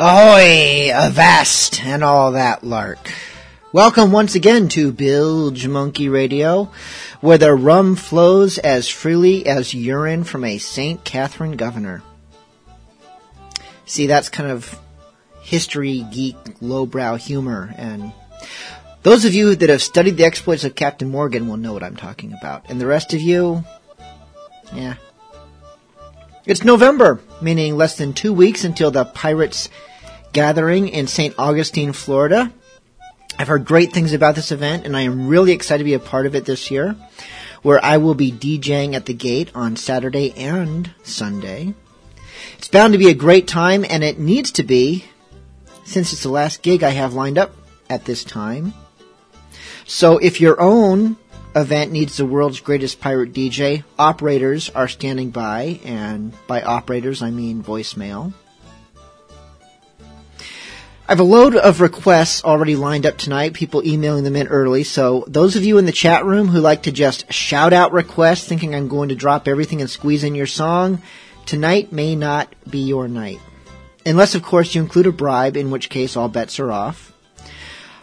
Ahoy, 0.00 0.92
avast, 0.94 1.84
and 1.84 2.04
all 2.04 2.30
that 2.30 2.62
lark. 2.62 3.12
Welcome 3.72 4.12
once 4.12 4.36
again 4.36 4.68
to 4.68 4.92
Bilge 4.92 5.66
Monkey 5.66 6.08
Radio, 6.08 6.70
where 7.20 7.36
the 7.36 7.52
rum 7.52 7.96
flows 7.96 8.58
as 8.58 8.88
freely 8.88 9.44
as 9.44 9.74
urine 9.74 10.22
from 10.22 10.44
a 10.44 10.58
St. 10.58 11.02
Catherine 11.02 11.56
governor. 11.56 12.04
See, 13.86 14.06
that's 14.06 14.28
kind 14.28 14.52
of 14.52 14.78
history 15.42 16.06
geek 16.12 16.36
lowbrow 16.60 17.16
humor, 17.16 17.74
and 17.76 18.12
those 19.02 19.24
of 19.24 19.34
you 19.34 19.56
that 19.56 19.68
have 19.68 19.82
studied 19.82 20.16
the 20.16 20.26
exploits 20.26 20.62
of 20.62 20.76
Captain 20.76 21.10
Morgan 21.10 21.48
will 21.48 21.56
know 21.56 21.72
what 21.72 21.82
I'm 21.82 21.96
talking 21.96 22.32
about. 22.34 22.70
And 22.70 22.80
the 22.80 22.86
rest 22.86 23.14
of 23.14 23.20
you, 23.20 23.64
yeah. 24.72 24.94
It's 26.48 26.64
November, 26.64 27.20
meaning 27.42 27.76
less 27.76 27.98
than 27.98 28.14
two 28.14 28.32
weeks 28.32 28.64
until 28.64 28.90
the 28.90 29.04
Pirates 29.04 29.68
gathering 30.32 30.88
in 30.88 31.06
St. 31.06 31.34
Augustine, 31.38 31.92
Florida. 31.92 32.50
I've 33.38 33.48
heard 33.48 33.66
great 33.66 33.92
things 33.92 34.14
about 34.14 34.34
this 34.34 34.50
event, 34.50 34.86
and 34.86 34.96
I 34.96 35.02
am 35.02 35.28
really 35.28 35.52
excited 35.52 35.80
to 35.80 35.84
be 35.84 35.92
a 35.92 35.98
part 35.98 36.24
of 36.24 36.34
it 36.34 36.46
this 36.46 36.70
year, 36.70 36.96
where 37.60 37.84
I 37.84 37.98
will 37.98 38.14
be 38.14 38.32
DJing 38.32 38.94
at 38.94 39.04
the 39.04 39.12
gate 39.12 39.50
on 39.54 39.76
Saturday 39.76 40.32
and 40.38 40.90
Sunday. 41.02 41.74
It's 42.56 42.68
bound 42.68 42.94
to 42.94 42.98
be 42.98 43.10
a 43.10 43.14
great 43.14 43.46
time, 43.46 43.84
and 43.86 44.02
it 44.02 44.18
needs 44.18 44.50
to 44.52 44.62
be, 44.62 45.04
since 45.84 46.14
it's 46.14 46.22
the 46.22 46.30
last 46.30 46.62
gig 46.62 46.82
I 46.82 46.90
have 46.90 47.12
lined 47.12 47.36
up 47.36 47.54
at 47.90 48.06
this 48.06 48.24
time. 48.24 48.72
So 49.84 50.16
if 50.16 50.40
your 50.40 50.58
own 50.58 51.18
event 51.60 51.92
needs 51.92 52.16
the 52.16 52.24
world's 52.24 52.60
greatest 52.60 53.00
pirate 53.00 53.32
DJ, 53.32 53.84
operators 53.98 54.70
are 54.70 54.88
standing 54.88 55.30
by, 55.30 55.80
and 55.84 56.32
by 56.46 56.62
operators 56.62 57.22
I 57.22 57.30
mean 57.30 57.62
voicemail. 57.62 58.32
I 61.08 61.12
have 61.12 61.20
a 61.20 61.24
load 61.24 61.56
of 61.56 61.80
requests 61.80 62.44
already 62.44 62.76
lined 62.76 63.06
up 63.06 63.16
tonight, 63.16 63.54
people 63.54 63.86
emailing 63.86 64.24
them 64.24 64.36
in 64.36 64.46
early, 64.48 64.84
so 64.84 65.24
those 65.26 65.56
of 65.56 65.64
you 65.64 65.78
in 65.78 65.86
the 65.86 65.92
chat 65.92 66.24
room 66.24 66.48
who 66.48 66.60
like 66.60 66.82
to 66.82 66.92
just 66.92 67.32
shout 67.32 67.72
out 67.72 67.92
requests 67.92 68.46
thinking 68.46 68.74
I'm 68.74 68.88
going 68.88 69.08
to 69.08 69.14
drop 69.14 69.48
everything 69.48 69.80
and 69.80 69.88
squeeze 69.88 70.22
in 70.22 70.34
your 70.34 70.46
song, 70.46 71.00
tonight 71.46 71.92
may 71.92 72.14
not 72.14 72.54
be 72.68 72.80
your 72.80 73.08
night. 73.08 73.40
Unless, 74.04 74.34
of 74.34 74.42
course, 74.42 74.74
you 74.74 74.82
include 74.82 75.06
a 75.06 75.12
bribe, 75.12 75.56
in 75.56 75.70
which 75.70 75.88
case 75.88 76.16
all 76.16 76.28
bets 76.28 76.60
are 76.60 76.70
off. 76.70 77.07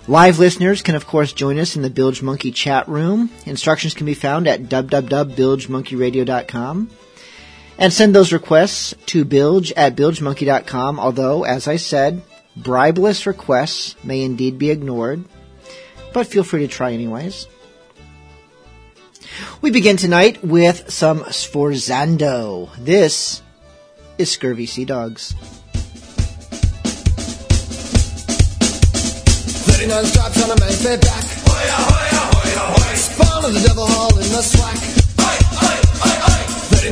Live 0.08 0.38
listeners 0.38 0.84
can, 0.84 0.94
of 0.94 1.08
course, 1.08 1.34
join 1.34 1.58
us 1.58 1.76
in 1.76 1.82
the 1.82 1.90
Bilge 1.90 2.22
Monkey 2.22 2.52
chat 2.52 2.88
room. 2.88 3.32
Instructions 3.48 3.96
can 3.96 4.06
be 4.06 4.14
found 4.14 4.48
at 4.48 4.66
www.bilgemonkeyradio.com. 4.66 6.92
And 7.80 7.92
send 7.92 8.14
those 8.14 8.32
requests 8.32 8.94
to 9.08 9.26
bilge 9.26 9.72
at 9.72 9.96
bilgemonkey.com, 9.96 11.00
although, 11.00 11.44
as 11.44 11.68
I 11.68 11.78
said, 11.78 12.22
bribeless 12.56 13.26
requests 13.26 13.96
may 14.04 14.22
indeed 14.22 14.60
be 14.60 14.70
ignored, 14.70 15.24
but 16.14 16.28
feel 16.28 16.44
free 16.44 16.62
to 16.62 16.68
try 16.68 16.94
anyways. 16.94 17.48
We 19.60 19.72
begin 19.72 19.98
tonight 19.98 20.44
with 20.44 20.92
some 20.92 21.22
Sforzando. 21.22 22.70
This 22.78 23.42
is 24.20 24.32
Scurvy 24.32 24.68
Sea 24.68 24.86
Dogs. 24.86 25.34
39 29.76 30.06
straps 30.08 30.40
on 30.40 30.56
a 30.56 30.58
man's 30.64 30.80
bare 30.88 30.98
back. 31.04 31.24
Hoya, 31.44 31.78
hoya, 31.92 32.22
hoya, 32.32 32.64
hoya. 32.80 32.96
Spawn 32.96 33.44
of 33.44 33.52
the 33.52 33.60
devil 33.60 33.84
hall 33.84 34.16
in 34.16 34.30
the 34.32 34.40
slack. 34.40 34.80
Oi, 35.20 35.36
oi, 35.68 35.78
oi, 36.00 36.16
oi. 36.32 36.40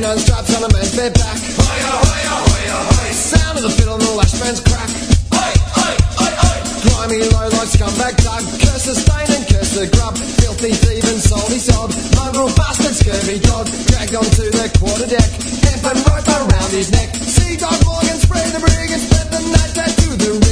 39 0.04 0.20
straps 0.20 0.52
on 0.52 0.68
a 0.68 0.70
man's 0.76 0.92
bare 0.92 1.08
back. 1.16 1.38
Hoya, 1.64 1.92
hoya, 2.04 2.34
hoya, 2.44 2.76
hoya. 2.92 3.12
Sound 3.16 3.56
of 3.56 3.64
the 3.64 3.72
fiddle 3.72 3.96
and 3.96 4.04
the 4.04 4.12
lash 4.20 4.36
band's 4.36 4.60
crack. 4.60 4.90
Oi, 5.32 5.52
oi, 5.80 5.94
oi, 6.28 6.32
oi. 6.44 6.56
Grimy 6.84 7.24
low 7.32 7.48
like 7.56 7.72
scumbag 7.72 8.14
dog. 8.20 8.44
Curse 8.52 8.84
the 8.84 8.96
stain 9.00 9.32
and 9.32 9.44
curse 9.48 9.72
the 9.72 9.88
grub. 9.88 10.14
Filthy 10.44 10.76
thief 10.76 11.08
and 11.08 11.20
salty 11.24 11.64
sod. 11.64 11.88
Mongrel 12.20 12.52
bastard 12.52 12.92
scurvy 12.92 13.40
dog. 13.48 13.64
Dragged 13.88 14.12
onto 14.12 14.44
the 14.52 14.68
quarter 14.76 15.08
deck. 15.08 15.30
Hemp 15.64 15.88
and 15.88 16.00
rope 16.04 16.28
around 16.36 16.68
his 16.68 16.92
neck. 16.92 17.16
Sea 17.16 17.56
dog 17.56 17.80
Morgan 17.88 18.20
spray 18.20 18.44
the 18.52 18.60
brig 18.60 18.92
and 18.92 19.00
spent 19.00 19.32
the 19.32 19.40
night 19.56 19.72
to 19.72 20.08
the 20.20 20.43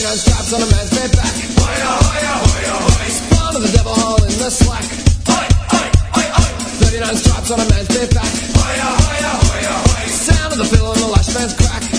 39 0.00 0.16
straps 0.16 0.52
on 0.54 0.62
a 0.62 0.66
man's 0.72 0.90
bare 0.96 1.08
back. 1.10 1.34
Hoya, 1.60 1.92
hoya, 2.08 2.32
hoya, 2.40 2.74
hoya. 2.88 3.10
Spawn 3.10 3.56
of 3.56 3.62
the 3.62 3.68
devil 3.68 3.92
hole 3.92 4.24
in 4.24 4.32
the 4.40 4.48
slack. 4.48 4.84
Oi, 5.28 5.46
oi, 5.76 5.88
oi, 6.16 6.26
oi. 6.40 6.50
39 6.88 7.16
straps 7.16 7.50
on 7.50 7.60
a 7.60 7.68
man's 7.68 7.88
bare 7.88 8.08
back. 8.08 8.32
Hoya, 8.56 8.88
hoya, 8.96 9.32
hoya, 9.44 9.74
hoya. 9.92 10.08
Sound 10.08 10.52
of 10.54 10.58
the 10.58 10.64
fiddle 10.64 10.92
and 10.92 11.00
the 11.02 11.06
lash 11.06 11.34
band's 11.34 11.54
crack. 11.54 11.89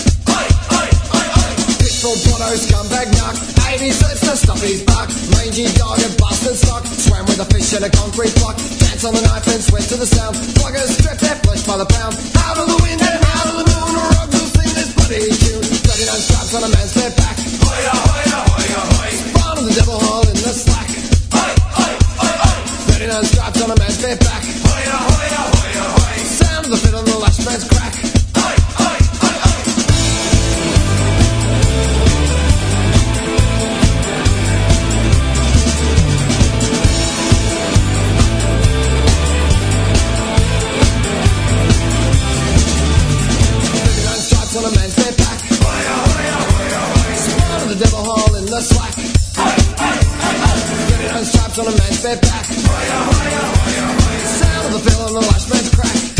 Pitbull, 2.02 2.18
Blotto, 2.26 2.50
scumbag 2.58 3.14
knock. 3.14 3.38
80 3.62 3.90
slips 3.94 4.20
to 4.26 4.34
stop 4.34 4.58
his 4.58 4.82
buck. 4.82 5.06
Mangy 5.38 5.70
dog 5.78 6.02
and 6.02 6.10
bastard 6.18 6.58
stock. 6.58 6.82
Swam 6.82 7.22
with 7.30 7.38
a 7.38 7.46
fish 7.46 7.70
in 7.78 7.84
a 7.86 7.90
concrete 7.90 8.34
block. 8.42 8.58
Dance 8.82 9.06
on 9.06 9.14
the 9.14 9.22
knife 9.22 9.46
and 9.46 9.62
sweat 9.62 9.86
to 9.86 9.94
the 9.94 10.06
sound. 10.06 10.34
Floggers 10.58 10.98
strip 10.98 11.18
their 11.22 11.38
flesh 11.46 11.62
by 11.62 11.78
the 11.78 11.86
pound. 11.86 12.18
Out 12.42 12.58
of 12.58 12.66
the 12.66 12.78
wind 12.82 12.98
and 12.98 13.22
out 13.22 13.46
of 13.46 13.54
the 13.54 13.66
moon. 13.70 13.94
Rogues 14.18 14.34
will 14.34 14.50
sing 14.50 14.72
this 14.74 14.90
bloody 14.98 15.30
tune. 15.30 15.62
39 15.62 16.26
straps 16.26 16.50
on 16.58 16.62
a 16.66 16.70
man's 16.74 16.90
bare 16.90 17.14
back. 17.14 17.36
Hoya, 17.38 17.94
hoya, 17.94 18.38
hoya, 18.50 18.80
hoya. 18.98 19.14
Spawn 19.22 19.56
of 19.62 19.64
the 19.70 19.74
devil 19.78 19.98
hole 20.02 20.26
in 20.26 20.38
the 20.42 20.54
slack. 20.58 20.88
Oi, 20.90 21.50
oi, 21.86 21.92
oi, 22.18 22.34
oi. 22.50 22.58
39 22.98 23.30
straps 23.30 23.62
on 23.62 23.70
a 23.70 23.78
man's 23.78 23.98
bare 24.02 24.18
back. 24.18 24.42
Hoya, 24.42 24.96
hoya, 25.06 25.42
hoya, 25.54 25.84
hoya. 26.02 26.18
Sound 26.18 26.66
of 26.66 26.70
the 26.74 26.80
fiddle 26.82 26.98
and 26.98 27.14
the 27.14 27.18
lash 27.22 27.38
man's 27.46 27.62
devil 48.52 48.58
hole 48.58 48.58
in 48.58 48.58
the 48.58 48.60
slack. 48.60 48.94
Thirty-nine 50.88 51.24
stripes 51.24 51.58
on 51.58 51.66
a 51.66 51.70
man's 51.70 52.02
bare 52.02 52.16
back. 52.16 52.44
Sound 54.24 54.66
of 54.66 54.72
the 54.72 54.90
fiddle 54.90 55.06
and 55.06 55.16
the 55.16 55.20
lash 55.20 55.48
man's 55.48 55.70
crack. 55.74 56.11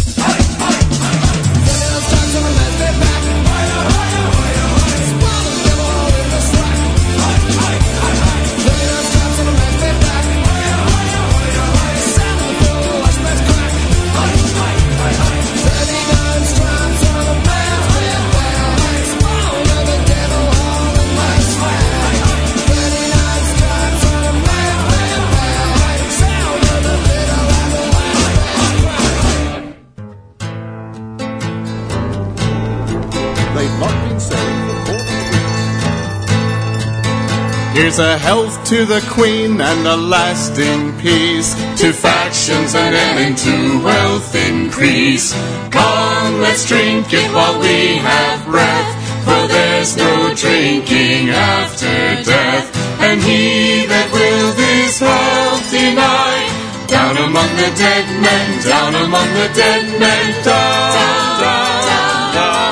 Here's 37.74 37.98
a 37.98 38.18
health 38.18 38.62
to 38.66 38.84
the 38.84 39.00
Queen 39.08 39.58
and 39.58 39.86
a 39.86 39.96
lasting 39.96 40.92
peace. 41.00 41.54
To 41.80 41.92
factions 41.92 42.74
and 42.74 42.94
end 42.94 43.38
to 43.38 43.82
wealth 43.82 44.34
increase. 44.34 45.32
Come, 45.70 46.40
let's 46.40 46.68
drink 46.68 47.06
it 47.12 47.32
while 47.32 47.58
we 47.58 47.96
have 47.96 48.44
breath. 48.44 48.90
For 49.24 49.48
there's 49.48 49.96
no 49.96 50.34
drinking 50.34 51.30
after 51.30 52.22
death. 52.22 52.68
And 53.00 53.22
he 53.22 53.86
that 53.86 54.08
will 54.12 54.52
this 54.52 55.00
health 55.00 55.70
deny. 55.72 56.62
Down 56.86 57.16
among 57.16 57.48
the 57.56 57.72
dead 57.74 58.06
men, 58.20 58.62
down 58.62 58.94
among 58.94 59.28
the 59.32 59.48
dead 59.56 59.98
men, 59.98 60.44
down, 60.44 60.92
down, 60.92 61.40
down, 61.40 62.34
down, 62.34 62.71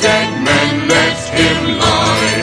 dead 0.00 0.30
men, 0.44 0.88
let 0.88 1.18
him 1.38 1.78
lie. 1.78 2.36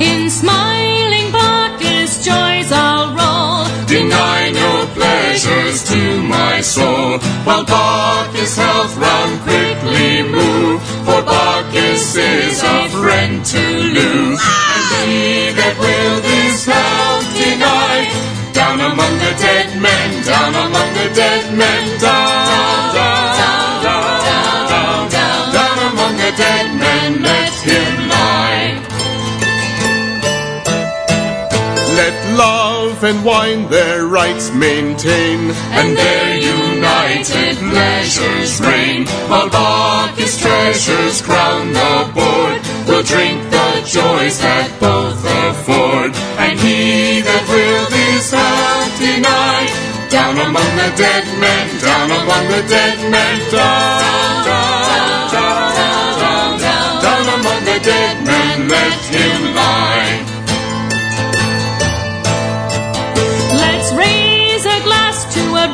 In 0.00 0.30
smiling 0.30 1.28
Bacchus 1.32 2.24
joys 2.24 2.70
I'll 2.72 3.08
roll. 3.18 3.66
Deny 3.86 4.50
no 4.50 4.86
pleasures 4.94 5.84
to 5.90 6.22
my 6.22 6.60
soul, 6.60 7.18
while 7.44 7.64
Bacchus' 7.64 8.56
health 8.56 8.96
round 8.96 9.40
quickly 9.42 10.22
move. 10.22 10.82
For 11.06 11.22
Bacchus 11.22 12.16
is 12.16 12.62
a 12.62 12.88
friend 12.88 13.44
to 13.44 13.62
lose, 13.96 14.42
and 14.96 15.10
he 15.10 15.52
that 15.58 15.76
will 15.78 16.20
this 16.28 16.64
health 16.64 17.28
deny, 17.36 17.96
down 18.52 18.80
among 18.80 19.14
the 19.18 19.34
dead 19.38 19.80
men, 19.80 20.24
down 20.24 20.54
among 20.54 20.88
the 20.94 21.08
dead 21.14 21.54
men, 21.56 22.00
down, 22.00 22.95
love 32.96 33.04
and 33.04 33.24
wine 33.24 33.68
their 33.68 34.06
rights 34.06 34.50
maintain, 34.52 35.50
and 35.76 35.96
their 35.96 36.36
united 36.36 37.56
pleasures 37.56 38.60
reign. 38.60 39.06
While 39.28 39.50
Bacchus 39.50 40.40
treasures 40.40 41.20
crown 41.22 41.72
the 41.72 42.10
board, 42.14 42.60
will 42.88 43.02
drink 43.02 43.42
the 43.50 43.84
joys 43.84 44.40
that 44.40 44.70
both 44.80 45.20
afford. 45.44 46.14
And 46.40 46.58
he 46.58 47.20
that 47.20 47.44
will 47.48 47.86
this 47.92 48.30
health 48.32 48.98
deny, 48.98 49.68
down 50.08 50.38
among 50.38 50.70
the 50.76 50.92
dead 50.96 51.24
men, 51.40 51.66
down 51.80 52.10
among 52.10 52.44
the 52.48 52.62
dead 52.68 52.98
men, 53.10 53.40
down, 53.52 54.00
down, 54.00 55.30
down, 55.32 55.72
down, 56.16 56.58
down, 56.60 57.02
down 57.02 57.40
among 57.40 57.64
the 57.64 57.78
dead 57.82 58.24
men, 58.24 58.68
let 58.68 59.00
him 59.12 59.54
lie. 59.54 60.35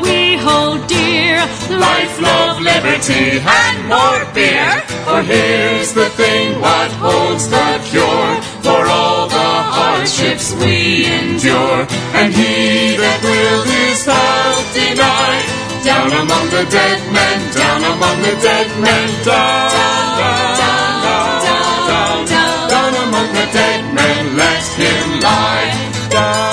We 0.02 0.36
hold 0.36 0.86
dear. 0.86 1.38
life, 1.70 2.20
love, 2.20 2.60
liberty, 2.60 3.40
and 3.40 3.76
more 3.88 4.22
beer. 4.34 4.70
For 5.06 5.22
here's 5.22 5.92
the 5.92 6.08
thing, 6.10 6.60
what 6.60 6.90
holds 6.92 7.48
the 7.48 7.70
cure 7.90 8.34
for 8.62 8.82
all 8.86 9.28
the 9.28 9.52
hardships 9.76 10.54
we 10.60 11.06
endure. 11.06 11.86
And 12.18 12.32
he 12.32 12.96
that 13.02 13.20
will 13.22 13.62
this 13.64 14.04
health 14.06 14.68
deny, 14.74 15.42
down 15.84 16.10
among 16.12 16.46
the 16.50 16.64
dead 16.70 17.00
men, 17.12 17.38
down 17.54 17.80
among 17.82 18.18
the 18.22 18.36
dead 18.42 18.68
men, 18.80 19.08
down, 19.24 19.70
down, 19.74 20.06
down, 20.18 20.92
down, 21.42 22.26
down, 22.26 22.68
down, 22.68 22.92
among 23.08 23.28
the 23.34 23.46
dead 23.52 23.82
men, 23.94 24.36
let 24.36 24.64
him 24.78 25.20
lie. 25.20 25.70
Down, 26.10 26.51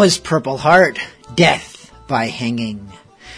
was 0.00 0.16
Purple 0.16 0.56
Heart, 0.56 0.98
Death 1.34 1.92
by 2.08 2.28
Hanging. 2.28 2.90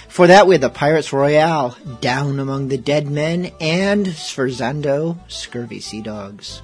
For 0.07 0.29
that, 0.29 0.47
we 0.47 0.55
had 0.55 0.61
the 0.61 0.71
Pirates 0.71 1.13
Royale, 1.13 1.77
Down 2.01 2.39
Among 2.39 2.69
the 2.69 2.79
Dead 2.79 3.11
Men, 3.11 3.51
and 3.61 4.07
Sforzando, 4.07 5.19
Scurvy 5.29 5.81
Sea 5.81 6.03
Dogs. 6.03 6.63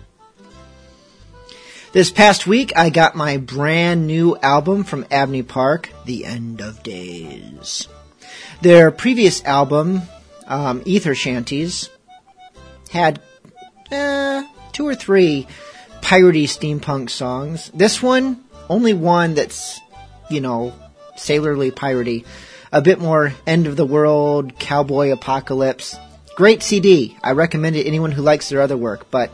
This 1.91 2.13
past 2.13 2.47
week, 2.47 2.73
I 2.77 2.91
got 2.91 3.17
my 3.17 3.39
brand 3.39 4.07
new 4.07 4.37
album 4.37 4.85
from 4.85 5.05
Abney 5.11 5.43
Park, 5.43 5.91
The 6.05 6.27
End 6.27 6.61
of 6.61 6.85
Days. 6.85 7.89
Their 8.63 8.93
previous 8.93 9.45
album, 9.45 10.03
um, 10.47 10.81
Aether 10.87 11.17
Shanties, 11.17 11.89
had 12.93 13.21
eh, 13.91 14.47
two 14.71 14.87
or 14.87 14.95
three 14.95 15.49
piratey 16.03 16.45
steampunk 16.45 17.11
songs. 17.11 17.73
This 17.75 18.01
one, 18.01 18.45
only 18.69 18.95
one 18.95 19.35
that's, 19.35 19.81
you 20.31 20.41
know, 20.41 20.75
sailorly 21.17 21.71
piratey. 21.71 22.25
A 22.73 22.83
bit 22.83 23.01
more 23.01 23.33
end 23.47 23.67
of 23.67 23.77
the 23.77 23.87
world, 23.87 24.59
cowboy 24.59 25.11
apocalypse. 25.11 25.97
Great 26.37 26.63
CD. 26.63 27.17
I 27.23 27.33
recommend 27.33 27.77
it 27.77 27.83
to 27.83 27.89
anyone 27.89 28.13
who 28.13 28.23
likes 28.23 28.49
their 28.49 28.61
other 28.61 28.77
work, 28.77 29.11
but 29.11 29.31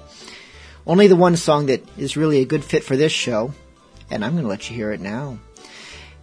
only 0.86 1.06
the 1.06 1.16
one 1.16 1.36
song 1.36 1.66
that 1.66 1.82
is 1.98 2.16
really 2.16 2.40
a 2.40 2.46
good 2.46 2.64
fit 2.64 2.84
for 2.84 2.96
this 2.96 3.12
show, 3.12 3.52
and 4.10 4.24
I'm 4.24 4.32
going 4.32 4.44
to 4.44 4.48
let 4.48 4.70
you 4.70 4.76
hear 4.76 4.92
it 4.92 5.00
now. 5.00 5.38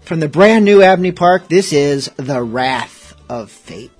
From 0.02 0.20
the 0.20 0.28
brand 0.28 0.66
new 0.66 0.82
Abney 0.82 1.12
Park, 1.12 1.48
this 1.48 1.74
is 1.74 2.10
The 2.18 2.42
Wrath 2.42 3.16
of 3.30 3.52
Fate. 3.52 3.92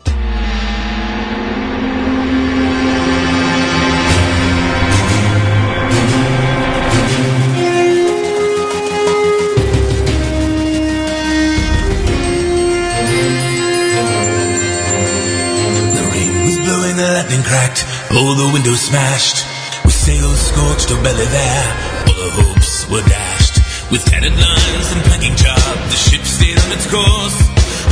Lightning 17.22 17.46
cracked, 17.46 17.86
all 18.18 18.34
the 18.34 18.50
windows 18.50 18.82
smashed. 18.90 19.46
With 19.86 19.94
sails 19.94 20.42
scorched, 20.42 20.90
or 20.90 20.98
belly 21.06 21.30
there, 21.30 21.68
all 22.10 22.18
the 22.18 22.34
hopes 22.34 22.90
were 22.90 23.06
dashed. 23.06 23.62
With 23.94 24.02
tattered 24.10 24.34
lines 24.34 24.88
and 24.90 25.06
planking 25.06 25.38
job, 25.38 25.74
the 25.94 26.00
ship 26.02 26.26
stayed 26.26 26.58
on 26.58 26.74
its 26.74 26.90
course. 26.90 27.38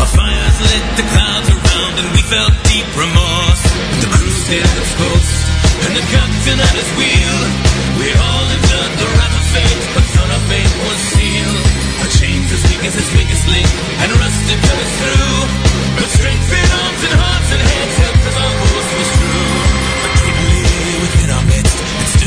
Our 0.01 0.09
fires 0.09 0.57
lit 0.65 0.85
the 0.97 1.05
clouds 1.13 1.45
around, 1.45 1.93
and 2.01 2.09
we 2.17 2.25
felt 2.25 2.57
deep 2.73 2.89
remorse. 2.97 3.63
The 4.01 4.09
crew 4.09 4.33
stayed 4.49 4.65
on 4.65 4.75
its 4.81 4.93
course, 4.97 5.33
and 5.85 5.93
the 5.93 6.05
captain 6.09 6.57
at 6.57 6.73
his 6.73 6.89
wheel. 6.97 7.37
We 8.01 8.09
all 8.09 8.47
endured 8.49 8.93
the 8.97 9.09
wrath 9.13 9.35
of 9.37 9.45
fate, 9.53 9.83
but 9.93 10.05
thought 10.09 10.31
our 10.33 10.45
fate 10.49 10.73
was 10.89 10.99
sealed. 11.13 11.65
Our 12.01 12.11
chains 12.17 12.49
as 12.49 12.65
weak 12.65 12.81
as 12.81 12.97
its 12.97 13.11
weakest 13.13 13.45
link, 13.45 13.69
and 14.01 14.09
rusted 14.09 14.57
till 14.57 14.79
it's 14.81 14.95
through. 14.97 15.37
But 16.01 16.09
strength 16.17 16.49
in 16.49 16.65
arms 16.81 17.01
and 17.05 17.13
hearts 17.13 17.49
and 17.53 17.61
heads 17.61 18.08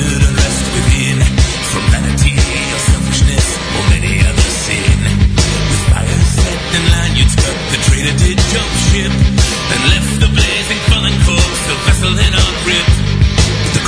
and 0.00 0.36
stood 0.40 0.68
within. 0.72 1.18
From 1.72 1.84
vanity 1.92 2.32
or 2.36 2.80
selfishness, 2.80 3.46
or 3.76 3.82
other 4.24 4.50
sin. 4.64 4.98
With 5.68 5.84
cut, 7.36 7.58
the 7.72 7.78
jump 8.52 8.72
ship. 8.88 9.12
And 9.72 9.80
left 9.92 10.14
the 10.20 10.30
blazing 10.32 10.80
fallen 10.88 11.16
corpse, 11.28 11.62
the 11.68 11.76
vessel 11.84 12.14
in 12.16 12.32
our 12.32 12.54
grip. 12.64 12.88
But 12.88 13.72
the 13.76 13.82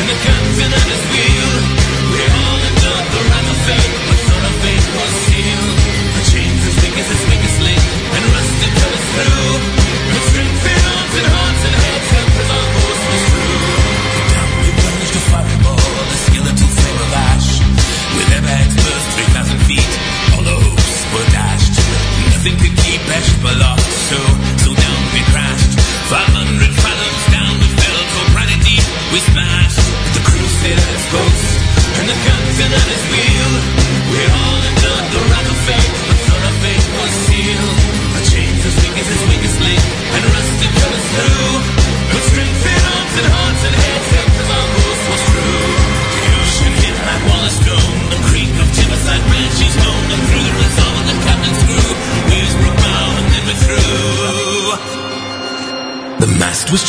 and 0.00 0.06
the 0.08 0.18
captain 0.24 0.70
at 0.72 0.86
his 0.92 1.04
wheel. 1.12 1.52
We 2.12 2.22
all 2.32 2.58
the 3.12 3.22
wrath 3.28 3.52
of 3.52 3.58
fate, 3.68 3.94
but 4.08 4.20
fate 4.64 4.86
was 4.96 5.12
sealed. 5.28 5.78
The 6.16 6.22
chains 6.32 6.62
as 6.68 6.76
weak 7.28 7.44
as 7.44 7.56
link, 7.60 7.84
and 8.16 8.24
rusted. 8.32 9.81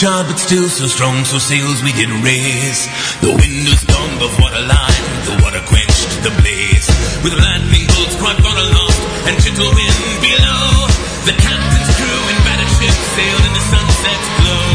But 0.04 0.36
still 0.36 0.68
so 0.68 0.86
strong, 0.88 1.24
so 1.24 1.38
sails 1.38 1.82
we 1.82 1.94
did 1.94 2.12
raise. 2.28 2.92
The 3.24 3.32
wind 3.32 3.64
was 3.72 3.84
gone 3.88 4.12
above 4.20 4.36
waterline, 4.36 5.04
the 5.24 5.40
water 5.40 5.64
quenched 5.64 6.12
the 6.28 6.32
blaze. 6.44 6.92
With 7.24 7.32
lightning 7.32 7.88
bolts 7.88 8.20
quite 8.20 8.36
far 8.44 8.52
aloft, 8.52 9.00
and 9.32 9.40
gentle 9.40 9.72
wind 9.72 10.04
below. 10.20 10.92
The 11.24 11.36
captain's 11.40 11.92
crew 11.96 12.20
in 12.20 12.38
battered 12.44 12.74
ships 12.76 13.00
sailed 13.16 13.44
in 13.48 13.54
the 13.56 13.64
sunset's 13.64 14.30
glow. 14.44 14.68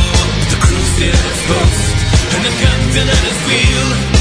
The 0.48 0.58
crew 0.64 0.80
at 0.80 1.20
its 1.20 1.42
post, 1.44 1.96
and 2.32 2.42
the 2.48 2.54
captain 2.64 3.06
at 3.12 3.22
his 3.28 3.38
wheel. 3.44 4.17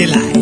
Without 0.00 0.39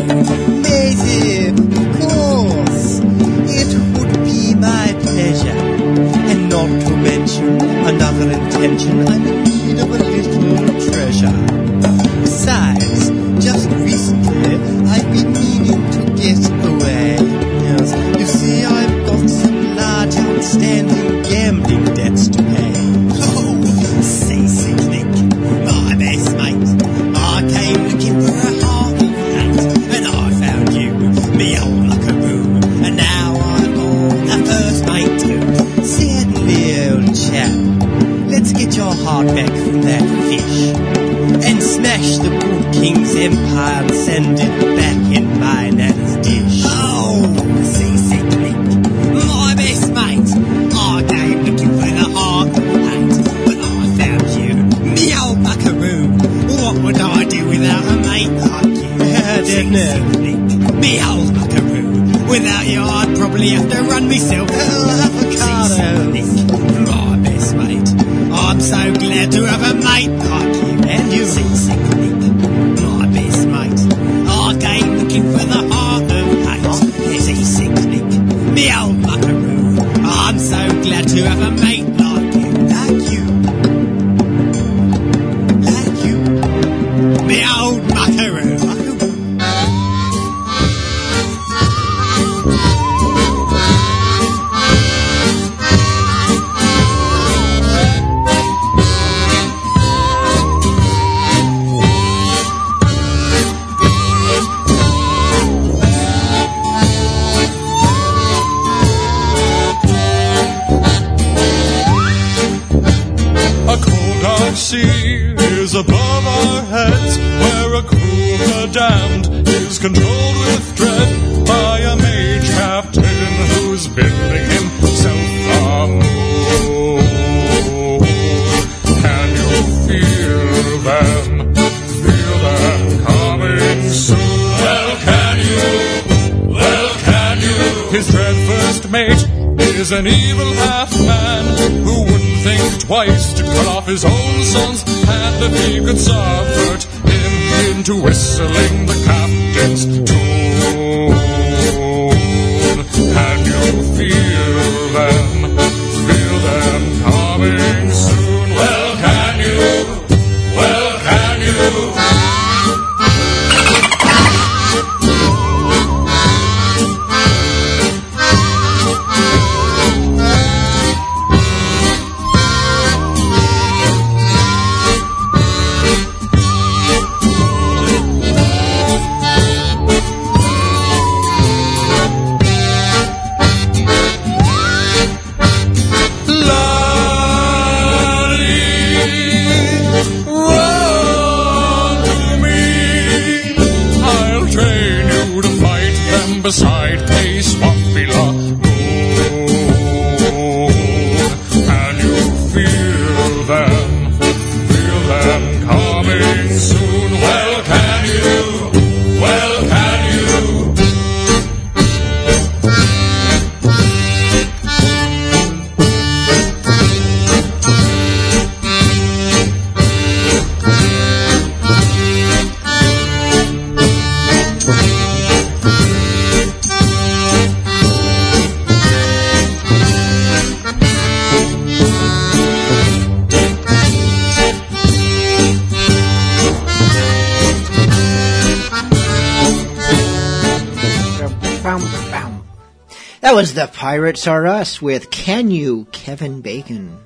Pirates 244.19 244.27
Are 244.27 244.47
Us 244.49 244.83
with 244.83 245.11
Can 245.13 245.49
You, 245.53 245.87
Kevin 245.93 246.41
Bacon. 246.41 246.99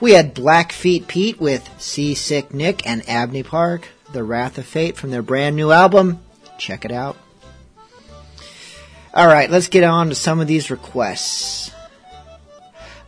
We 0.00 0.14
had 0.14 0.34
Blackfeet 0.34 1.06
Pete 1.06 1.40
with 1.40 1.62
Seasick 1.78 2.52
Nick 2.52 2.84
and 2.88 3.08
Abney 3.08 3.44
Park, 3.44 3.86
The 4.12 4.24
Wrath 4.24 4.58
of 4.58 4.66
Fate 4.66 4.96
from 4.96 5.12
their 5.12 5.22
brand 5.22 5.54
new 5.54 5.70
album. 5.70 6.20
Check 6.58 6.84
it 6.84 6.90
out. 6.90 7.16
Alright, 9.14 9.48
let's 9.48 9.68
get 9.68 9.84
on 9.84 10.08
to 10.08 10.16
some 10.16 10.40
of 10.40 10.48
these 10.48 10.72
requests. 10.72 11.70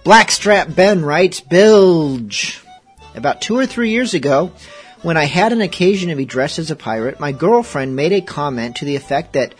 Blackstrap 0.04 0.76
Ben 0.76 1.04
writes, 1.04 1.40
Bilge. 1.40 2.62
About 3.16 3.40
two 3.40 3.58
or 3.58 3.66
three 3.66 3.90
years 3.90 4.14
ago, 4.14 4.52
when 5.02 5.16
I 5.16 5.24
had 5.24 5.52
an 5.52 5.62
occasion 5.62 6.10
to 6.10 6.14
be 6.14 6.26
dressed 6.26 6.60
as 6.60 6.70
a 6.70 6.76
pirate, 6.76 7.18
my 7.18 7.32
girlfriend 7.32 7.96
made 7.96 8.12
a 8.12 8.20
comment 8.20 8.76
to 8.76 8.84
the 8.84 8.94
effect 8.94 9.32
that 9.32 9.52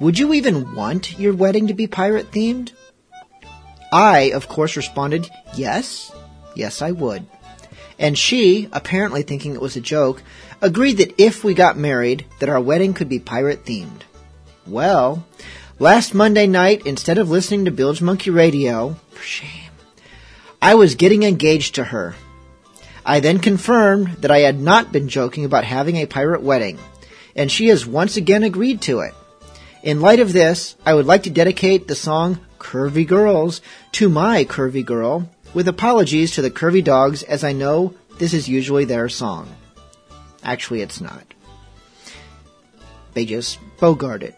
would 0.00 0.18
you 0.18 0.32
even 0.32 0.74
want 0.74 1.18
your 1.18 1.34
wedding 1.34 1.66
to 1.66 1.74
be 1.74 1.86
pirate 1.86 2.30
themed? 2.30 2.72
I, 3.94 4.32
of 4.34 4.48
course, 4.48 4.76
responded, 4.76 5.30
yes, 5.54 6.10
yes, 6.56 6.82
I 6.82 6.90
would. 6.90 7.24
And 7.96 8.18
she, 8.18 8.68
apparently 8.72 9.22
thinking 9.22 9.54
it 9.54 9.60
was 9.60 9.76
a 9.76 9.80
joke, 9.80 10.20
agreed 10.60 10.94
that 10.94 11.14
if 11.16 11.44
we 11.44 11.54
got 11.54 11.78
married, 11.78 12.26
that 12.40 12.48
our 12.48 12.60
wedding 12.60 12.92
could 12.92 13.08
be 13.08 13.20
pirate 13.20 13.64
themed. 13.64 14.00
Well, 14.66 15.24
last 15.78 16.12
Monday 16.12 16.48
night, 16.48 16.84
instead 16.86 17.18
of 17.18 17.30
listening 17.30 17.66
to 17.66 17.70
Bilge 17.70 18.02
Monkey 18.02 18.30
Radio, 18.30 18.96
for 19.10 19.22
shame, 19.22 19.70
I 20.60 20.74
was 20.74 20.96
getting 20.96 21.22
engaged 21.22 21.76
to 21.76 21.84
her. 21.84 22.16
I 23.06 23.20
then 23.20 23.38
confirmed 23.38 24.08
that 24.22 24.32
I 24.32 24.40
had 24.40 24.58
not 24.58 24.90
been 24.90 25.08
joking 25.08 25.44
about 25.44 25.62
having 25.62 25.98
a 25.98 26.06
pirate 26.06 26.42
wedding, 26.42 26.80
and 27.36 27.48
she 27.48 27.68
has 27.68 27.86
once 27.86 28.16
again 28.16 28.42
agreed 28.42 28.80
to 28.82 29.00
it. 29.00 29.14
In 29.84 30.00
light 30.00 30.18
of 30.18 30.32
this, 30.32 30.74
I 30.84 30.94
would 30.94 31.06
like 31.06 31.22
to 31.24 31.30
dedicate 31.30 31.86
the 31.86 31.94
song 31.94 32.40
Curvy 32.64 33.06
Girls 33.06 33.60
to 33.92 34.08
my 34.08 34.44
curvy 34.44 34.84
girl, 34.84 35.28
with 35.52 35.68
apologies 35.68 36.32
to 36.32 36.42
the 36.42 36.50
curvy 36.50 36.82
dogs 36.82 37.22
as 37.22 37.44
I 37.44 37.52
know 37.52 37.94
this 38.18 38.32
is 38.32 38.48
usually 38.48 38.86
their 38.86 39.08
song. 39.10 39.54
Actually, 40.42 40.80
it's 40.80 41.00
not. 41.00 41.22
They 43.12 43.26
just 43.26 43.58
bogart 43.78 44.22
it. 44.22 44.34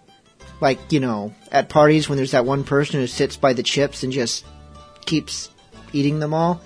Like, 0.60 0.90
you 0.90 0.98
know, 1.00 1.34
at 1.52 1.68
parties 1.68 2.08
when 2.08 2.16
there's 2.16 2.32
that 2.32 2.44
one 2.44 2.64
person 2.64 3.00
who 3.00 3.06
sits 3.06 3.36
by 3.36 3.52
the 3.52 3.62
chips 3.62 4.02
and 4.02 4.12
just 4.12 4.44
keeps 5.04 5.48
eating 5.92 6.18
them 6.18 6.34
all. 6.34 6.60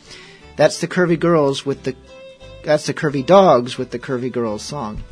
That's 0.57 0.81
the 0.81 0.89
curvy 0.89 1.21
girls 1.21 1.67
with 1.67 1.83
the 1.85 1.95
that's 2.65 2.87
the 2.87 2.95
curvy 2.95 3.25
dogs 3.25 3.77
with 3.77 3.91
the 3.91 3.99
curvy 3.99 4.33
girls 4.33 4.63
song. 4.63 5.03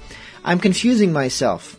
I'm 0.45 0.59
confusing 0.59 1.13
myself. 1.13 1.79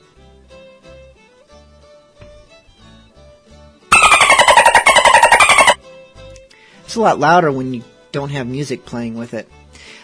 It's 6.89 6.95
a 6.95 7.02
lot 7.02 7.19
louder 7.19 7.52
when 7.52 7.71
you 7.71 7.84
don't 8.12 8.32
have 8.32 8.47
music 8.47 8.84
playing 8.84 9.13
with 9.13 9.36
it. 9.36 9.47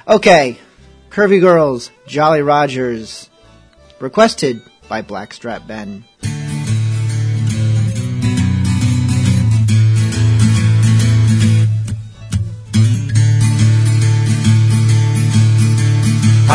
Okay, 0.08 0.60
Curvy 1.10 1.42
Girls, 1.42 1.90
Jolly 2.06 2.44
Rogers, 2.44 3.28
requested 4.00 4.62
by 4.88 5.02
Blackstrap 5.02 5.66
Ben. 5.66 6.06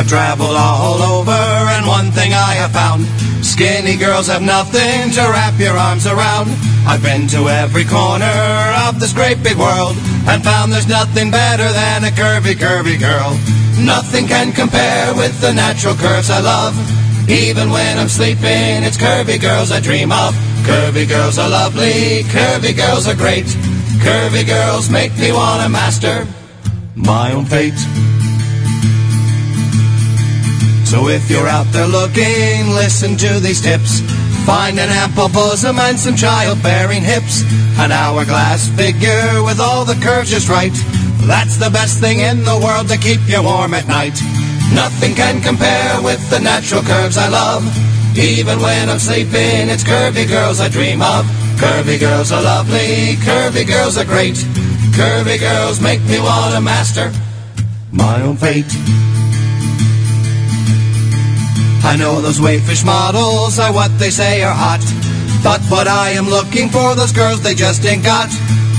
I've 0.01 0.09
traveled 0.09 0.57
all 0.57 1.03
over, 1.03 1.31
and 1.77 1.87
one 1.87 2.11
thing 2.11 2.33
I 2.33 2.57
have 2.57 2.73
found 2.73 3.05
skinny 3.45 3.99
girls 3.99 4.29
have 4.29 4.41
nothing 4.41 5.13
to 5.13 5.21
wrap 5.29 5.61
your 5.61 5.77
arms 5.77 6.07
around. 6.07 6.49
I've 6.89 7.03
been 7.03 7.29
to 7.29 7.53
every 7.53 7.85
corner 7.85 8.33
of 8.89 8.99
this 8.99 9.13
great 9.13 9.43
big 9.43 9.59
world 9.59 9.93
and 10.25 10.43
found 10.43 10.73
there's 10.73 10.89
nothing 10.89 11.31
better 11.31 11.69
than 11.69 12.05
a 12.05 12.13
curvy, 12.17 12.57
curvy 12.57 12.99
girl. 12.99 13.37
Nothing 13.77 14.27
can 14.27 14.53
compare 14.53 15.13
with 15.13 15.39
the 15.43 15.53
natural 15.53 15.95
curves 15.97 16.31
I 16.31 16.41
love. 16.41 16.73
Even 17.29 17.69
when 17.69 17.99
I'm 17.99 18.09
sleeping, 18.09 18.81
it's 18.81 18.97
curvy 18.97 19.39
girls 19.39 19.71
I 19.71 19.81
dream 19.81 20.13
of. 20.13 20.33
Curvy 20.65 21.07
girls 21.07 21.37
are 21.37 21.51
lovely, 21.51 22.25
curvy 22.33 22.75
girls 22.75 23.07
are 23.07 23.17
great. 23.17 23.45
Curvy 24.01 24.47
girls 24.47 24.89
make 24.89 25.13
me 25.19 25.31
want 25.31 25.63
to 25.63 25.69
master 25.69 26.27
my 26.97 27.33
own 27.33 27.45
fate. 27.45 27.77
So 30.90 31.07
if 31.07 31.31
you're 31.31 31.46
out 31.46 31.70
there 31.70 31.87
looking, 31.87 32.74
listen 32.74 33.16
to 33.18 33.38
these 33.38 33.61
tips. 33.61 34.00
Find 34.44 34.76
an 34.76 34.88
ample 34.90 35.29
bosom 35.29 35.79
and 35.79 35.96
some 35.96 36.16
childbearing 36.16 37.05
hips. 37.05 37.44
An 37.79 37.92
hourglass 37.92 38.66
figure 38.74 39.44
with 39.44 39.61
all 39.61 39.85
the 39.85 39.94
curves 40.03 40.31
just 40.31 40.48
right. 40.48 40.74
That's 41.31 41.59
the 41.59 41.70
best 41.70 42.00
thing 42.00 42.18
in 42.18 42.42
the 42.42 42.59
world 42.59 42.88
to 42.88 42.98
keep 42.98 43.20
you 43.29 43.40
warm 43.40 43.72
at 43.72 43.87
night. 43.87 44.18
Nothing 44.74 45.14
can 45.14 45.40
compare 45.40 46.03
with 46.03 46.29
the 46.29 46.40
natural 46.40 46.83
curves 46.83 47.16
I 47.16 47.29
love. 47.29 47.62
Even 48.18 48.59
when 48.59 48.90
I'm 48.90 48.98
sleeping, 48.98 49.70
it's 49.70 49.85
curvy 49.85 50.26
girls 50.26 50.59
I 50.59 50.68
dream 50.68 51.03
of. 51.03 51.24
Curvy 51.62 52.00
girls 52.00 52.33
are 52.33 52.42
lovely, 52.42 53.14
curvy 53.22 53.64
girls 53.64 53.96
are 53.96 54.05
great. 54.05 54.35
Curvy 54.98 55.38
girls 55.38 55.81
make 55.81 56.03
me 56.11 56.18
want 56.18 56.53
to 56.57 56.61
master 56.61 57.12
my 57.92 58.20
own 58.22 58.37
fate. 58.37 58.66
I 61.83 61.97
know 61.97 62.21
those 62.21 62.40
wayfish 62.40 62.85
models 62.85 63.59
are 63.59 63.73
what 63.73 63.99
they 63.99 64.11
say 64.11 64.43
are 64.43 64.55
hot. 64.55 64.85
But 65.43 65.61
what 65.73 65.88
I 65.88 66.11
am 66.11 66.29
looking 66.29 66.69
for, 66.69 66.95
those 66.95 67.12
girls 67.12 67.43
they 67.43 67.55
just 67.55 67.85
ain't 67.85 68.05
got. 68.05 68.29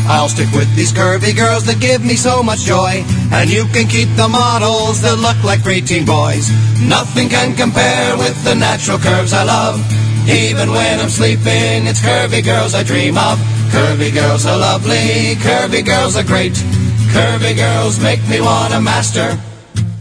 I'll 0.05 0.29
stick 0.29 0.51
with 0.53 0.73
these 0.75 0.91
curvy 0.91 1.35
girls 1.35 1.65
that 1.65 1.79
give 1.79 2.03
me 2.03 2.15
so 2.15 2.43
much 2.43 2.61
joy. 2.61 3.03
And 3.31 3.49
you 3.49 3.65
can 3.73 3.87
keep 3.87 4.09
the 4.15 4.27
models 4.27 5.01
that 5.01 5.17
look 5.17 5.41
like 5.43 5.61
preteen 5.61 6.05
boys. 6.05 6.49
Nothing 6.81 7.29
can 7.29 7.55
compare 7.55 8.17
with 8.17 8.37
the 8.43 8.55
natural 8.55 8.97
curves 8.97 9.33
I 9.33 9.43
love. 9.43 9.79
Even 10.29 10.69
when 10.69 10.99
I'm 10.99 11.09
sleeping, 11.09 11.89
it's 11.89 12.01
curvy 12.01 12.43
girls 12.43 12.73
I 12.75 12.83
dream 12.83 13.17
of. 13.17 13.39
Curvy 13.71 14.13
girls 14.13 14.45
are 14.45 14.57
lovely, 14.57 15.35
curvy 15.41 15.85
girls 15.85 16.15
are 16.15 16.23
great. 16.23 16.53
Curvy 17.13 17.55
girls 17.55 17.99
make 18.01 18.21
me 18.29 18.41
want 18.41 18.73
to 18.73 18.81
master 18.81 19.39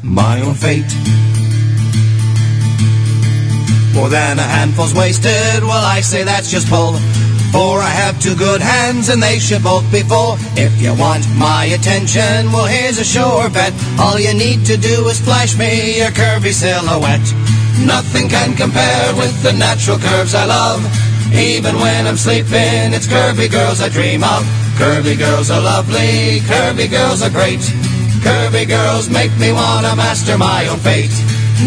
my 0.03 0.41
own 0.43 0.55
fate. 0.55 0.91
More 4.01 4.09
than 4.09 4.39
a 4.39 4.43
handful's 4.43 4.95
wasted, 4.95 5.61
well, 5.61 5.85
I 5.85 6.01
say 6.01 6.25
that's 6.25 6.51
just 6.51 6.71
bull. 6.71 6.97
For 7.53 7.85
I 7.85 7.93
have 8.01 8.19
two 8.19 8.35
good 8.35 8.63
hands 8.63 9.11
and 9.11 9.23
they 9.23 9.39
should 9.39 9.63
both 9.63 9.85
be 9.93 10.01
full. 10.01 10.41
If 10.57 10.73
you 10.81 10.97
want 10.97 11.29
my 11.37 11.67
attention, 11.67 12.49
well, 12.49 12.65
here's 12.65 12.97
a 12.97 13.05
sure 13.05 13.51
bet. 13.51 13.75
All 14.01 14.19
you 14.19 14.33
need 14.33 14.65
to 14.73 14.79
do 14.79 15.07
is 15.09 15.21
flash 15.21 15.55
me 15.59 15.99
your 15.99 16.13
curvy 16.13 16.55
silhouette. 16.57 17.29
Nothing 17.85 18.31
can 18.31 18.57
compare 18.57 19.15
with 19.21 19.37
the 19.43 19.53
natural 19.53 19.99
curves 19.99 20.35
I 20.35 20.47
love. 20.47 20.81
Even 21.35 21.77
when 21.77 22.07
I'm 22.07 22.17
sleeping, 22.17 22.97
it's 22.97 23.07
curvy 23.07 23.53
girls 23.53 23.83
I 23.83 23.91
dream 23.91 24.25
of. 24.25 24.49
Curvy 24.81 25.19
girls 25.19 25.51
are 25.51 25.61
lovely, 25.61 26.41
curvy 26.49 26.91
girls 26.91 27.21
are 27.21 27.29
great. 27.29 27.61
Curvy 28.25 28.67
girls 28.67 29.11
make 29.11 29.37
me 29.37 29.53
want 29.53 29.85
to 29.85 29.95
master 29.95 30.39
my 30.39 30.67
own 30.69 30.79
fate. 30.79 31.13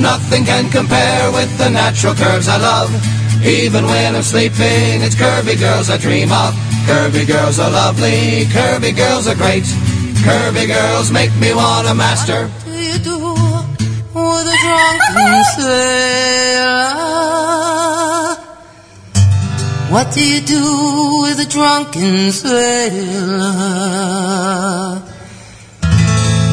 Nothing 0.01 0.43
can 0.45 0.69
compare 0.69 1.32
with 1.32 1.58
the 1.58 1.69
natural 1.69 2.15
curves 2.15 2.47
I 2.47 2.58
love. 2.58 2.89
Even 3.45 3.86
when 3.86 4.15
I'm 4.15 4.23
sleeping, 4.23 5.01
it's 5.01 5.15
curvy 5.15 5.60
girls 5.60 5.89
I 5.89 5.97
dream 5.97 6.32
of. 6.32 6.53
Curvy 6.88 7.27
girls 7.27 7.60
are 7.60 7.69
lovely, 7.69 8.45
curvy 8.45 8.95
girls 8.95 9.27
are 9.27 9.36
great. 9.36 9.63
Curvy 10.23 10.67
girls 10.67 11.12
make 11.12 11.36
me 11.36 11.53
want 11.53 11.88
to 11.88 11.93
master. 11.93 12.47
What 12.47 12.63
do 12.71 12.79
you 12.82 12.97
do 12.99 13.19
with 14.15 14.47
a 14.47 14.58
drunken 14.63 15.43
sailor? 15.56 16.93
What 19.91 20.12
do 20.13 20.21
you 20.25 20.41
do 20.41 20.63
with 21.23 21.39
a 21.39 21.45
drunken 21.49 22.32
sailor? 22.32 23.43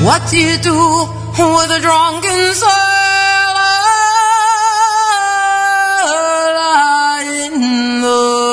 What 0.04 0.28
do 0.30 0.36
you 0.38 0.58
do 0.58 1.06
with 1.38 1.70
a 1.70 1.80
drunken 1.80 2.54
sailor 2.54 2.99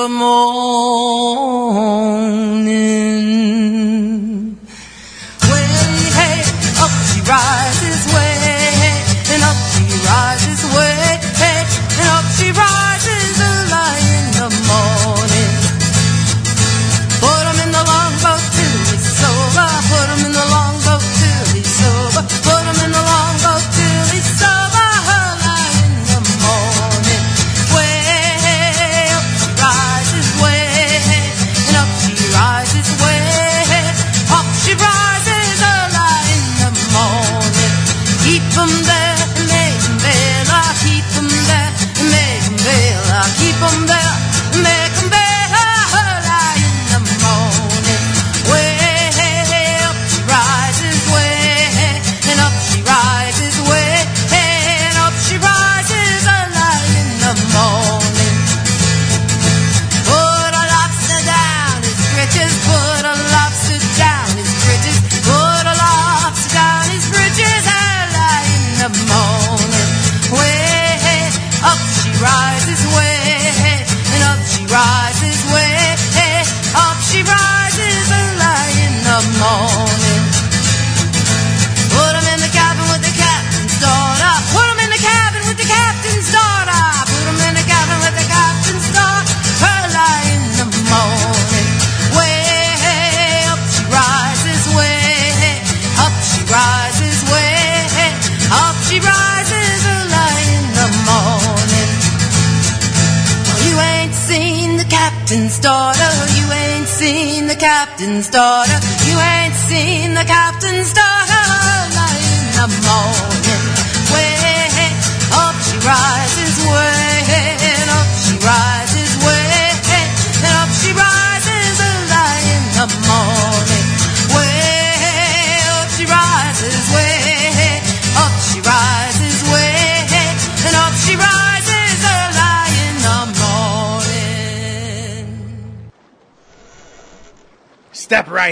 the 0.07 1.26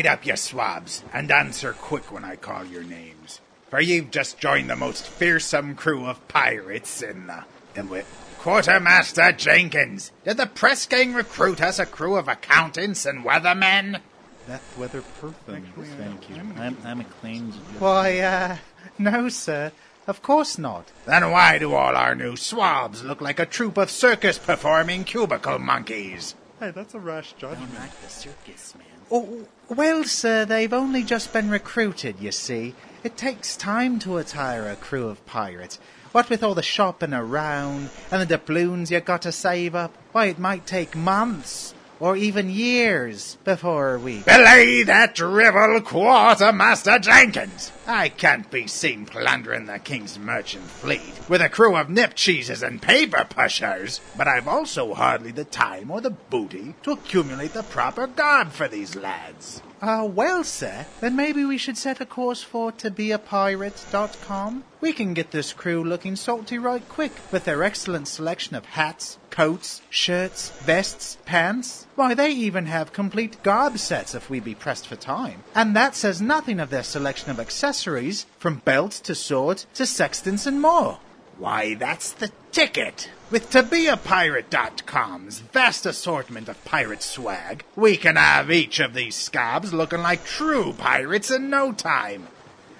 Step 0.06 0.20
up, 0.20 0.26
you 0.28 0.36
swabs, 0.36 1.04
and 1.14 1.32
answer 1.32 1.74
quick 1.74 2.12
when 2.12 2.24
I 2.24 2.36
call 2.36 2.64
your 2.64 2.84
names. 2.84 3.42
For 3.72 3.82
you've 3.82 4.12
just 4.12 4.38
joined 4.38 4.70
the 4.70 4.76
most 4.76 5.08
fearsome 5.08 5.74
crew 5.74 6.06
of 6.06 6.28
pirates 6.28 7.02
in 7.02 7.26
the. 7.26 7.44
in 7.76 7.88
wi- 7.88 8.06
Quartermaster 8.38 9.32
Jenkins, 9.32 10.12
did 10.24 10.38
the 10.38 10.46
press 10.46 10.86
gang 10.86 11.16
recruit 11.16 11.60
us 11.60 11.80
a 11.80 11.88
crew 11.88 12.18
of 12.18 12.28
accountants 12.28 13.08
and 13.08 13.26
weathermen? 13.26 14.00
That 14.48 14.62
weather 14.78 15.02
perfect. 15.20 15.66
Thank 15.76 16.30
you. 16.30 16.36
I'm, 16.56 16.78
I'm 16.86 17.00
acclaimed. 17.02 17.56
Why, 17.80 18.20
uh, 18.20 18.58
no, 19.00 19.28
sir. 19.30 19.72
Of 20.06 20.22
course 20.22 20.60
not. 20.60 20.92
Then 21.08 21.32
why 21.32 21.58
do 21.58 21.74
all 21.74 21.96
our 21.96 22.14
new 22.14 22.36
swabs 22.36 23.04
look 23.04 23.22
like 23.22 23.40
a 23.40 23.48
troop 23.48 23.76
of 23.80 23.90
circus 23.90 24.38
performing 24.38 25.04
cubicle 25.04 25.58
monkeys? 25.58 26.36
Hey, 26.60 26.70
that's 26.70 26.94
a 26.94 27.00
rash 27.00 27.34
judgment. 27.34 27.74
Not 27.74 27.90
the 28.04 28.10
circus, 28.10 28.76
man. 28.76 28.86
Oh, 29.12 29.48
well, 29.70 30.04
sir, 30.04 30.46
they've 30.46 30.74
only 30.74 31.04
just 31.04 31.34
been 31.34 31.50
recruited, 31.50 32.20
you 32.20 32.32
see. 32.32 32.76
It 33.04 33.18
takes 33.18 33.56
time 33.56 34.00
to 34.00 34.18
attire 34.18 34.68
a 34.68 34.76
crew 34.76 35.08
of 35.08 35.26
pirates. 35.26 35.80
What 36.12 36.30
with 36.30 36.44
all 36.44 36.56
the 36.56 36.64
shopping 36.64 37.14
around 37.14 37.90
and 38.12 38.22
the 38.22 38.26
doubloons 38.26 38.90
you 38.90 39.00
got 39.00 39.22
to 39.24 39.32
save 39.32 39.76
up, 39.76 39.94
why, 40.12 40.26
it 40.26 40.40
might 40.40 40.66
take 40.66 40.96
months 40.96 41.74
or 42.00 42.16
even 42.16 42.50
years 42.50 43.38
before 43.44 43.98
we. 43.98 44.22
Belay 44.22 44.84
that 44.84 45.16
drivel, 45.16 45.82
Quartermaster 45.82 47.00
Jenkins! 47.00 47.72
I 47.88 48.10
can't 48.10 48.50
be 48.50 48.66
seen 48.66 49.06
plundering 49.06 49.68
the 49.68 49.78
King's 49.78 50.18
merchant 50.18 50.66
fleet 50.66 51.14
with 51.30 51.42
a 51.42 51.50
crew 51.50 51.76
of 51.76 51.88
nip 51.88 52.16
cheeses 52.16 52.64
and 52.64 52.82
paper 52.82 53.28
pushers, 53.30 54.02
but 54.18 54.28
I've 54.28 54.48
also 54.48 54.96
hardly 54.96 55.32
the 55.32 55.46
time 55.46 55.92
or 55.92 56.02
the 56.02 56.10
booty 56.10 56.74
to 56.82 56.94
accumulate 56.94 57.54
the 57.54 57.62
proper 57.62 58.08
garb 58.08 58.52
for 58.52 58.68
these 58.68 58.96
lads. 58.96 59.62
Ah, 59.82 60.04
well, 60.04 60.44
sir, 60.44 60.88
then 61.00 61.16
maybe 61.16 61.46
we 61.46 61.60
should 61.60 61.78
set 61.78 62.02
a 62.02 62.06
course 62.08 62.42
for 62.42 62.72
tobeapirate.com. 62.72 64.64
We 64.82 64.94
can 64.94 65.14
get 65.14 65.32
this 65.32 65.54
crew 65.54 65.84
looking 65.84 66.16
salty 66.16 66.58
right 66.58 66.88
quick 66.90 67.12
with 67.32 67.46
their 67.46 67.62
excellent 67.64 68.08
selection 68.08 68.56
of 68.56 68.66
hats, 68.66 69.18
coats, 69.30 69.82
shirts, 69.90 70.50
vests, 70.62 71.18
pants. 71.26 71.88
Why, 71.96 72.14
they 72.14 72.32
even 72.32 72.68
have 72.68 72.94
complete 72.94 73.44
garb 73.44 73.78
sets 73.78 74.16
if 74.16 74.30
we 74.30 74.40
be 74.40 74.56
pressed 74.56 74.88
for 74.88 74.96
time. 74.96 75.44
And 75.54 75.76
that 75.76 75.96
says 75.96 76.22
nothing 76.22 76.60
of 76.60 76.70
their 76.70 76.84
selection 76.84 77.30
of 77.32 77.40
accessories, 77.40 77.75
from 77.84 78.62
belts 78.66 79.00
to 79.02 79.16
swords 79.16 79.68
to 79.74 79.86
sextants 79.86 80.46
and 80.46 80.62
more. 80.62 81.00
Why, 81.38 81.74
that's 81.74 82.12
the 82.12 82.32
ticket! 82.52 83.10
With 83.30 83.50
ToBeAPirate.com's 83.50 85.40
vast 85.40 85.86
assortment 85.86 86.48
of 86.48 86.64
pirate 86.64 87.02
swag, 87.02 87.66
we 87.76 87.98
can 87.98 88.16
have 88.16 88.50
each 88.52 88.80
of 88.80 88.94
these 88.94 89.16
scabs 89.16 89.74
looking 89.74 90.02
like 90.02 90.24
true 90.24 90.74
pirates 90.78 91.32
in 91.32 91.50
no 91.50 91.74
time. 91.74 92.28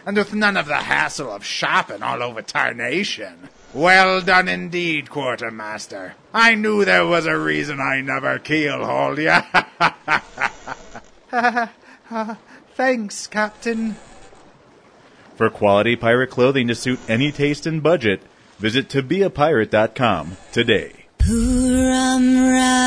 And 0.06 0.16
with 0.16 0.34
none 0.34 0.56
of 0.56 0.68
the 0.68 0.76
hassle 0.76 1.32
of 1.32 1.44
shopping 1.44 2.04
all 2.04 2.22
over 2.22 2.42
Tarnation. 2.42 3.50
Well 3.74 4.22
done 4.22 4.48
indeed, 4.48 5.10
Quartermaster. 5.10 6.14
I 6.34 6.56
knew 6.56 6.86
there 6.86 7.06
was 7.06 7.26
a 7.26 7.38
reason 7.38 7.82
I 7.82 8.02
never 8.02 8.40
keelhauled 8.40 9.18
ya. 9.18 9.42
Thanks, 12.76 13.28
Captain. 13.28 13.96
For 15.36 15.50
quality 15.50 15.96
pirate 15.98 16.30
clothing 16.30 16.68
to 16.70 16.76
suit 16.76 17.00
any 17.10 17.32
taste 17.32 17.66
and 17.66 17.84
budget, 17.84 18.22
visit 18.58 18.88
tobeapirate.com 18.88 20.38
today. 20.54 20.94
Ram-rai 21.28 22.80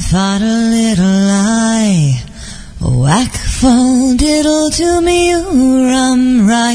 thought 0.00 0.42
a 0.42 0.70
little 0.70 1.04
lie. 1.04 2.22
Whack 2.80 3.32
full 3.32 4.16
diddle 4.16 4.70
to 4.70 5.00
me, 5.00 5.34
ram-rai. 5.34 6.74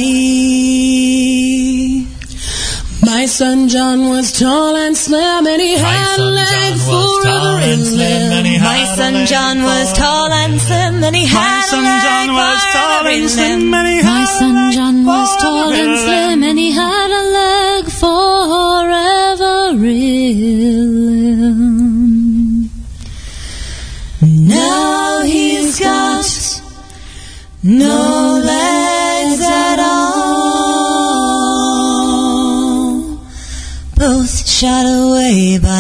My 3.02 3.26
son 3.28 3.70
John 3.70 4.10
was 4.10 4.34
tall 4.34 4.76
and 4.76 4.96
slim, 4.96 5.48
and 5.48 5.62
he 5.62 5.78
had 5.78 6.20
a 6.20 6.24
leg 6.24 6.78
forever 6.78 7.60
in 7.62 7.98
limb. 7.98 8.62
My 8.62 8.84
son 8.96 9.26
John 9.26 9.64
was 9.64 9.94
tall 9.94 10.32
and 10.34 10.60
slim, 10.60 11.02
and 11.04 11.16
he 11.16 11.26
had 11.26 11.70
a 11.72 11.82
leg 11.82 12.30
forever 12.30 13.10
in 13.10 13.28
limb. 13.38 13.72
My 14.04 14.26
son 14.38 14.72
John 14.74 15.06
was 15.06 15.42
tall 15.42 15.72
and 15.72 15.98
slim, 16.00 16.44
and 16.44 16.60
he 16.60 16.72
had 16.74 17.10
a 17.10 17.24
leg 17.40 17.86
forever 17.90 19.70
in 19.86 20.60
Now 24.22 25.22
he's 25.22 25.80
got 25.80 26.26
no 27.64 28.42
legs 28.44 28.68
shot 34.60 34.86
away 34.86 35.58
by 35.58 35.79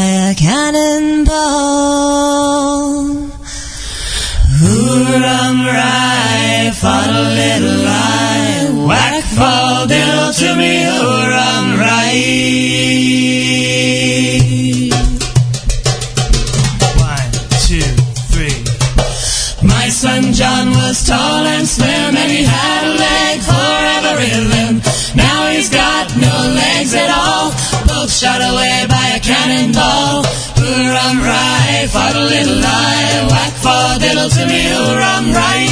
shot 28.19 28.41
away 28.51 28.83
by 28.89 29.15
a 29.15 29.19
cannonball. 29.21 30.27
Hooram 30.59 31.23
rai, 31.23 31.87
fought 31.87 32.15
a 32.19 32.25
little 32.27 32.59
lie, 32.59 33.23
whack 33.31 33.53
for 33.63 33.95
diddle 34.03 34.27
to 34.27 34.43
me, 34.43 34.67
hooram 34.75 35.31
rai. 35.31 35.63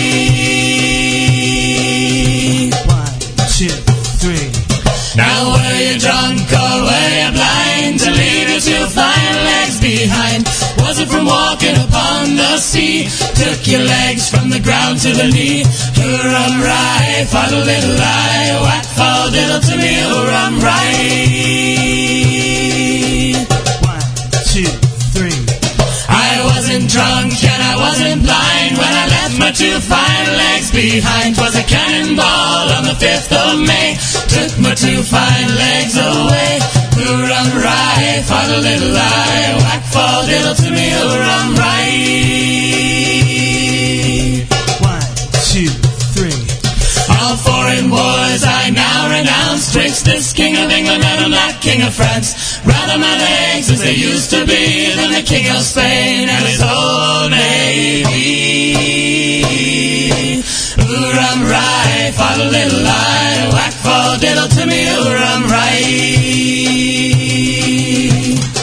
One, 2.88 3.20
two, 3.52 3.76
three. 4.24 4.48
Now 5.20 5.60
were 5.60 5.76
you 5.76 6.00
drunk 6.00 6.40
or 6.56 6.88
were 6.88 7.12
you 7.20 7.30
blind 7.36 8.00
to 8.00 8.12
leave 8.16 8.48
your 8.48 8.64
two 8.64 8.86
fine 8.96 9.38
legs 9.52 9.82
behind? 9.84 10.48
Was 10.80 11.04
it 11.04 11.10
from 11.12 11.26
walking 11.26 11.76
upon 11.76 12.38
the 12.40 12.56
sea? 12.64 13.12
Took 13.36 13.68
your 13.68 13.84
legs 13.84 14.30
from 14.32 14.48
the 14.50 14.62
ground 14.64 15.02
to 15.04 15.12
the 15.12 15.28
knee. 15.36 15.68
Rai, 16.00 17.28
fought 17.28 17.52
a 17.52 17.60
little 17.60 17.96
lie, 18.00 18.56
whack 18.64 18.86
fall 18.96 19.32
diddle 19.36 19.60
to 19.60 19.76
me, 19.76 20.00
hooram 20.00 20.64
rai. 20.64 22.37
I 27.78 27.80
wasn't 27.80 28.24
blind 28.26 28.74
when 28.82 28.90
I 28.90 29.06
left 29.06 29.38
my 29.38 29.52
two 29.52 29.78
fine 29.80 30.30
legs 30.34 30.72
behind. 30.72 31.36
'Twas 31.36 31.56
a 31.56 31.64
cannonball 31.64 32.74
on 32.74 32.84
the 32.90 32.98
5th 32.98 33.32
of 33.32 33.60
May. 33.62 33.94
Took 34.34 34.58
my 34.58 34.74
two 34.74 35.04
fine 35.04 35.50
legs 35.54 35.96
away. 35.96 36.58
Hooram 36.98 37.50
rai, 37.54 38.24
fought 38.26 38.50
a 38.50 38.58
little 38.58 38.94
lie. 38.98 39.62
Whack 39.62 39.84
fall 39.94 40.26
diddle 40.26 40.56
to 40.56 40.70
me, 40.72 40.90
hooram 40.90 41.56
rai. 41.62 41.88
One, 44.82 45.06
two, 45.54 45.70
three. 46.18 46.34
All 47.14 47.38
foreign 47.38 47.92
wars 47.92 48.42
I 48.44 48.72
now 48.74 49.10
renounce 49.14 49.72
Twixt 49.72 50.06
this 50.06 50.34
king 50.34 50.58
of 50.58 50.72
England 50.72 51.04
and 51.04 51.26
I'm 51.26 51.32
not 51.32 51.62
king 51.62 51.84
of 51.84 51.94
France 51.94 52.47
Right 52.68 52.90
on 52.94 53.00
my 53.00 53.18
legs 53.18 53.72
as 53.72 53.82
they 53.82 53.94
used 53.96 54.30
to 54.32 54.46
be. 54.46 54.92
Then 54.96 55.12
the 55.14 55.24
king 55.24 55.48
of 55.56 55.64
Spain 55.64 56.28
and 56.28 56.46
his 56.46 56.62
whole 56.62 57.30
navy. 57.30 58.74
Ooh, 60.84 61.12
rum, 61.16 61.40
rye, 61.48 62.12
a 62.12 62.38
little 62.44 62.84
lie. 62.84 63.50
Whack 63.56 63.74
for 63.74 64.20
diddle 64.20 64.50
to 64.50 64.66
me, 64.68 64.84
ooh, 64.92 65.14
rum, 65.16 65.44
rye. 65.48 65.88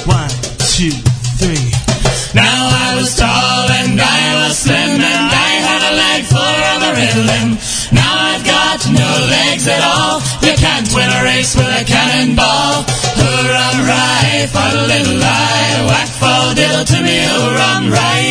One, 0.04 0.30
two, 0.76 0.92
three. 1.40 1.64
Now 2.34 2.68
I 2.86 2.96
was 3.00 3.16
tall 3.16 3.70
and 3.80 3.98
I 4.00 4.44
was 4.44 4.58
slim 4.58 5.00
and 5.00 5.30
I 5.32 5.52
had 5.64 5.82
a 5.90 5.96
leg 5.96 6.24
for 6.28 6.44
a 6.44 6.74
limb. 7.24 7.58
Now 7.92 8.12
I've 8.18 8.44
got 8.44 8.84
no 8.90 9.10
legs 9.30 9.66
at 9.68 9.82
all. 9.82 10.20
You 10.42 10.54
can't 10.56 10.88
win 10.94 11.08
a 11.08 11.22
race 11.24 11.54
with 11.54 11.68
a 11.68 11.84
cannonball. 11.84 12.84
Right, 14.44 14.52
for 14.52 14.76
a 14.76 14.82
little 14.82 15.16
lie. 15.16 15.86
Whack 15.86 16.08
fall 16.20 16.54
diddle 16.54 16.84
to 16.84 17.00
me, 17.00 17.24
hooram 17.24 17.90
right. 17.90 18.28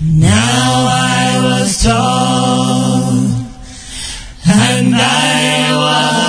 Now 0.00 0.86
I 0.88 1.40
was 1.42 1.82
tall, 1.82 3.02
and 4.46 4.94
I 4.94 5.72
was 5.74 6.25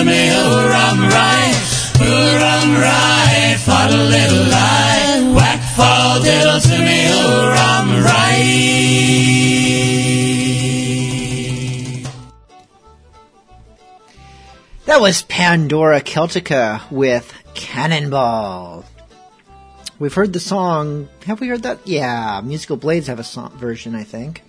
to 0.00 0.06
me, 0.06 0.28
hooram 0.28 1.08
right. 1.10 1.54
Hooram 2.00 2.68
right 2.80 3.56
for 3.58 3.84
the 3.92 3.98
little 4.02 4.44
lie. 4.48 5.32
Whack 5.36 5.60
fall 5.76 6.22
diddle 6.22 6.60
to 6.60 6.78
me, 6.78 7.04
hooram 7.12 8.04
right. 8.04 8.30
That 14.86 15.00
was 15.00 15.22
Pandora 15.22 16.00
Celtica 16.00 16.90
with 16.90 17.32
Cannonball. 17.54 18.84
We've 19.98 20.14
heard 20.14 20.32
the 20.32 20.40
song. 20.40 21.08
Have 21.26 21.40
we 21.40 21.48
heard 21.48 21.64
that? 21.64 21.86
Yeah, 21.86 22.40
Musical 22.42 22.78
Blades 22.78 23.08
have 23.08 23.18
a 23.18 23.24
song 23.24 23.50
version, 23.58 23.94
I 23.94 24.04
think. 24.04 24.42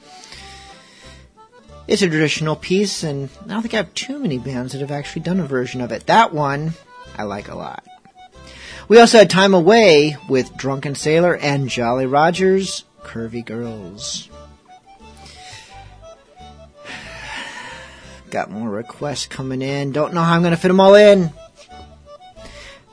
It's 1.91 2.01
a 2.01 2.07
traditional 2.07 2.55
piece, 2.55 3.03
and 3.03 3.29
I 3.43 3.47
don't 3.49 3.63
think 3.63 3.73
I 3.73 3.77
have 3.77 3.93
too 3.93 4.17
many 4.17 4.37
bands 4.37 4.71
that 4.71 4.79
have 4.79 4.91
actually 4.91 5.23
done 5.23 5.41
a 5.41 5.45
version 5.45 5.81
of 5.81 5.91
it. 5.91 6.05
That 6.05 6.33
one, 6.33 6.73
I 7.17 7.23
like 7.23 7.49
a 7.49 7.55
lot. 7.55 7.85
We 8.87 8.97
also 8.97 9.17
had 9.17 9.29
Time 9.29 9.53
Away 9.53 10.15
with 10.29 10.55
Drunken 10.55 10.95
Sailor 10.95 11.35
and 11.35 11.67
Jolly 11.67 12.05
Rogers, 12.05 12.85
Curvy 13.01 13.43
Girls. 13.43 14.29
Got 18.29 18.51
more 18.51 18.69
requests 18.69 19.25
coming 19.25 19.61
in. 19.61 19.91
Don't 19.91 20.13
know 20.13 20.23
how 20.23 20.35
I'm 20.35 20.43
going 20.43 20.51
to 20.51 20.57
fit 20.57 20.69
them 20.69 20.79
all 20.79 20.95
in. 20.95 21.33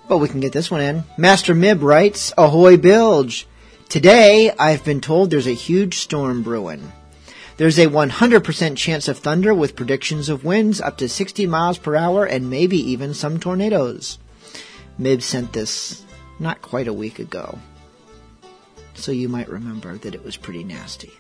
But 0.08 0.18
we 0.18 0.28
can 0.28 0.40
get 0.40 0.50
this 0.52 0.72
one 0.72 0.80
in. 0.80 1.04
Master 1.16 1.54
Mib 1.54 1.84
writes, 1.84 2.32
Ahoy 2.36 2.76
Bilge. 2.76 3.46
Today, 3.88 4.50
I've 4.58 4.84
been 4.84 5.00
told 5.00 5.30
there's 5.30 5.46
a 5.46 5.52
huge 5.52 5.98
storm 5.98 6.42
brewing. 6.42 6.90
There's 7.58 7.78
a 7.80 7.86
100% 7.86 8.76
chance 8.76 9.08
of 9.08 9.18
thunder 9.18 9.52
with 9.52 9.74
predictions 9.74 10.28
of 10.28 10.44
winds 10.44 10.80
up 10.80 10.96
to 10.98 11.08
60 11.08 11.44
miles 11.48 11.76
per 11.76 11.96
hour 11.96 12.24
and 12.24 12.48
maybe 12.48 12.78
even 12.78 13.14
some 13.14 13.40
tornadoes. 13.40 14.18
Mib 14.96 15.22
sent 15.22 15.52
this 15.52 16.04
not 16.38 16.62
quite 16.62 16.86
a 16.86 16.92
week 16.92 17.18
ago. 17.18 17.58
So 18.94 19.10
you 19.10 19.28
might 19.28 19.48
remember 19.48 19.98
that 19.98 20.14
it 20.14 20.24
was 20.24 20.36
pretty 20.36 20.62
nasty. 20.62 21.10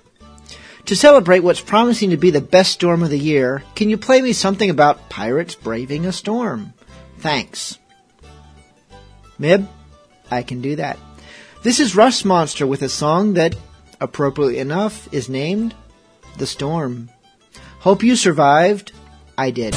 To 0.84 0.94
celebrate 0.94 1.40
what's 1.40 1.60
promising 1.60 2.10
to 2.10 2.16
be 2.16 2.30
the 2.30 2.40
best 2.40 2.70
storm 2.70 3.02
of 3.02 3.10
the 3.10 3.18
year, 3.18 3.64
can 3.74 3.90
you 3.90 3.98
play 3.98 4.22
me 4.22 4.32
something 4.32 4.70
about 4.70 5.10
pirates 5.10 5.56
braving 5.56 6.06
a 6.06 6.12
storm? 6.12 6.72
Thanks. 7.18 7.80
Mib, 9.40 9.68
I 10.30 10.44
can 10.44 10.60
do 10.60 10.76
that. 10.76 11.00
This 11.64 11.80
is 11.80 11.96
Rust 11.96 12.24
Monster 12.24 12.64
with 12.64 12.82
a 12.82 12.88
song 12.88 13.34
that, 13.34 13.56
appropriately 14.00 14.58
enough, 14.58 15.12
is 15.12 15.28
named 15.28 15.74
The 16.38 16.46
Storm. 16.46 17.10
Hope 17.80 18.02
you 18.02 18.16
survived. 18.16 18.92
I 19.36 19.50
did. 19.50 19.74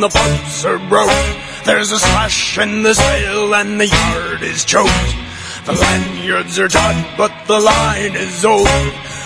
The 0.00 0.08
pumps 0.08 0.64
are 0.64 0.78
broke. 0.88 1.10
There's 1.64 1.92
a 1.92 1.98
slash 1.98 2.56
in 2.58 2.82
the 2.82 2.94
sail 2.94 3.54
and 3.54 3.78
the 3.78 3.86
yard 3.86 4.42
is 4.42 4.64
choked. 4.64 5.14
The 5.66 5.72
lanyards 5.72 6.58
are 6.58 6.68
taut, 6.68 6.96
but 7.18 7.32
the 7.46 7.60
line 7.60 8.16
is 8.16 8.44
old. 8.44 8.66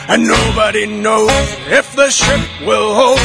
And 0.08 0.26
nobody 0.26 0.86
knows 0.86 1.30
if 1.70 1.94
the 1.94 2.10
ship 2.10 2.42
will 2.66 2.92
hold. 2.92 3.18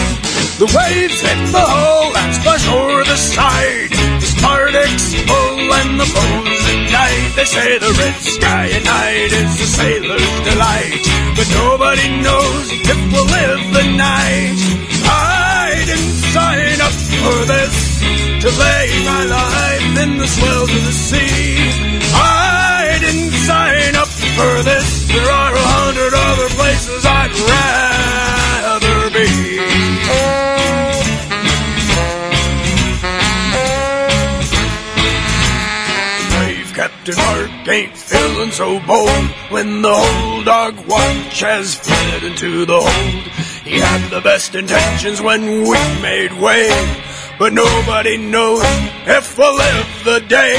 The 0.62 0.70
waves 0.70 1.20
hit 1.22 1.42
the 1.52 1.66
hull 1.66 2.16
and 2.16 2.36
splash 2.36 2.68
over 2.70 3.04
the 3.04 3.18
side. 3.18 3.90
The 4.22 4.30
Spartak's 4.30 5.18
full 5.26 5.74
and 5.74 6.00
the 6.00 6.06
bows 6.06 6.64
ignite. 6.70 7.36
They 7.36 7.46
say 7.46 7.80
the 7.80 7.92
red 7.98 8.16
sky 8.22 8.70
at 8.78 8.84
night 8.86 9.32
is 9.34 9.58
the 9.58 9.66
sailor's 9.66 10.32
delight. 10.46 11.04
But 11.34 11.50
nobody 11.58 12.22
knows 12.22 12.68
if 12.72 13.00
we'll 13.12 13.26
live 13.26 13.74
the 13.74 13.86
night. 13.98 14.99
Sign 16.30 16.80
up 16.82 16.94
for 16.94 17.46
this 17.46 18.00
to 18.44 18.48
lay 18.48 18.88
my 19.04 19.24
life 19.26 19.98
in 20.04 20.18
the 20.18 20.28
swells 20.28 20.72
of 20.72 20.86
the 20.86 20.92
sea. 20.92 21.58
I 22.14 22.98
didn't 23.02 23.32
sign 23.32 23.96
up 23.96 24.08
for 24.08 24.64
this. 24.64 25.08
There 25.08 25.30
are 25.30 25.54
a 25.56 25.68
hundred 25.76 26.14
other 26.14 26.50
places 26.50 27.04
I'd 27.04 27.34
rather 27.50 29.10
be. 29.10 29.28
Brave 36.38 36.74
Captain 36.76 37.16
Mark 37.16 37.68
ain't 37.68 37.98
feeling 37.98 38.52
so 38.52 38.80
bold 38.86 39.26
when 39.50 39.82
the 39.82 39.96
whole 39.96 40.44
dog 40.44 40.78
watch 40.88 41.40
has 41.42 41.74
fled 41.74 42.24
into 42.24 42.66
the 42.68 42.80
hold. 42.80 43.49
He 43.70 43.78
had 43.78 44.10
the 44.10 44.20
best 44.20 44.56
intentions 44.56 45.22
when 45.22 45.46
we 45.46 45.78
made 46.02 46.34
way, 46.34 46.74
but 47.38 47.54
nobody 47.54 48.18
knows 48.18 48.66
if 49.06 49.38
we'll 49.38 49.56
live 49.56 49.88
the 50.04 50.20
day. 50.22 50.58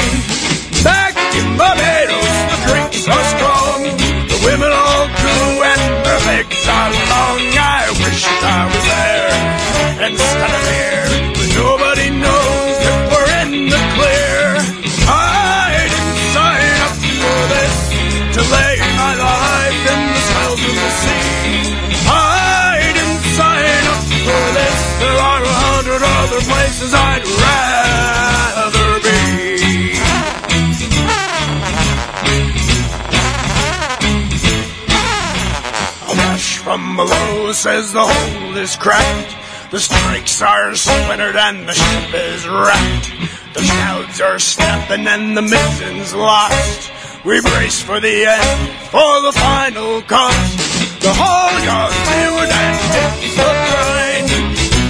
Back 0.87 1.19
in 1.35 1.59
Barbados, 1.59 2.31
the 2.55 2.59
drinks 2.71 3.03
are 3.11 3.27
strong. 3.35 3.83
The 4.31 4.39
women 4.47 4.71
all 4.71 5.07
cool 5.11 5.59
and 5.59 5.83
their 6.07 6.21
legs 6.31 6.63
are 6.71 6.91
long. 7.11 7.43
I 7.59 7.91
wish 7.99 8.23
I 8.23 8.63
was 8.71 8.85
there 8.95 9.51
instead 10.07 10.51
of 10.55 10.63
here, 10.71 11.00
places 26.81 26.95
I'd 26.95 27.25
rather 28.65 29.01
be. 29.05 30.01
A 36.09 36.17
wash 36.17 36.59
from 36.59 36.97
below 36.97 37.53
says 37.53 37.93
the 37.93 38.01
hole 38.01 38.57
is 38.57 38.77
cracked. 38.77 39.37
The 39.71 39.81
strikes 39.81 40.43
are 40.43 40.75
splintered 40.75 41.37
and 41.37 41.69
the 41.69 41.75
ship 41.75 42.15
is 42.15 42.49
wrecked. 42.49 43.13
The 43.55 43.63
shrouds 43.63 44.21
are 44.21 44.39
snapping 44.39 45.07
and 45.07 45.37
the 45.37 45.43
mizzen's 45.43 46.15
lost. 46.15 46.91
We 47.25 47.41
brace 47.43 47.83
for 47.83 48.01
the 48.01 48.25
end, 48.27 48.71
for 48.89 49.21
the 49.21 49.33
final 49.33 50.01
cut. 50.03 50.33
The 51.01 51.13
forward 51.13 52.49
and 52.51 52.95
hits 52.95 53.37
the 53.37 53.43
grind. 53.43 54.00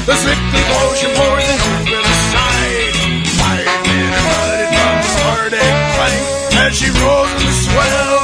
The 0.07 0.15
slickly 0.17 0.63
motion 0.73 1.11
pours 1.15 1.45
it 1.45 1.61
over 1.61 2.01
the 2.03 2.17
side. 2.33 3.27
Five 3.41 3.67
men 3.87 4.13
are 4.13 4.25
flooded 4.27 4.71
from 4.77 4.95
the 4.97 5.11
starting 5.17 5.77
plank 5.95 6.23
as 6.65 6.73
she 6.79 6.89
rolls 6.91 7.31
in 7.33 7.47
the 7.47 7.53
swell 7.53 8.20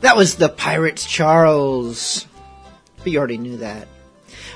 That 0.00 0.16
was 0.16 0.36
the 0.36 0.48
Pirates 0.48 1.04
Charles. 1.04 2.26
But 2.98 3.10
you 3.10 3.18
already 3.18 3.38
knew 3.38 3.56
that. 3.56 3.88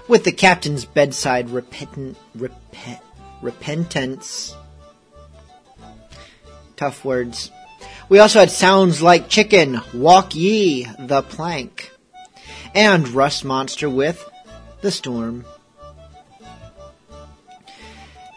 With 0.06 0.22
the 0.22 0.30
captain's 0.30 0.84
bedside 0.84 1.50
repentant, 1.50 2.16
repent, 2.36 3.00
repentance. 3.42 4.54
Tough 6.76 7.04
words. 7.04 7.50
We 8.08 8.20
also 8.20 8.38
had 8.38 8.52
Sounds 8.52 9.02
Like 9.02 9.28
Chicken, 9.28 9.80
Walk 9.92 10.36
Ye, 10.36 10.86
The 10.98 11.22
Plank, 11.22 11.90
and 12.72 13.08
Rust 13.08 13.44
Monster 13.44 13.90
with 13.90 14.24
The 14.80 14.92
Storm. 14.92 15.44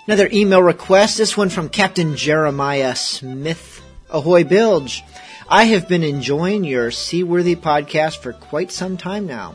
Another 0.07 0.29
email 0.33 0.63
request, 0.63 1.19
this 1.19 1.37
one 1.37 1.49
from 1.49 1.69
Captain 1.69 2.15
Jeremiah 2.15 2.95
Smith. 2.95 3.83
Ahoy, 4.09 4.43
Bilge. 4.43 5.03
I 5.47 5.65
have 5.65 5.87
been 5.87 6.03
enjoying 6.03 6.63
your 6.63 6.89
Seaworthy 6.89 7.55
podcast 7.55 8.17
for 8.17 8.33
quite 8.33 8.71
some 8.71 8.97
time 8.97 9.27
now. 9.27 9.53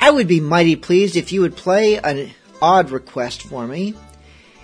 I 0.00 0.10
would 0.10 0.26
be 0.26 0.40
mighty 0.40 0.74
pleased 0.74 1.16
if 1.16 1.30
you 1.30 1.42
would 1.42 1.54
play 1.54 1.96
an 1.96 2.32
odd 2.60 2.90
request 2.90 3.42
for 3.42 3.68
me. 3.68 3.94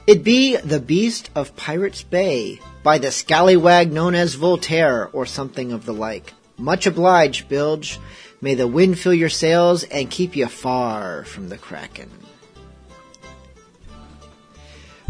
It'd 0.04 0.24
be 0.24 0.56
The 0.56 0.80
Beast 0.80 1.30
of 1.36 1.54
Pirates 1.54 2.02
Bay 2.02 2.60
by 2.82 2.98
the 2.98 3.12
scallywag 3.12 3.92
known 3.92 4.16
as 4.16 4.34
Voltaire 4.34 5.06
or 5.12 5.26
something 5.26 5.70
of 5.70 5.86
the 5.86 5.94
like. 5.94 6.32
Much 6.58 6.88
obliged, 6.88 7.48
Bilge. 7.48 8.00
May 8.40 8.54
the 8.56 8.66
wind 8.66 8.98
fill 8.98 9.14
your 9.14 9.28
sails 9.28 9.84
and 9.84 10.10
keep 10.10 10.34
you 10.34 10.46
far 10.46 11.22
from 11.24 11.50
the 11.50 11.56
Kraken. 11.56 12.10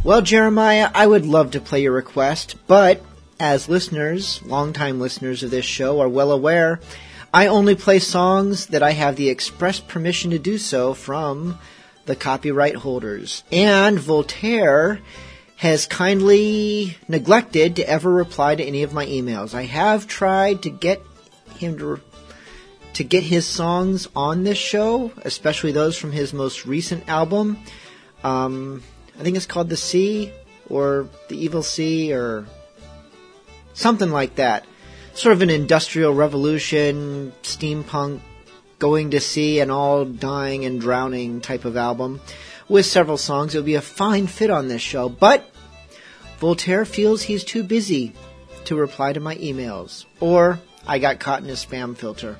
Well, 0.04 0.20
Jeremiah, 0.20 0.90
I 0.94 1.06
would 1.06 1.24
love 1.24 1.52
to 1.52 1.62
play 1.62 1.80
your 1.80 1.92
request, 1.92 2.56
but 2.66 3.02
as 3.40 3.70
listeners, 3.70 4.42
longtime 4.42 5.00
listeners 5.00 5.42
of 5.42 5.50
this 5.50 5.64
show, 5.64 5.98
are 6.00 6.08
well 6.10 6.30
aware, 6.30 6.80
I 7.32 7.46
only 7.46 7.74
play 7.74 8.00
songs 8.00 8.66
that 8.66 8.82
I 8.82 8.90
have 8.90 9.16
the 9.16 9.30
express 9.30 9.80
permission 9.80 10.30
to 10.32 10.38
do 10.38 10.58
so 10.58 10.92
from 10.92 11.58
the 12.04 12.14
copyright 12.14 12.74
holders. 12.76 13.44
And 13.50 13.98
Voltaire 13.98 15.00
has 15.56 15.86
kindly 15.86 16.98
neglected 17.08 17.76
to 17.76 17.88
ever 17.88 18.12
reply 18.12 18.56
to 18.56 18.62
any 18.62 18.82
of 18.82 18.92
my 18.92 19.06
emails. 19.06 19.54
I 19.54 19.62
have 19.62 20.06
tried 20.06 20.64
to 20.64 20.70
get 20.70 21.00
him 21.56 21.78
to, 21.78 21.98
to 22.92 23.04
get 23.04 23.22
his 23.22 23.46
songs 23.46 24.06
on 24.14 24.44
this 24.44 24.58
show, 24.58 25.12
especially 25.22 25.72
those 25.72 25.96
from 25.96 26.12
his 26.12 26.34
most 26.34 26.66
recent 26.66 27.08
album. 27.08 27.56
Um, 28.22 28.82
I 29.18 29.22
think 29.22 29.36
it's 29.36 29.46
called 29.46 29.68
The 29.68 29.76
Sea 29.76 30.32
or 30.68 31.08
The 31.28 31.36
Evil 31.36 31.62
Sea 31.62 32.12
or 32.12 32.46
something 33.74 34.10
like 34.10 34.36
that. 34.36 34.66
Sort 35.14 35.32
of 35.34 35.42
an 35.42 35.50
industrial 35.50 36.12
revolution, 36.12 37.32
steampunk, 37.42 38.20
going 38.78 39.12
to 39.12 39.20
sea 39.20 39.60
and 39.60 39.70
all 39.70 40.04
dying 40.04 40.64
and 40.64 40.80
drowning 40.80 41.40
type 41.40 41.64
of 41.64 41.76
album 41.76 42.20
with 42.68 42.86
several 42.86 43.16
songs. 43.16 43.54
It 43.54 43.58
would 43.58 43.66
be 43.66 43.76
a 43.76 43.80
fine 43.80 44.26
fit 44.26 44.50
on 44.50 44.68
this 44.68 44.82
show, 44.82 45.08
but 45.08 45.48
Voltaire 46.38 46.84
feels 46.84 47.22
he's 47.22 47.44
too 47.44 47.62
busy 47.62 48.12
to 48.64 48.74
reply 48.74 49.12
to 49.12 49.20
my 49.20 49.36
emails, 49.36 50.04
or 50.20 50.58
I 50.86 50.98
got 50.98 51.20
caught 51.20 51.42
in 51.42 51.50
a 51.50 51.52
spam 51.52 51.96
filter. 51.96 52.36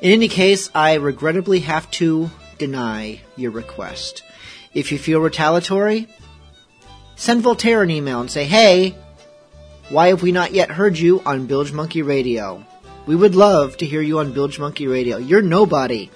In 0.00 0.12
any 0.12 0.28
case, 0.28 0.70
I 0.74 0.94
regrettably 0.94 1.60
have 1.60 1.90
to 1.92 2.30
deny 2.58 3.20
your 3.36 3.50
request. 3.50 4.22
If 4.74 4.92
you 4.92 4.98
feel 4.98 5.20
retaliatory, 5.20 6.08
send 7.16 7.42
Voltaire 7.42 7.82
an 7.82 7.90
email 7.90 8.20
and 8.20 8.30
say, 8.30 8.44
hey, 8.44 8.96
why 9.88 10.08
have 10.08 10.22
we 10.22 10.32
not 10.32 10.52
yet 10.52 10.70
heard 10.70 10.98
you 10.98 11.22
on 11.24 11.46
Bilge 11.46 11.72
Monkey 11.72 12.02
Radio? 12.02 12.64
We 13.06 13.16
would 13.16 13.34
love 13.34 13.76
to 13.78 13.86
hear 13.86 14.02
you 14.02 14.18
on 14.18 14.32
Bilge 14.32 14.58
Monkey 14.58 14.86
Radio. 14.86 15.16
You're 15.16 15.42
nobody 15.42 16.10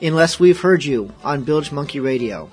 unless 0.00 0.38
we've 0.38 0.60
heard 0.60 0.84
you 0.84 1.12
on 1.24 1.42
Bilge 1.42 1.72
Monkey 1.72 1.98
Radio. 1.98 2.48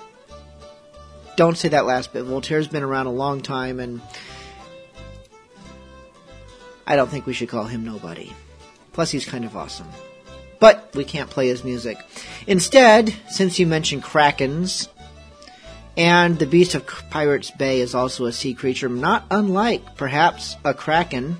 Don't 1.36 1.58
say 1.58 1.70
that 1.70 1.86
last 1.86 2.14
bit. 2.14 2.24
Voltaire's 2.24 2.68
been 2.68 2.84
around 2.84 3.06
a 3.06 3.12
long 3.12 3.42
time 3.42 3.80
and 3.80 4.02
I 6.88 6.96
don't 6.96 7.10
think 7.10 7.26
we 7.26 7.34
should 7.34 7.50
call 7.50 7.66
him 7.66 7.84
nobody. 7.84 8.32
Plus, 8.94 9.12
he's 9.12 9.26
kind 9.26 9.46
of 9.46 9.56
awesome. 9.58 9.88
But 10.60 10.92
we 10.96 11.04
can't 11.04 11.30
play 11.30 11.48
his 11.48 11.64
music. 11.64 11.98
Instead, 12.48 13.14
since 13.30 13.60
you 13.60 13.68
mentioned 13.68 14.04
krakens, 14.04 14.88
and 15.98 16.38
the 16.38 16.46
beast 16.46 16.76
of 16.76 16.86
Pirates 17.10 17.52
Bay 17.52 17.80
is 17.80 17.96
also 17.96 18.26
a 18.26 18.32
sea 18.32 18.54
creature, 18.54 18.90
not 18.90 19.26
unlike, 19.32 19.96
perhaps, 19.96 20.56
a 20.64 20.74
kraken, 20.74 21.38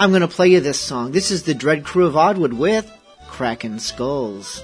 I'm 0.00 0.10
going 0.10 0.22
to 0.22 0.28
play 0.28 0.46
you 0.46 0.60
this 0.60 0.78
song. 0.78 1.10
This 1.10 1.32
is 1.32 1.42
the 1.42 1.54
Dread 1.54 1.84
Crew 1.84 2.06
of 2.06 2.14
Oddwood 2.14 2.52
with 2.52 2.88
Kraken 3.26 3.80
Skulls. 3.80 4.62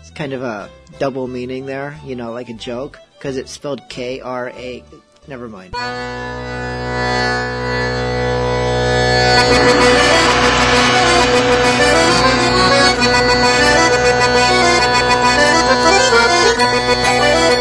It's 0.00 0.10
kind 0.10 0.32
of 0.32 0.42
a 0.42 0.70
double 0.98 1.28
meaning 1.28 1.66
there, 1.66 2.00
you 2.06 2.16
know, 2.16 2.32
like 2.32 2.48
a 2.48 2.54
joke, 2.54 2.98
because 3.18 3.36
it's 3.36 3.50
spelled 3.50 3.82
K 3.90 4.20
R 4.20 4.48
A. 4.48 4.82
Never 5.28 5.46
mind. 5.46 5.74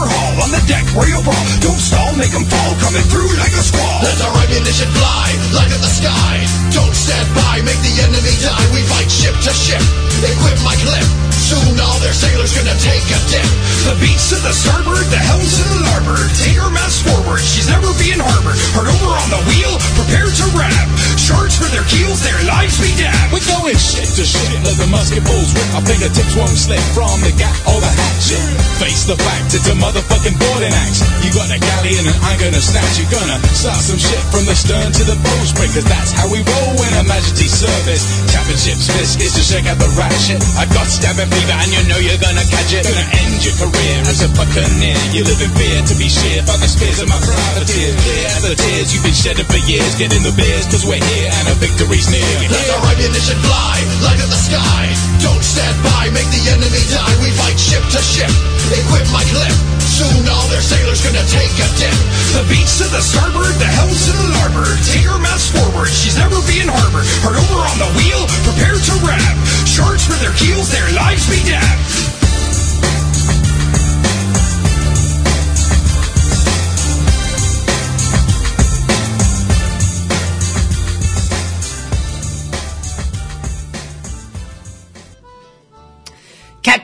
Overhaul, 0.00 0.39
on 0.50 0.58
the 0.58 0.66
deck 0.66 0.82
where 0.98 1.06
you 1.06 1.22
brawl. 1.22 1.46
Don't 1.62 1.78
stall, 1.78 2.10
make 2.18 2.34
them 2.34 2.42
fall, 2.42 2.72
coming 2.82 3.06
through 3.06 3.30
like 3.38 3.54
a 3.54 3.62
squall. 3.62 4.02
Let 4.02 4.18
our 4.26 4.34
ammunition 4.42 4.90
fly, 4.90 5.30
light 5.54 5.70
up 5.70 5.78
the 5.78 5.92
sky. 5.94 6.42
Don't 6.74 6.94
stand 6.94 7.28
by, 7.38 7.62
make 7.62 7.78
the 7.86 7.94
enemy 8.02 8.34
die. 8.42 8.66
We 8.74 8.82
fight 8.90 9.06
ship 9.06 9.34
to 9.46 9.52
ship, 9.54 9.82
equip 10.26 10.58
my 10.66 10.74
clip. 10.82 11.06
Soon 11.30 11.78
all 11.78 11.98
their 12.02 12.14
sailors 12.14 12.54
gonna 12.54 12.74
take 12.82 13.06
a 13.10 13.18
dip. 13.30 13.46
The 13.86 13.94
beats 14.02 14.30
to 14.30 14.38
the 14.42 14.54
starboard, 14.54 15.06
the 15.10 15.18
helms 15.18 15.54
to 15.58 15.64
the 15.66 15.80
larboard. 15.86 16.30
Take 16.34 16.58
her 16.58 16.70
mass 16.70 17.02
forward, 17.02 17.42
she's 17.42 17.70
never 17.70 17.90
being 17.98 18.22
harbored. 18.22 18.58
Hard 18.74 18.90
over 18.90 19.10
on 19.14 19.28
the 19.30 19.42
wheel, 19.50 19.74
prepare 19.98 20.30
to 20.30 20.46
ram. 20.54 20.86
Charge 21.18 21.54
for 21.58 21.70
their 21.70 21.86
keels, 21.86 22.22
their 22.22 22.38
lives 22.46 22.78
be 22.78 22.90
damned. 22.98 23.30
We're 23.30 23.44
going 23.46 23.78
ship 23.78 24.06
to 24.18 24.24
ship, 24.26 24.62
let 24.66 24.78
the 24.78 24.86
musket 24.90 25.22
balls 25.22 25.50
rip. 25.54 25.68
Our 25.78 25.84
fingertips 25.86 26.34
won't 26.34 26.54
slip 26.58 26.82
from 26.94 27.18
the 27.22 27.34
gap 27.34 27.54
or 27.66 27.78
the 27.78 27.90
hatchet. 27.90 28.42
Face 28.82 29.06
the 29.06 29.18
fact, 29.18 29.54
it's 29.54 29.66
a 29.66 29.76
motherfucking 29.76 30.39
boarding 30.40 30.72
axe. 30.72 31.04
You 31.20 31.30
got 31.36 31.52
a 31.52 31.58
galleon 31.60 32.04
and 32.08 32.18
I'm 32.24 32.36
gonna 32.40 32.60
snatch. 32.60 32.96
You're 32.96 33.12
gonna 33.12 33.38
start 33.52 33.80
some 33.84 34.00
shit 34.00 34.20
from 34.32 34.48
the 34.48 34.56
stern 34.56 34.90
to 34.90 35.02
the 35.04 35.16
bowsprit, 35.20 35.70
cause 35.76 35.86
that's 35.86 36.12
how 36.16 36.26
we 36.32 36.40
roll 36.40 36.76
in 36.80 36.92
a 36.96 37.04
majesty 37.04 37.46
service. 37.46 38.02
Tapping 38.32 38.56
ship's 38.56 38.88
biscuits 38.88 39.36
to 39.36 39.42
shake 39.44 39.68
out 39.68 39.78
the 39.78 39.90
rat 39.94 40.14
shit. 40.16 40.40
I 40.56 40.64
got 40.72 40.88
stabbing 40.88 41.28
fever 41.28 41.56
and 41.56 41.70
you 41.70 41.82
know 41.92 42.00
you're 42.00 42.20
gonna 42.20 42.44
catch 42.48 42.72
it. 42.72 42.88
Gonna 42.88 43.06
end 43.20 43.38
your 43.44 43.56
career 43.60 43.96
as 44.08 44.24
a 44.24 44.28
buccaneer. 44.32 44.98
You 45.12 45.28
live 45.28 45.40
in 45.44 45.52
fear 45.54 45.78
to 45.84 45.94
be 46.00 46.08
sheer 46.08 46.40
by 46.48 46.56
the 46.56 46.68
spears 46.68 46.98
of 47.04 47.08
my 47.12 47.20
privateers. 47.20 47.94
Clear 48.00 48.30
the 48.50 48.56
tears 48.56 48.90
you've 48.90 49.04
been 49.04 49.14
shedding 49.14 49.46
for 49.46 49.60
years. 49.68 49.94
Get 50.00 50.10
in 50.16 50.22
the 50.24 50.32
beers, 50.32 50.66
cause 50.66 50.88
we're 50.88 51.02
here 51.02 51.30
and 51.30 51.46
a 51.52 51.56
victory's 51.60 52.08
near. 52.08 52.24
Let 52.48 52.68
our 52.74 52.96
ammunition 52.96 53.38
fly, 53.44 53.76
light 54.02 54.20
up 54.20 54.30
the 54.32 54.40
sky. 54.40 54.88
Don't 55.20 55.44
stand 55.44 55.76
by, 55.84 56.08
make 56.10 56.28
the 56.32 56.42
enemy 56.54 56.82
die. 56.88 57.14
We 57.20 57.30
fight 57.36 57.58
ship 57.60 57.84
to 57.92 58.00
ship, 58.00 58.32
equip 58.72 59.06
my 59.12 59.24
clip. 59.28 59.54
Soon 59.84 60.29
all 60.30 60.46
their 60.48 60.62
sailors 60.62 61.02
gonna 61.02 61.26
take 61.26 61.50
a 61.58 61.68
dip. 61.76 61.94
The 62.32 62.46
beats 62.46 62.78
to 62.78 62.86
the 62.88 63.02
starboard, 63.02 63.54
the 63.58 63.66
helms 63.66 64.06
to 64.06 64.12
the 64.14 64.28
larboard. 64.38 64.78
Take 64.86 65.06
her 65.10 65.18
mass 65.18 65.50
forward, 65.50 65.90
she's 65.90 66.16
never 66.16 66.38
being 66.46 66.70
harbored. 66.70 67.06
Hard 67.26 67.36
over 67.36 67.60
on 67.66 67.78
the 67.82 67.90
wheel, 67.98 68.22
prepare 68.46 68.78
to 68.78 68.94
ram. 69.02 69.36
Charge 69.66 70.06
for 70.06 70.18
their 70.22 70.34
keels, 70.38 70.70
their 70.70 70.88
lives 70.94 71.26
be 71.26 71.42
damned. 71.42 72.19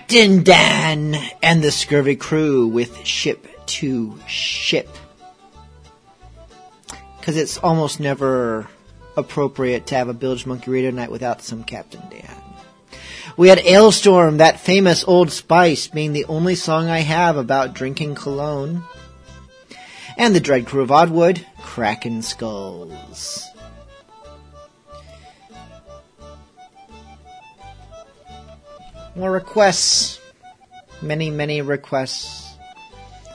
Captain 0.08 0.44
Dan 0.44 1.16
and 1.42 1.64
the 1.64 1.72
scurvy 1.72 2.14
crew 2.14 2.68
with 2.68 3.04
ship 3.04 3.44
to 3.66 4.16
ship. 4.28 4.88
Because 7.18 7.36
it's 7.36 7.58
almost 7.58 7.98
never 7.98 8.68
appropriate 9.16 9.88
to 9.88 9.96
have 9.96 10.08
a 10.08 10.14
Bilge 10.14 10.46
Monkey 10.46 10.70
Radio 10.70 10.92
night 10.92 11.10
without 11.10 11.42
some 11.42 11.64
Captain 11.64 12.02
Dan. 12.08 12.40
We 13.36 13.48
had 13.48 13.58
Alestorm, 13.58 14.38
that 14.38 14.60
famous 14.60 15.02
Old 15.02 15.32
Spice, 15.32 15.88
being 15.88 16.12
the 16.12 16.26
only 16.26 16.54
song 16.54 16.88
I 16.88 17.00
have 17.00 17.36
about 17.36 17.74
drinking 17.74 18.14
cologne. 18.14 18.84
And 20.16 20.36
the 20.36 20.40
Dread 20.40 20.66
Crew 20.66 20.82
of 20.82 20.90
Oddwood, 20.90 21.44
Kraken 21.62 22.22
Skulls. 22.22 23.44
More 29.16 29.30
requests. 29.30 30.20
Many, 31.00 31.30
many 31.30 31.62
requests. 31.62 32.54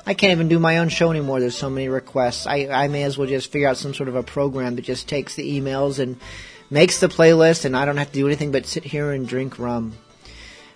I 0.05 0.13
can't 0.13 0.32
even 0.32 0.47
do 0.47 0.59
my 0.59 0.77
own 0.77 0.89
show 0.89 1.09
anymore. 1.09 1.39
There's 1.39 1.57
so 1.57 1.71
many 1.71 1.89
requests. 1.89 2.45
I, 2.45 2.67
I 2.67 2.88
may 2.88 3.01
as 3.01 3.17
well 3.17 3.27
just 3.27 3.51
figure 3.51 3.67
out 3.67 3.77
some 3.77 3.95
sort 3.95 4.07
of 4.07 4.15
a 4.15 4.21
program 4.21 4.75
that 4.75 4.84
just 4.84 5.07
takes 5.07 5.34
the 5.34 5.59
emails 5.59 5.97
and 5.97 6.19
makes 6.69 6.99
the 6.99 7.07
playlist, 7.07 7.65
and 7.65 7.75
I 7.75 7.86
don't 7.86 7.97
have 7.97 8.09
to 8.09 8.13
do 8.13 8.27
anything 8.27 8.51
but 8.51 8.67
sit 8.67 8.84
here 8.84 9.11
and 9.11 9.27
drink 9.27 9.57
rum. 9.57 9.97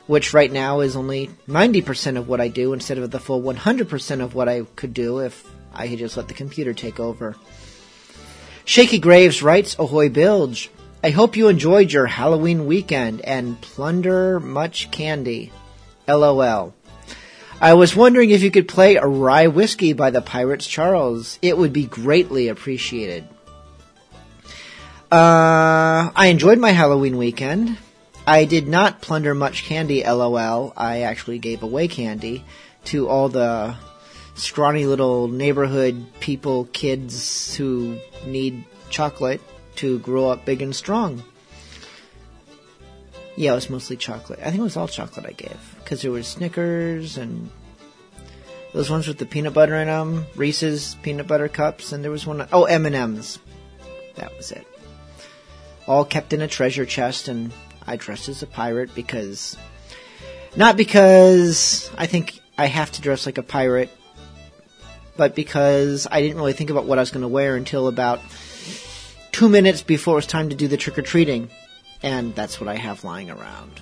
Which 0.07 0.33
right 0.33 0.51
now 0.51 0.79
is 0.79 0.95
only 0.95 1.29
90% 1.47 2.17
of 2.17 2.27
what 2.27 2.41
I 2.41 2.47
do 2.47 2.73
instead 2.73 2.97
of 2.97 3.11
the 3.11 3.19
full 3.19 3.43
100% 3.43 4.23
of 4.23 4.33
what 4.33 4.49
I 4.49 4.63
could 4.75 4.95
do 4.95 5.19
if 5.19 5.47
I 5.71 5.85
had 5.85 5.99
just 5.99 6.17
let 6.17 6.29
the 6.29 6.33
computer 6.33 6.73
take 6.73 6.99
over. 6.99 7.35
Shaky 8.65 8.97
Graves 8.97 9.43
writes, 9.43 9.75
Ahoy 9.77 10.09
Bilge. 10.09 10.71
I 11.05 11.11
hope 11.11 11.37
you 11.37 11.49
enjoyed 11.49 11.93
your 11.93 12.07
Halloween 12.07 12.65
weekend 12.65 13.21
and 13.21 13.61
plunder 13.61 14.39
much 14.39 14.89
candy. 14.89 15.51
LOL. 16.07 16.73
I 17.61 17.75
was 17.75 17.95
wondering 17.95 18.31
if 18.31 18.41
you 18.41 18.49
could 18.49 18.67
play 18.67 18.95
a 18.95 19.05
rye 19.05 19.45
whiskey 19.45 19.93
by 19.93 20.09
the 20.09 20.23
Pirates 20.23 20.65
Charles. 20.65 21.37
It 21.43 21.59
would 21.59 21.71
be 21.71 21.85
greatly 21.85 22.47
appreciated. 22.47 23.27
Uh, 25.11 26.09
I 26.15 26.29
enjoyed 26.31 26.57
my 26.57 26.71
Halloween 26.71 27.17
weekend. 27.17 27.77
I 28.25 28.45
did 28.45 28.67
not 28.67 29.03
plunder 29.03 29.35
much 29.35 29.65
candy, 29.65 30.03
lol. 30.03 30.73
I 30.75 31.01
actually 31.01 31.37
gave 31.37 31.61
away 31.61 31.87
candy 31.87 32.43
to 32.85 33.07
all 33.07 33.29
the 33.29 33.75
scrawny 34.33 34.87
little 34.87 35.27
neighborhood 35.27 36.03
people, 36.19 36.65
kids 36.73 37.53
who 37.53 37.99
need 38.25 38.65
chocolate 38.89 39.41
to 39.78 39.99
grow 39.99 40.30
up 40.30 40.45
big 40.45 40.61
and 40.61 40.76
strong. 40.76 41.23
Yeah, 43.36 43.51
it 43.51 43.55
was 43.55 43.69
mostly 43.69 43.97
chocolate. 43.97 44.39
I 44.39 44.45
think 44.45 44.59
it 44.59 44.63
was 44.63 44.78
all 44.78 44.88
chocolate 44.88 45.26
I 45.26 45.34
gave 45.34 45.76
because 45.80 46.01
there 46.01 46.11
was 46.11 46.28
Snickers 46.28 47.17
and 47.17 47.49
those 48.73 48.89
ones 48.89 49.07
with 49.07 49.17
the 49.17 49.26
peanut 49.26 49.53
butter 49.53 49.76
in 49.76 49.88
them, 49.88 50.26
Reese's 50.36 50.95
peanut 51.01 51.28
butter 51.28 51.47
cups, 51.47 51.91
and 51.91 52.03
there 52.03 52.11
was 52.11 52.26
one. 52.26 52.47
Oh, 52.51 52.65
M 52.65 52.86
and 52.86 52.95
M's. 52.95 53.39
That 54.15 54.36
was 54.36 54.51
it. 54.51 54.67
All 55.88 56.03
kept 56.03 56.34
in 56.34 56.41
a 56.41 56.47
treasure 56.47 56.86
chest, 56.86 57.28
and 57.28 57.53
I 57.88 57.95
dressed 57.95 58.30
as 58.30 58.43
a 58.43 58.47
pirate 58.47 58.95
because, 58.95 59.57
not 60.55 60.78
because 60.78 61.89
I 61.97 62.05
think 62.05 62.39
I 62.57 62.65
have 62.65 62.91
to 62.93 63.01
dress 63.01 63.26
like 63.26 63.38
a 63.38 63.43
pirate, 63.43 63.89
but 65.17 65.36
because 65.36 66.07
I 66.09 66.21
didn't 66.21 66.38
really 66.38 66.53
think 66.53 66.69
about 66.69 66.86
what 66.86 66.97
I 66.97 67.01
was 67.01 67.11
going 67.11 67.21
to 67.21 67.28
wear 67.28 67.55
until 67.55 67.88
about 67.88 68.21
two 69.36 69.49
minutes 69.49 69.81
before 69.81 70.13
it 70.13 70.15
was 70.15 70.27
time 70.27 70.47
to 70.47 70.55
do 70.55 70.65
the 70.65 70.77
trick 70.77 70.97
or 70.97 71.01
treating, 71.01 71.49
and 72.01 72.33
that's 72.36 72.61
what 72.61 72.69
I 72.69 72.75
have 72.75 73.03
lying 73.03 73.29
around. 73.29 73.81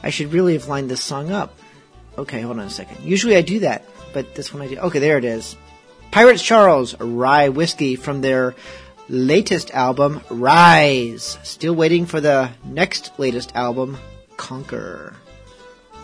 I 0.00 0.10
should 0.10 0.32
really 0.32 0.52
have 0.52 0.68
lined 0.68 0.88
this 0.88 1.02
song 1.02 1.32
up. 1.32 1.58
Okay, 2.16 2.40
hold 2.40 2.60
on 2.60 2.66
a 2.66 2.70
second. 2.70 3.04
Usually 3.04 3.34
I 3.34 3.42
do 3.42 3.58
that, 3.60 3.84
but 4.12 4.36
this 4.36 4.54
one 4.54 4.62
I 4.62 4.68
do. 4.68 4.78
Okay, 4.78 5.00
there 5.00 5.18
it 5.18 5.24
is. 5.24 5.56
Pirates 6.12 6.40
Charles, 6.40 6.94
Rye 7.00 7.48
Whiskey 7.48 7.96
from 7.96 8.20
their 8.20 8.54
latest 9.08 9.72
album, 9.72 10.20
Rise. 10.30 11.36
Still 11.42 11.74
waiting 11.74 12.06
for 12.06 12.20
the 12.20 12.52
next 12.64 13.18
latest 13.18 13.56
album, 13.56 13.98
Conquer, 14.36 15.16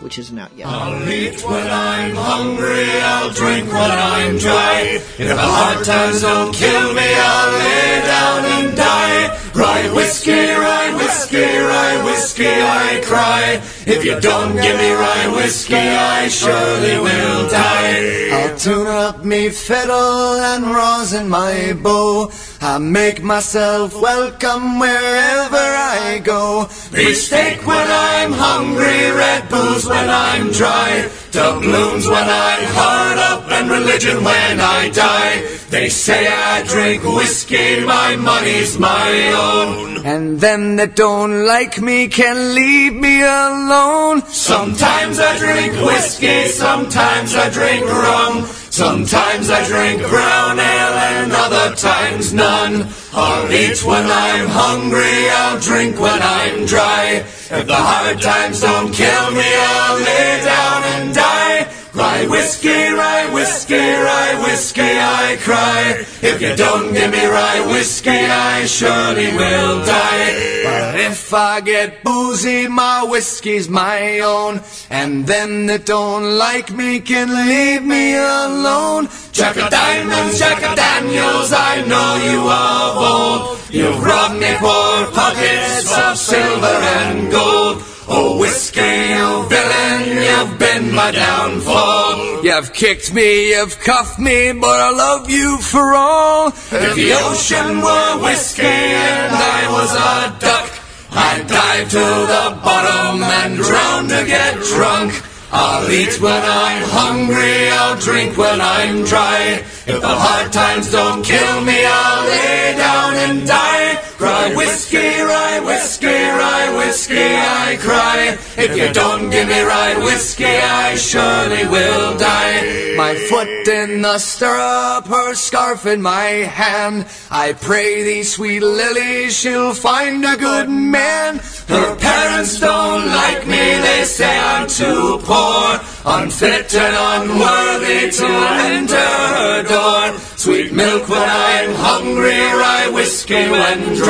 which 0.01 0.17
isn't 0.19 0.37
out 0.37 0.51
yet. 0.55 0.67
I'll 0.67 1.09
eat 1.09 1.43
when 1.45 1.67
I'm 1.67 2.15
hungry, 2.15 2.89
I'll 3.01 3.31
drink 3.31 3.71
when 3.71 3.91
I'm 3.91 4.37
dry. 4.37 5.01
If 5.17 5.17
the 5.17 5.37
hard 5.37 5.85
times 5.85 6.21
don't 6.21 6.53
kill 6.53 6.93
me, 6.93 7.09
I'll 7.31 7.51
lay 7.59 8.01
down 8.13 8.45
and 8.45 8.77
die. 8.77 9.39
Rye 9.55 9.91
whiskey, 9.93 10.31
rye 10.31 10.95
whiskey, 10.95 11.43
rye 11.43 12.03
whiskey. 12.05 12.19
whiskey, 12.19 12.47
I 12.47 13.01
cry. 13.03 13.61
If 13.85 14.03
you 14.05 14.19
don't 14.19 14.53
give 14.55 14.77
me 14.77 14.91
rye 14.91 15.27
whiskey, 15.35 15.75
I 15.75 16.27
surely 16.27 16.99
will 16.99 17.49
die. 17.49 18.29
I'll 18.31 18.57
tune 18.57 18.87
up 18.87 19.23
me 19.23 19.49
fiddle 19.49 20.35
and 20.51 20.65
rosin 20.65 21.29
my 21.29 21.73
bow. 21.81 22.31
I 22.61 22.77
make 22.77 23.23
myself 23.23 23.93
welcome 23.95 24.79
wherever 24.79 25.55
I 25.55 26.19
go. 26.21 26.67
Beefsteak 26.91 27.65
when 27.65 27.87
I'm 27.89 28.33
hungry, 28.33 29.11
red 29.11 29.47
Bulls 29.47 29.85
when 29.85 30.09
I'm 30.09 30.51
dry, 30.51 31.09
doubloons 31.31 32.05
when 32.05 32.27
I'm 32.27 32.63
hard 32.75 33.17
up, 33.17 33.49
and 33.49 33.71
religion 33.71 34.25
when 34.25 34.59
I 34.59 34.89
die. 34.89 35.59
They 35.69 35.87
say 35.87 36.27
I 36.27 36.63
drink 36.63 37.03
whiskey, 37.03 37.85
my 37.85 38.17
money's 38.17 38.77
my 38.77 39.09
own. 39.33 40.05
And 40.05 40.41
them 40.41 40.75
that 40.77 40.97
don't 40.97 41.45
like 41.45 41.79
me 41.79 42.09
can 42.09 42.55
leave 42.55 42.93
me 42.93 43.21
alone. 43.21 44.21
Sometimes 44.25 45.17
I 45.17 45.37
drink 45.37 45.73
whiskey, 45.85 46.47
sometimes 46.49 47.35
I 47.35 47.49
drink 47.49 47.85
rum. 47.85 48.45
Sometimes 48.79 49.49
I 49.49 49.67
drink 49.67 49.99
brown 50.07 50.57
ale 50.57 50.97
and 51.11 51.33
other 51.33 51.75
times 51.75 52.33
none. 52.33 52.87
I'll 53.11 53.51
eat 53.51 53.83
when 53.83 54.05
I'm 54.05 54.47
hungry, 54.47 55.27
I'll 55.29 55.59
drink 55.59 55.99
when 55.99 56.21
I'm 56.21 56.65
dry. 56.65 57.25
If 57.51 57.67
the 57.67 57.75
hard 57.75 58.21
times 58.21 58.61
don't 58.61 58.93
kill 58.93 59.31
me, 59.31 59.43
I'll 59.43 59.99
lay 59.99 60.41
down 60.45 60.83
and 60.95 61.13
die. 61.13 61.78
Rye 61.99 62.27
whiskey, 62.27 62.69
rye 62.69 63.29
whiskey, 63.33 63.75
rye 63.75 64.41
whiskey, 64.45 64.81
I 64.81 65.37
cry. 65.41 66.05
If 66.21 66.41
you 66.41 66.55
don't 66.55 66.93
give 66.93 67.11
me 67.11 67.25
rye 67.25 67.59
whiskey, 67.67 68.09
I 68.09 68.65
surely 68.65 69.27
will 69.35 69.83
die. 69.83 70.63
But 70.63 70.99
if 71.01 71.33
I 71.33 71.59
get 71.59 72.01
boozy, 72.05 72.69
my 72.69 73.03
whiskey's 73.03 73.67
my 73.67 74.19
own. 74.21 74.61
And 74.89 75.27
then 75.27 75.65
that 75.65 75.85
don't 75.85 76.37
like 76.37 76.71
me 76.71 77.01
can 77.01 77.27
leave 77.35 77.83
me 77.83 78.15
alone. 78.15 79.09
Jack 79.33 79.57
of 79.57 79.69
diamonds, 79.69 80.39
Jack 80.39 80.63
of 80.63 80.77
Daniels, 80.77 81.51
I 81.51 81.83
know 81.85 82.09
you 82.31 82.39
are 82.47 82.89
old. 83.11 83.59
You've 83.69 84.01
robbed 84.01 84.39
me 84.39 84.55
poor 84.57 85.11
pockets 85.11 85.91
of 85.97 86.17
silver 86.17 86.77
and 86.95 87.29
gold. 87.29 87.83
Oh, 88.11 88.39
whiskey, 88.39 88.79
you 88.81 89.45
villain, 89.47 90.01
you've 90.17 90.57
been 90.57 90.95
my 90.95 91.11
downfall. 91.11 92.43
You've 92.43 92.73
kicked 92.73 93.13
me, 93.13 93.49
you've 93.51 93.77
cuffed 93.79 94.17
me, 94.17 94.51
but 94.51 94.79
I 94.79 94.89
love 94.89 95.29
you 95.29 95.59
for 95.59 95.93
all. 95.93 96.47
If 96.47 96.95
the 96.95 97.13
ocean 97.13 97.81
were 97.81 98.23
whiskey 98.23 98.63
and 98.63 99.35
I 99.35 99.61
was 99.71 99.91
a 99.93 100.39
duck, 100.39 100.71
I'd 101.11 101.45
dive 101.47 101.89
to 101.89 102.05
the 102.33 102.59
bottom 102.63 103.21
and 103.21 103.57
drown 103.57 104.07
to 104.07 104.25
get 104.25 104.55
drunk. 104.73 105.13
I'll 105.51 105.89
eat 105.91 106.19
when 106.19 106.41
I'm 106.43 106.83
hungry, 106.89 107.69
I'll 107.69 107.99
drink 107.99 108.37
when 108.37 108.59
I'm 108.59 109.03
dry. 109.03 109.63
If 109.85 110.01
the 110.01 110.07
hard 110.07 110.51
times 110.51 110.91
don't 110.91 111.23
kill 111.23 111.61
me, 111.61 111.85
I'll 111.85 112.25
lay 112.25 112.73
down 112.75 113.13
and 113.15 113.47
die. 113.47 114.08
Rye 114.19 114.53
whiskey, 114.53 115.21
rye 115.21 115.61
whiskey, 115.61 116.07
rye 116.07 116.75
whiskey, 116.75 117.15
I 117.15 117.77
cry. 117.79 118.37
If 118.57 118.75
you 118.75 118.91
don't 118.91 119.29
give 119.29 119.47
me 119.47 119.61
rye 119.61 119.97
whiskey, 120.03 120.43
I 120.43 120.95
surely 120.95 121.65
will 121.67 122.17
die. 122.17 122.95
My 122.97 123.15
foot 123.15 123.65
in 123.65 124.01
the 124.01 124.17
stirrup, 124.17 125.07
her 125.07 125.33
scarf 125.35 125.85
in 125.85 126.01
my 126.01 126.49
hand. 126.51 127.05
I 127.31 127.53
pray 127.53 128.03
thee, 128.03 128.23
sweet 128.23 128.61
Lily, 128.61 129.29
she'll 129.29 129.73
find 129.73 130.25
a 130.25 130.35
good 130.35 130.69
man. 130.69 131.39
Her 131.69 131.95
parents 131.95 132.59
don't 132.59 133.07
like 133.07 133.47
me, 133.47 133.79
they 133.87 134.03
say 134.03 134.37
I'm 134.37 134.67
too 134.67 135.19
poor, 135.23 135.79
unfit 136.05 136.75
and 136.75 137.29
unworthy 137.29 138.11
to 138.11 138.27
enter 138.75 138.95
her 138.97 139.63
door. 139.63 140.19
Sweet 140.35 140.73
milk 140.73 141.07
when 141.07 141.29
I'm 141.29 141.73
hungry, 141.75 142.37
rye 142.37 142.89
whiskey 142.89 143.49
when 143.49 143.95
dry. 143.95 144.08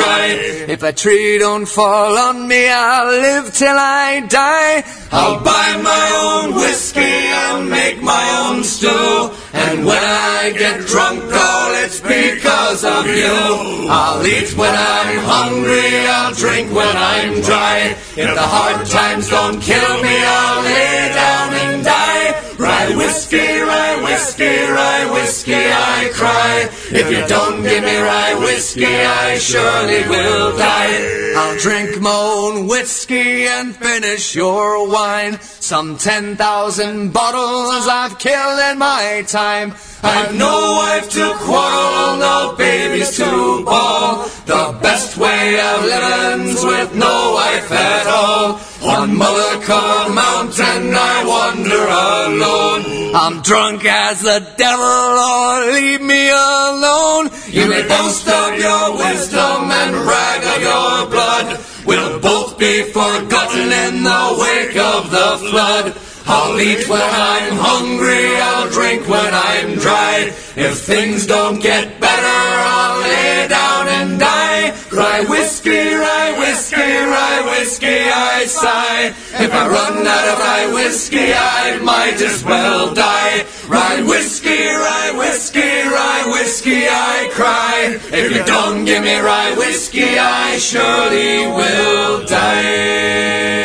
If 0.70 0.82
a 0.82 0.92
tree 0.92 1.38
don't 1.38 1.66
fall 1.66 2.16
on 2.16 2.46
me, 2.46 2.68
I'll 2.68 3.10
live 3.10 3.52
till 3.52 3.76
I 3.76 4.20
die. 4.28 4.84
I'll 5.12 5.42
buy 5.42 5.80
my 5.82 6.06
own 6.28 6.54
whiskey, 6.54 7.00
I'll 7.42 7.64
make 7.64 8.00
my 8.00 8.26
own 8.46 8.62
stew. 8.62 9.30
And 9.52 9.84
when 9.84 10.02
I 10.02 10.52
get 10.56 10.86
drunk, 10.86 11.24
all 11.24 11.74
it's 11.84 12.00
because 12.00 12.84
of 12.84 13.06
you. 13.06 13.88
I'll 13.90 14.24
eat 14.24 14.56
when 14.56 14.74
I'm 14.74 15.18
hungry, 15.24 16.06
I'll 16.06 16.34
drink 16.34 16.72
when 16.72 16.96
I'm 16.96 17.40
dry. 17.40 17.96
If 18.16 18.34
the 18.40 18.46
hard 18.56 18.86
times 18.86 19.28
don't 19.28 19.60
kill 19.60 20.02
me, 20.02 20.16
I'll 20.22 20.62
lay 20.62 21.12
down 21.14 21.54
and 21.54 21.84
die. 21.84 22.49
Rye 22.60 22.94
whiskey, 22.94 23.38
rye 23.38 24.02
whiskey, 24.02 24.44
rye 24.44 25.10
whiskey, 25.10 25.54
I 25.54 26.10
cry. 26.12 26.68
If 26.90 27.10
you 27.10 27.26
don't 27.26 27.62
give 27.62 27.82
me 27.82 27.96
rye 27.96 28.34
whiskey, 28.34 28.84
I 28.84 29.38
surely 29.38 30.06
will 30.06 30.58
die. 30.58 31.32
I'll 31.36 31.58
drink 31.58 32.02
my 32.02 32.10
own 32.10 32.66
whiskey 32.66 33.46
and 33.46 33.74
finish 33.74 34.34
your 34.34 34.86
wine. 34.86 35.40
Some 35.40 35.96
ten 35.96 36.36
thousand 36.36 37.14
bottles 37.14 37.88
I've 37.88 38.18
killed 38.18 38.60
in 38.70 38.78
my 38.78 39.24
time. 39.26 39.72
I've 40.02 40.34
no 40.34 40.82
wife 40.82 41.08
to 41.12 41.32
quarrel, 41.38 42.18
no 42.18 42.54
babies 42.58 43.16
to 43.16 43.64
bawl. 43.64 44.28
The 44.44 44.78
best 44.82 45.16
way 45.16 45.58
of 45.58 45.84
living's 45.84 46.62
with 46.62 46.94
no 46.94 47.32
wife 47.32 47.72
at 47.72 48.06
all. 48.06 48.60
On 48.82 49.10
Mullica 49.10 50.08
Mountain 50.14 50.94
I 50.94 51.24
wander 51.28 51.84
alone. 51.84 53.14
I'm 53.14 53.42
drunk 53.42 53.84
as 53.84 54.22
the 54.22 54.40
devil, 54.56 54.84
or 54.84 55.72
leave 55.72 56.00
me 56.00 56.30
alone. 56.30 57.28
You 57.48 57.68
may 57.68 57.86
boast 57.86 58.26
of 58.26 58.58
your 58.58 58.96
wisdom 58.96 59.70
and 59.70 59.92
brag 59.92 60.40
of 60.44 60.62
your 60.62 61.10
blood. 61.12 61.60
We'll 61.84 62.20
both 62.20 62.58
be 62.58 62.84
forgotten 62.84 63.68
in 63.70 64.02
the 64.02 64.36
wake 64.40 64.76
of 64.76 65.10
the 65.10 65.50
flood. 65.50 65.94
I'll 66.26 66.58
eat 66.58 66.88
when 66.88 67.02
I'm 67.02 67.56
hungry, 67.56 68.34
I'll 68.36 68.70
drink 68.70 69.06
when 69.06 69.34
I'm 69.34 69.74
dry. 69.76 70.32
If 70.56 70.78
things 70.78 71.26
don't 71.26 71.60
get 71.60 72.00
better, 72.00 72.40
I'll 72.72 73.00
lay 73.02 73.46
down 73.48 73.88
and 73.88 74.20
die. 74.20 74.49
Rye 74.92 75.24
whiskey, 75.28 75.94
rye 75.94 76.36
whiskey, 76.36 76.76
rye 76.76 77.42
whiskey, 77.44 77.86
I 77.86 78.44
sigh. 78.46 79.14
If 79.38 79.52
I 79.52 79.68
run 79.68 80.04
out 80.04 80.28
of 80.28 80.38
rye 80.40 80.66
whiskey, 80.74 81.32
I 81.32 81.78
might 81.80 82.20
as 82.20 82.42
well 82.44 82.92
die. 82.92 83.46
Rye 83.68 84.02
whiskey, 84.02 84.66
rye 84.66 85.12
whiskey, 85.16 85.60
rye 85.60 86.24
whiskey, 86.32 86.88
I 86.88 87.28
cry. 87.32 88.00
If 88.12 88.34
you 88.34 88.42
don't 88.44 88.84
give 88.84 89.04
me 89.04 89.16
rye 89.20 89.54
whiskey, 89.56 90.18
I 90.18 90.58
surely 90.58 91.46
will 91.46 92.26
die. 92.26 93.60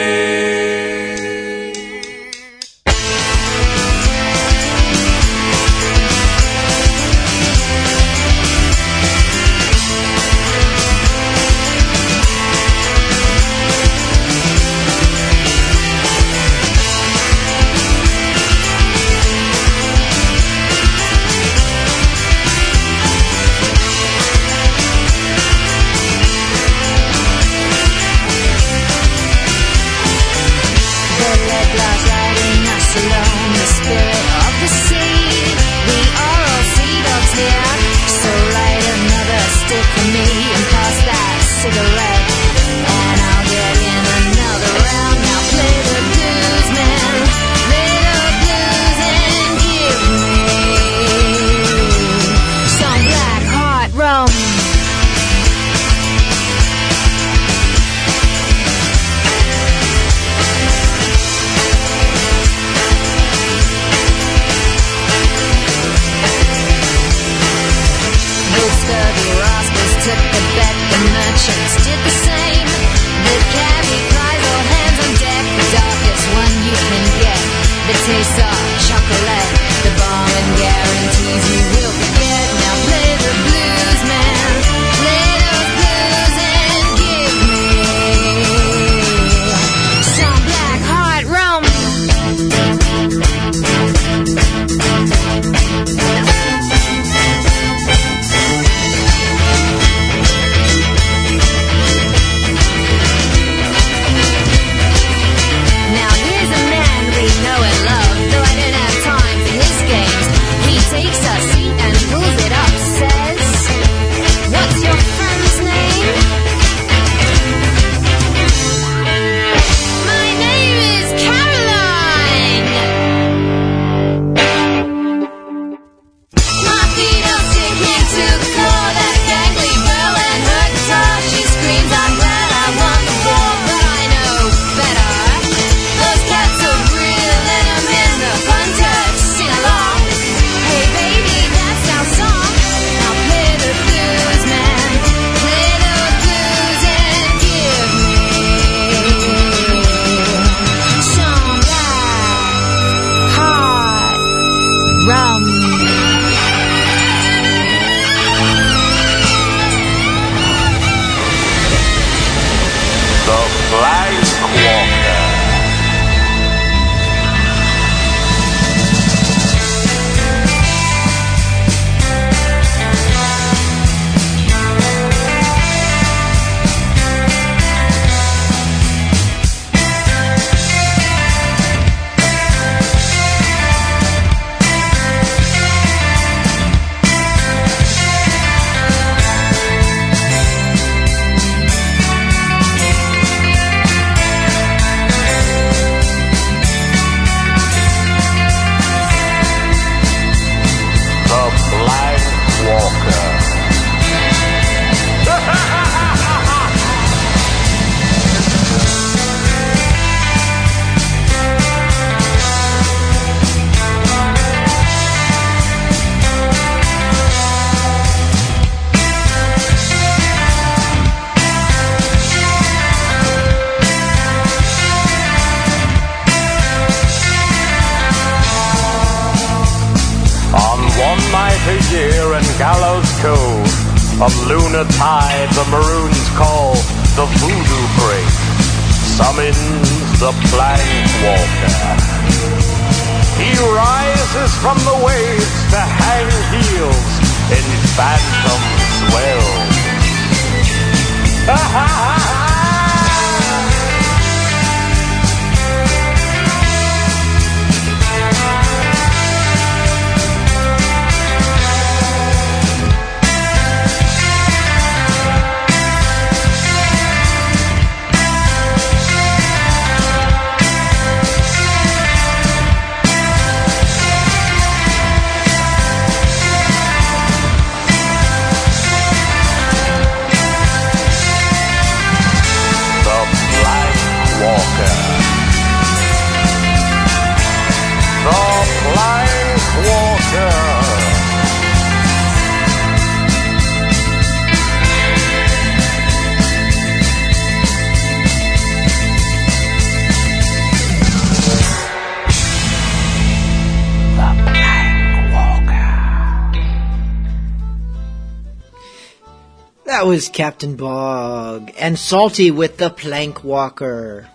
Was 310.15 310.29
Captain 310.29 310.77
Bogg 310.77 311.71
and 311.77 311.99
Salty 311.99 312.49
with 312.49 312.77
the 312.77 312.89
Plank 312.89 313.43
Walker. 313.43 314.29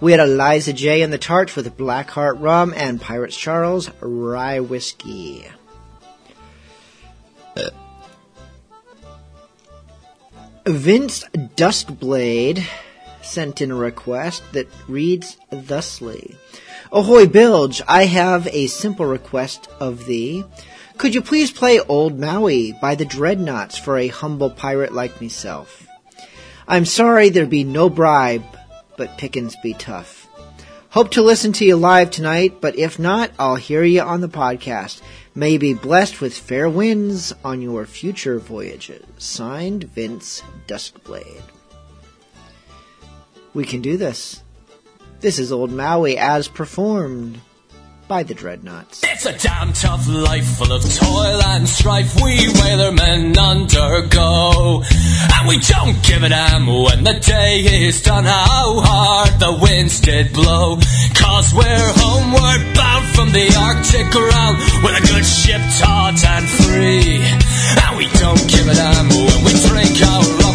We 0.00 0.12
had 0.12 0.20
Eliza 0.20 0.72
J 0.72 1.02
in 1.02 1.10
the 1.10 1.18
Tarts 1.18 1.56
with 1.56 1.76
Blackheart 1.76 2.40
Rum 2.40 2.72
and 2.76 3.00
Pirates 3.00 3.36
Charles 3.36 3.90
Rye 4.00 4.60
Whiskey. 4.60 5.48
Uh, 7.56 7.70
Vince 10.64 11.24
Duskblade 11.34 12.64
sent 13.20 13.60
in 13.60 13.72
a 13.72 13.74
request 13.74 14.44
that 14.52 14.68
reads 14.86 15.38
thusly. 15.50 16.36
Ahoy 16.92 17.26
Bilge, 17.26 17.82
I 17.88 18.04
have 18.04 18.46
a 18.52 18.68
simple 18.68 19.06
request 19.06 19.66
of 19.80 20.06
thee. 20.06 20.44
Could 20.98 21.14
you 21.14 21.20
please 21.20 21.52
play 21.52 21.78
Old 21.78 22.18
Maui 22.18 22.72
by 22.80 22.94
the 22.94 23.04
Dreadnoughts 23.04 23.76
for 23.76 23.98
a 23.98 24.08
humble 24.08 24.48
pirate 24.48 24.94
like 24.94 25.20
myself? 25.20 25.86
I'm 26.66 26.86
sorry 26.86 27.28
there 27.28 27.44
be 27.46 27.64
no 27.64 27.90
bribe, 27.90 28.44
but 28.96 29.18
pickings 29.18 29.54
be 29.62 29.74
tough. 29.74 30.26
Hope 30.88 31.10
to 31.10 31.22
listen 31.22 31.52
to 31.52 31.66
you 31.66 31.76
live 31.76 32.10
tonight, 32.10 32.62
but 32.62 32.78
if 32.78 32.98
not, 32.98 33.30
I'll 33.38 33.56
hear 33.56 33.84
you 33.84 34.00
on 34.00 34.22
the 34.22 34.28
podcast. 34.28 35.02
May 35.34 35.50
you 35.50 35.58
be 35.58 35.74
blessed 35.74 36.22
with 36.22 36.36
fair 36.36 36.66
winds 36.66 37.34
on 37.44 37.60
your 37.60 37.84
future 37.84 38.38
voyages. 38.38 39.04
Signed, 39.18 39.84
Vince 39.84 40.42
Duskblade. 40.66 41.42
We 43.52 43.66
can 43.66 43.82
do 43.82 43.98
this. 43.98 44.42
This 45.20 45.38
is 45.38 45.52
Old 45.52 45.70
Maui 45.70 46.16
as 46.16 46.48
performed 46.48 47.40
by 48.08 48.22
the 48.22 48.34
Dreadnoughts. 48.34 49.02
It's 49.04 49.26
a 49.26 49.36
damn 49.36 49.72
tough 49.72 50.06
life 50.08 50.46
full 50.58 50.72
of 50.72 50.82
toil 50.82 51.42
and 51.42 51.68
strife 51.68 52.14
we 52.16 52.36
whalermen 52.36 53.36
undergo. 53.36 54.82
And 54.82 55.48
we 55.48 55.58
don't 55.60 56.02
give 56.04 56.22
a 56.22 56.28
damn 56.28 56.66
when 56.66 57.04
the 57.04 57.18
day 57.20 57.60
is 57.86 58.02
done 58.02 58.24
how 58.24 58.80
hard 58.80 59.40
the 59.40 59.58
winds 59.60 60.00
did 60.00 60.32
blow. 60.32 60.76
Cause 61.14 61.52
we're 61.54 61.92
homeward 61.96 62.74
bound 62.74 63.06
from 63.14 63.32
the 63.32 63.46
Arctic 63.58 64.10
ground 64.10 64.58
with 64.84 64.94
a 64.96 65.04
good 65.06 65.26
ship 65.26 65.60
taut 65.78 66.22
and 66.24 66.46
free. 66.48 67.18
And 67.82 67.96
we 67.96 68.06
don't 68.18 68.44
give 68.48 68.68
a 68.68 68.74
damn 68.74 69.08
when 69.08 69.44
we 69.44 69.52
drink 69.66 69.96
our 70.06 70.45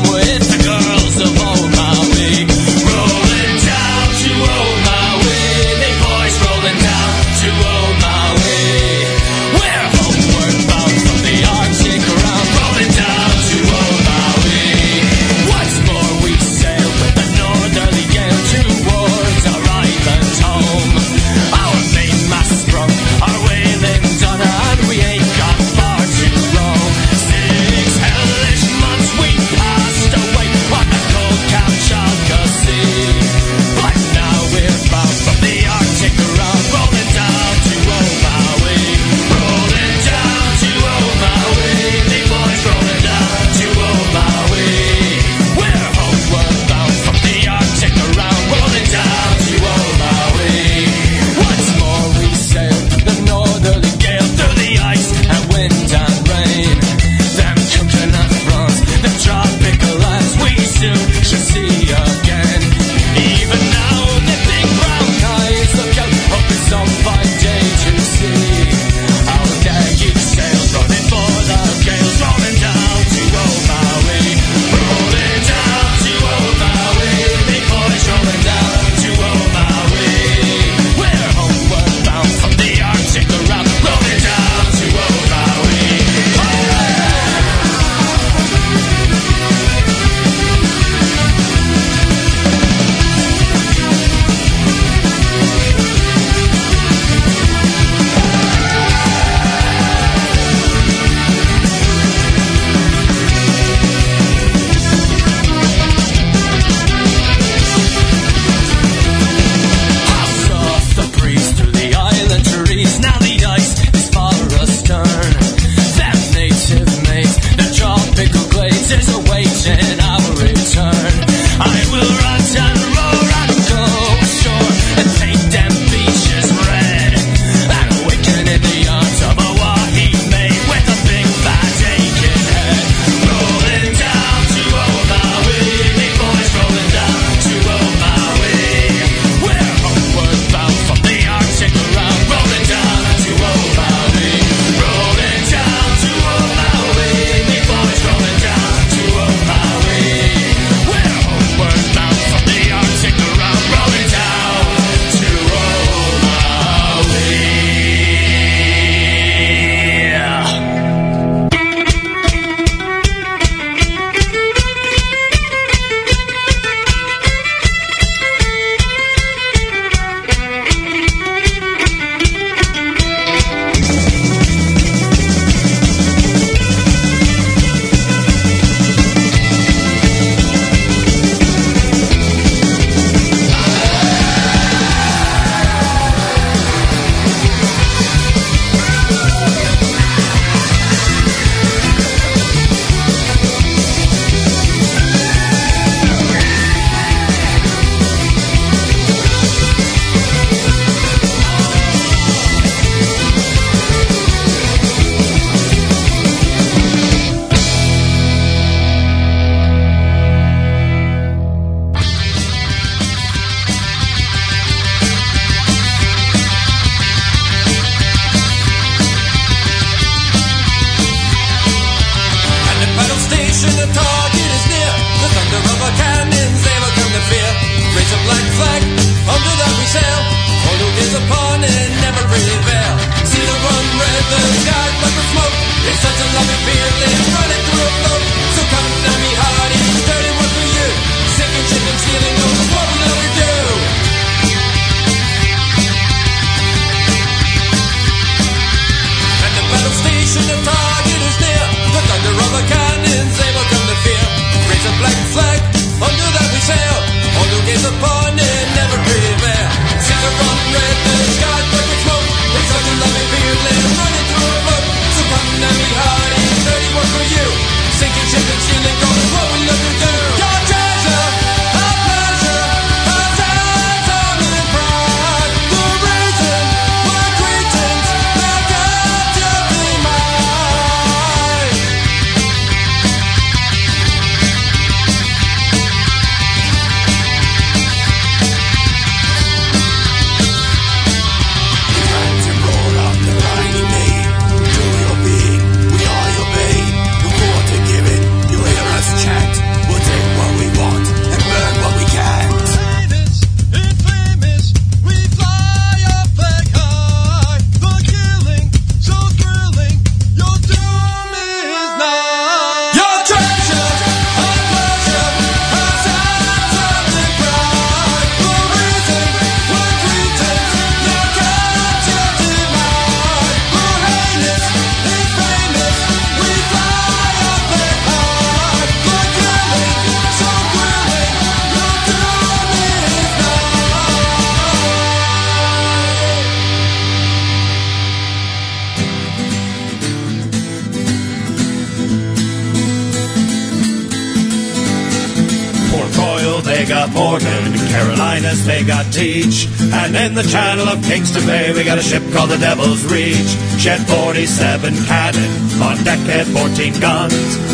the 351.01 351.07
of 351.07 351.13
Kingston 351.13 351.45
Bay, 351.45 351.73
we 351.73 351.83
got 351.83 351.97
a 351.97 352.01
ship 352.01 352.23
called 352.33 352.49
the 352.49 352.57
Devil's 352.57 353.05
Reach. 353.05 353.57
She 353.77 353.89
had 353.89 354.01
47 354.07 354.93
cannon, 355.05 355.51
on 355.81 355.97
deck 356.03 356.19
had 356.29 356.47
14 356.47 356.99
guns. 356.99 357.33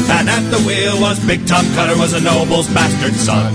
And 0.09 0.29
at 0.29 0.43
the 0.51 0.61
wheel 0.63 0.99
was 0.99 1.19
Big 1.25 1.45
Tom 1.47 1.65
Cutter, 1.75 1.97
was 1.97 2.13
a 2.13 2.21
noble's 2.21 2.67
bastard 2.73 3.15
son. 3.15 3.53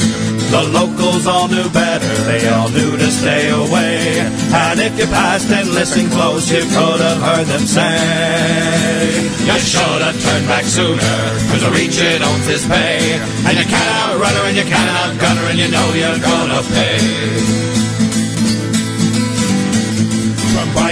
The 0.53 0.69
locals 0.69 1.27
all 1.27 1.49
knew 1.49 1.69
better, 1.71 2.15
they 2.29 2.49
all 2.49 2.69
knew 2.69 2.97
to 2.97 3.09
stay 3.11 3.49
away. 3.49 4.21
And 4.53 4.81
if 4.81 4.99
you 4.99 5.07
passed 5.07 5.51
and 5.51 5.69
listened 5.73 6.13
close, 6.13 6.51
you 6.51 6.61
could 6.61 7.01
have 7.01 7.21
heard 7.23 7.47
them 7.47 7.65
say, 7.65 7.97
You 9.49 9.59
should 9.61 10.03
have 10.03 10.19
turned 10.21 10.49
back 10.49 10.65
sooner, 10.65 11.17
cause 11.49 11.63
a 11.65 11.71
reach 11.73 12.01
it 12.01 12.21
owns 12.21 12.47
his 12.47 12.67
pay. 12.67 13.17
And 13.49 13.57
you 13.57 13.65
can't 13.65 14.13
outrun 14.13 14.35
her 14.37 14.45
and 14.49 14.57
you 14.57 14.65
can't 14.65 14.91
outgun 15.01 15.37
her, 15.41 15.47
and 15.51 15.59
you 15.59 15.69
know 15.69 15.87
you're 15.95 16.21
gonna 16.21 16.61
pay. 16.69 17.73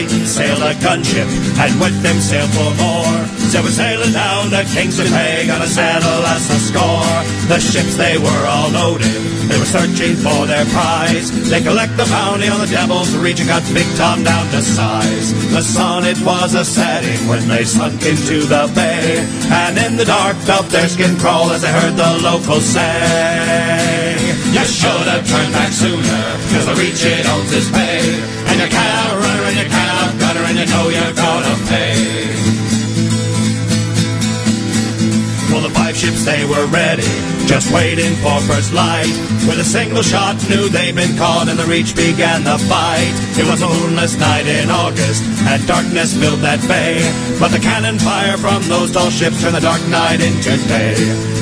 From 0.01 0.09
Brighton 0.09 0.27
sailed 0.27 0.63
a 0.63 0.73
gunship, 0.81 1.29
and 1.61 1.79
with 1.79 1.93
them 2.01 2.17
sail 2.21 2.49
for 2.57 2.73
more. 2.81 3.21
So 3.53 3.61
were 3.61 3.69
sailing 3.69 4.13
down 4.13 4.49
to 4.49 4.65
Kingston 4.73 5.13
Bay, 5.13 5.45
gonna 5.47 5.67
settle 5.67 6.25
us 6.25 6.49
a 6.49 6.57
score. 6.57 7.17
The 7.53 7.61
ships 7.61 7.97
they 7.97 8.17
were 8.17 8.45
all 8.49 8.71
loaded, 8.71 9.21
they 9.53 9.59
were 9.59 9.69
searching 9.69 10.17
for 10.17 10.47
their 10.47 10.65
prize. 10.73 11.29
They 11.51 11.61
collect 11.61 11.99
the 11.99 12.09
bounty 12.09 12.49
on 12.49 12.61
the 12.61 12.67
devil's 12.67 13.15
reach 13.17 13.41
and 13.41 13.49
got 13.49 13.61
Big 13.75 13.85
Tom 13.97 14.25
down 14.25 14.49
to 14.53 14.63
size. 14.63 15.35
The 15.53 15.61
sun 15.61 16.07
it 16.07 16.19
was 16.25 16.55
a 16.55 16.65
setting 16.65 17.29
when 17.29 17.47
they 17.47 17.65
sunk 17.65 18.01
into 18.01 18.41
the 18.49 18.73
bay, 18.75 19.21
and 19.53 19.77
in 19.77 19.99
the 19.99 20.07
dark 20.07 20.37
felt 20.49 20.65
their 20.73 20.89
skin 20.89 21.19
crawl 21.19 21.53
as 21.53 21.61
they 21.61 21.73
heard 21.73 21.97
the 21.97 22.25
locals 22.25 22.65
say. 22.65 24.17
You 24.57 24.65
should 24.65 25.07
have 25.13 25.29
turned 25.29 25.53
back 25.53 25.73
sooner, 25.73 26.25
cause 26.49 26.65
the 26.65 26.75
reach 26.81 27.05
it 27.05 27.27
owns 27.29 27.53
its 27.53 27.71
pay. 27.71 28.01
And 28.49 28.61
you 28.61 28.67
can't 28.67 29.01
her 29.23 29.45
and 29.47 29.57
you 29.57 29.69
can't 29.69 29.90
outgun 30.35 30.49
and 30.49 30.59
you 30.59 30.67
know 30.67 30.89
you're 30.89 31.15
gonna 31.15 31.57
pay. 31.67 31.95
Well, 35.53 35.63
the 35.63 35.71
five 35.71 35.97
ships, 35.97 36.25
they 36.25 36.45
were 36.45 36.67
ready, 36.67 37.03
just 37.51 37.75
waiting 37.75 38.15
for 38.23 38.39
first 38.47 38.73
light. 38.73 39.11
With 39.51 39.59
a 39.59 39.65
single 39.65 40.03
shot, 40.03 40.39
knew 40.49 40.69
they'd 40.69 40.95
been 40.95 41.19
caught, 41.19 41.49
and 41.49 41.59
the 41.59 41.67
Reach 41.67 41.97
began 41.97 42.45
the 42.45 42.57
fight. 42.71 43.11
It 43.35 43.45
was 43.51 43.61
a 43.61 43.67
moonless 43.67 44.17
night 44.19 44.47
in 44.47 44.71
August, 44.71 45.25
and 45.51 45.59
darkness 45.67 46.15
filled 46.15 46.39
that 46.47 46.63
bay. 46.69 47.03
But 47.41 47.51
the 47.51 47.59
cannon 47.59 47.99
fire 47.99 48.37
from 48.37 48.63
those 48.69 48.93
tall 48.93 49.11
ships 49.11 49.43
turned 49.43 49.57
the 49.57 49.61
dark 49.61 49.83
night 49.89 50.21
into 50.23 50.55
day. 50.71 50.95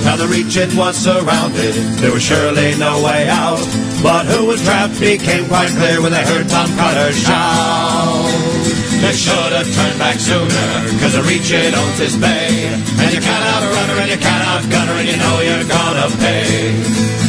Now 0.09 0.17
the 0.17 0.27
Reach, 0.27 0.57
it 0.57 0.75
was 0.75 0.97
surrounded, 0.97 1.75
there 2.01 2.13
was 2.13 2.23
surely 2.23 2.75
no 2.79 3.05
way 3.05 3.29
out. 3.29 3.61
But 4.03 4.25
who 4.25 4.47
was 4.47 4.65
trapped 4.65 4.99
became 4.99 5.47
quite 5.47 5.69
clear 5.77 6.01
when 6.01 6.13
they 6.13 6.25
heard 6.25 6.49
Tom 6.49 6.73
Cutter 6.79 7.13
shout. 7.13 8.88
You 8.99 9.13
should 9.13 9.53
have 9.53 9.73
turned 9.75 9.99
back 9.99 10.19
sooner, 10.19 10.69
cause 11.01 11.15
the 11.15 11.23
reach 11.23 11.51
it 11.53 11.73
owns 11.73 12.01
its 12.01 12.17
bay. 12.17 12.67
And 12.99 13.15
you 13.15 13.21
can't 13.21 13.45
outrun 13.55 13.89
her 13.91 14.03
and 14.03 14.11
you 14.11 14.19
can't 14.19 14.45
outgun 14.45 14.87
her 14.89 14.99
and 14.99 15.09
you 15.09 15.17
know 15.17 15.41
you're 15.41 15.69
gonna 15.69 16.09
pay. 16.19 17.28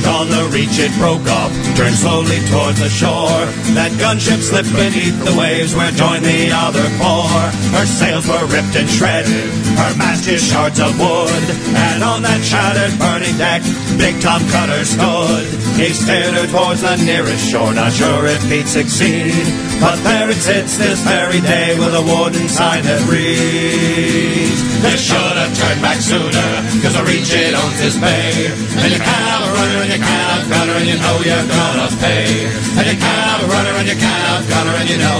Dawn 0.00 0.28
the 0.28 0.48
reach 0.52 0.78
it 0.78 0.92
broke 0.98 1.26
up, 1.26 1.50
turned 1.76 1.94
slowly 1.94 2.38
towards 2.50 2.80
the 2.80 2.88
shore. 2.88 3.46
That 3.78 3.92
gunship 3.98 4.40
slipped 4.40 4.72
beneath 4.74 5.18
the 5.24 5.34
waves 5.38 5.74
where 5.74 5.90
joined 5.92 6.24
the 6.24 6.50
other 6.52 6.84
four. 6.98 7.28
Her 7.74 7.86
sails 7.86 8.26
were 8.26 8.46
ripped 8.46 8.74
and 8.76 8.88
shredded, 8.88 9.50
her 9.78 9.94
mast 9.96 10.26
is 10.26 10.42
shards 10.42 10.80
of 10.80 10.92
wood. 10.98 11.44
And 11.74 12.02
on 12.02 12.22
that 12.22 12.42
shattered 12.42 12.98
burning 12.98 13.36
deck, 13.38 13.62
Big 13.94 14.18
Tom 14.20 14.42
Cutter 14.50 14.82
stood. 14.84 15.46
He 15.78 15.94
stared 15.94 16.34
her 16.34 16.46
towards 16.50 16.82
the 16.82 16.96
nearest 16.98 17.46
shore, 17.46 17.72
not 17.72 17.92
sure 17.92 18.26
if 18.26 18.42
he'd 18.50 18.66
succeed. 18.66 19.34
But 19.80 20.02
there 20.02 20.30
it 20.30 20.42
sits 20.42 20.76
this 20.78 20.98
very 21.06 21.40
day 21.40 21.78
with 21.78 21.94
a 21.94 22.02
wooden 22.02 22.48
sign 22.48 22.82
that 22.82 23.06
reads, 23.06 24.77
They 24.82 24.96
should 24.96 25.36
have 25.36 25.52
turned 25.58 25.82
back 25.82 26.00
sooner, 26.00 26.48
cause 26.82 26.94
reach 27.02 27.34
it 27.34 27.54
owns 27.54 27.80
his 27.80 27.98
bay. 27.98 28.46
And 28.78 28.92
you 28.92 29.00
can't 29.00 29.28
outrun 29.34 29.68
her 29.74 29.82
and 29.82 29.92
you 29.92 29.98
can't 29.98 30.28
outgun 30.38 30.66
her 30.66 30.78
and 30.78 30.88
you 30.88 30.98
know 30.98 31.16
you're 31.26 31.48
gonna 31.50 31.88
pay. 31.98 32.46
And 32.78 32.86
you 32.86 32.96
can't 32.96 33.42
outrun 33.42 33.64
her 33.66 33.76
and 33.80 33.88
you 33.88 33.96
can't 33.96 34.22
outgun 34.30 34.64
her 34.70 34.76
and 34.78 34.88
you 34.88 34.98
know 34.98 35.18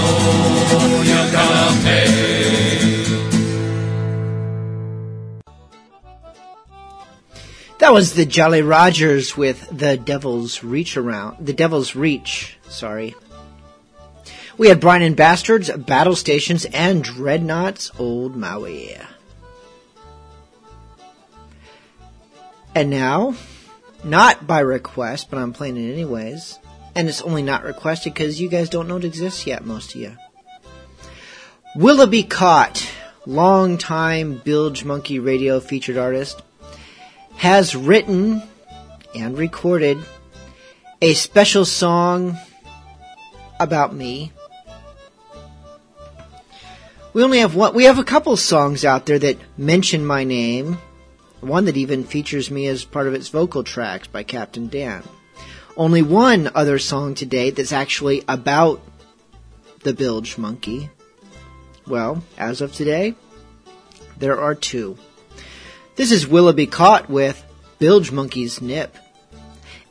you're 1.03 1.31
gonna 1.31 1.83
pay. 1.83 2.49
That 7.79 7.93
was 7.93 8.13
the 8.13 8.25
Jolly 8.25 8.61
Rogers 8.61 9.35
with 9.37 9.67
the 9.71 9.97
Devil's 9.97 10.63
Reach 10.63 10.97
around. 10.97 11.45
The 11.45 11.53
Devil's 11.53 11.95
Reach, 11.95 12.57
sorry. 12.67 13.15
We 14.57 14.67
had 14.67 14.81
Brian 14.81 15.01
and 15.01 15.15
Bastards, 15.15 15.69
Battle 15.71 16.15
Stations, 16.15 16.65
and 16.65 17.01
Dreadnoughts, 17.03 17.91
Old 17.97 18.35
Maui. 18.35 18.97
And 22.75 22.89
now, 22.89 23.35
not 24.03 24.47
by 24.47 24.59
request, 24.59 25.29
but 25.29 25.39
I'm 25.39 25.53
playing 25.53 25.77
it 25.77 25.91
anyways. 25.91 26.59
And 26.95 27.07
it's 27.07 27.21
only 27.21 27.43
not 27.43 27.63
requested 27.63 28.13
because 28.13 28.39
you 28.39 28.49
guys 28.49 28.69
don't 28.69 28.87
know 28.87 28.97
it 28.97 29.05
exists 29.05 29.45
yet, 29.47 29.65
most 29.65 29.95
of 29.95 30.01
you. 30.01 30.17
Willoughby 31.75 32.23
Cott, 32.23 32.89
longtime 33.25 34.41
Bilge 34.43 34.83
Monkey 34.83 35.19
Radio 35.19 35.59
featured 35.59 35.97
artist, 35.97 36.41
has 37.35 37.75
written 37.75 38.41
and 39.15 39.37
recorded 39.37 39.97
a 41.01 41.13
special 41.13 41.65
song 41.65 42.37
about 43.59 43.93
me. 43.93 44.31
We 47.13 47.23
only 47.23 47.39
have 47.39 47.55
one, 47.55 47.73
we 47.73 47.85
have 47.85 47.99
a 47.99 48.03
couple 48.03 48.35
songs 48.37 48.85
out 48.85 49.05
there 49.05 49.19
that 49.19 49.37
mention 49.57 50.05
my 50.05 50.23
name. 50.23 50.77
One 51.41 51.65
that 51.65 51.77
even 51.77 52.03
features 52.03 52.51
me 52.51 52.67
as 52.67 52.83
part 52.83 53.07
of 53.07 53.13
its 53.13 53.29
vocal 53.29 53.63
tracks 53.63 54.07
by 54.07 54.23
Captain 54.23 54.67
Dan. 54.67 55.03
Only 55.77 56.01
one 56.01 56.51
other 56.53 56.79
song 56.79 57.15
to 57.15 57.25
date 57.25 57.55
that's 57.55 57.71
actually 57.71 58.23
about 58.27 58.81
the 59.83 59.93
bilge 59.93 60.37
monkey. 60.37 60.89
Well, 61.87 62.21
as 62.37 62.61
of 62.61 62.73
today, 62.73 63.15
there 64.17 64.39
are 64.39 64.53
two. 64.53 64.97
This 65.95 66.11
is 66.11 66.27
Willoughby 66.27 66.67
Cott 66.67 67.09
with 67.09 67.43
Bilge 67.79 68.11
Monkey's 68.11 68.61
Nip. 68.61 68.95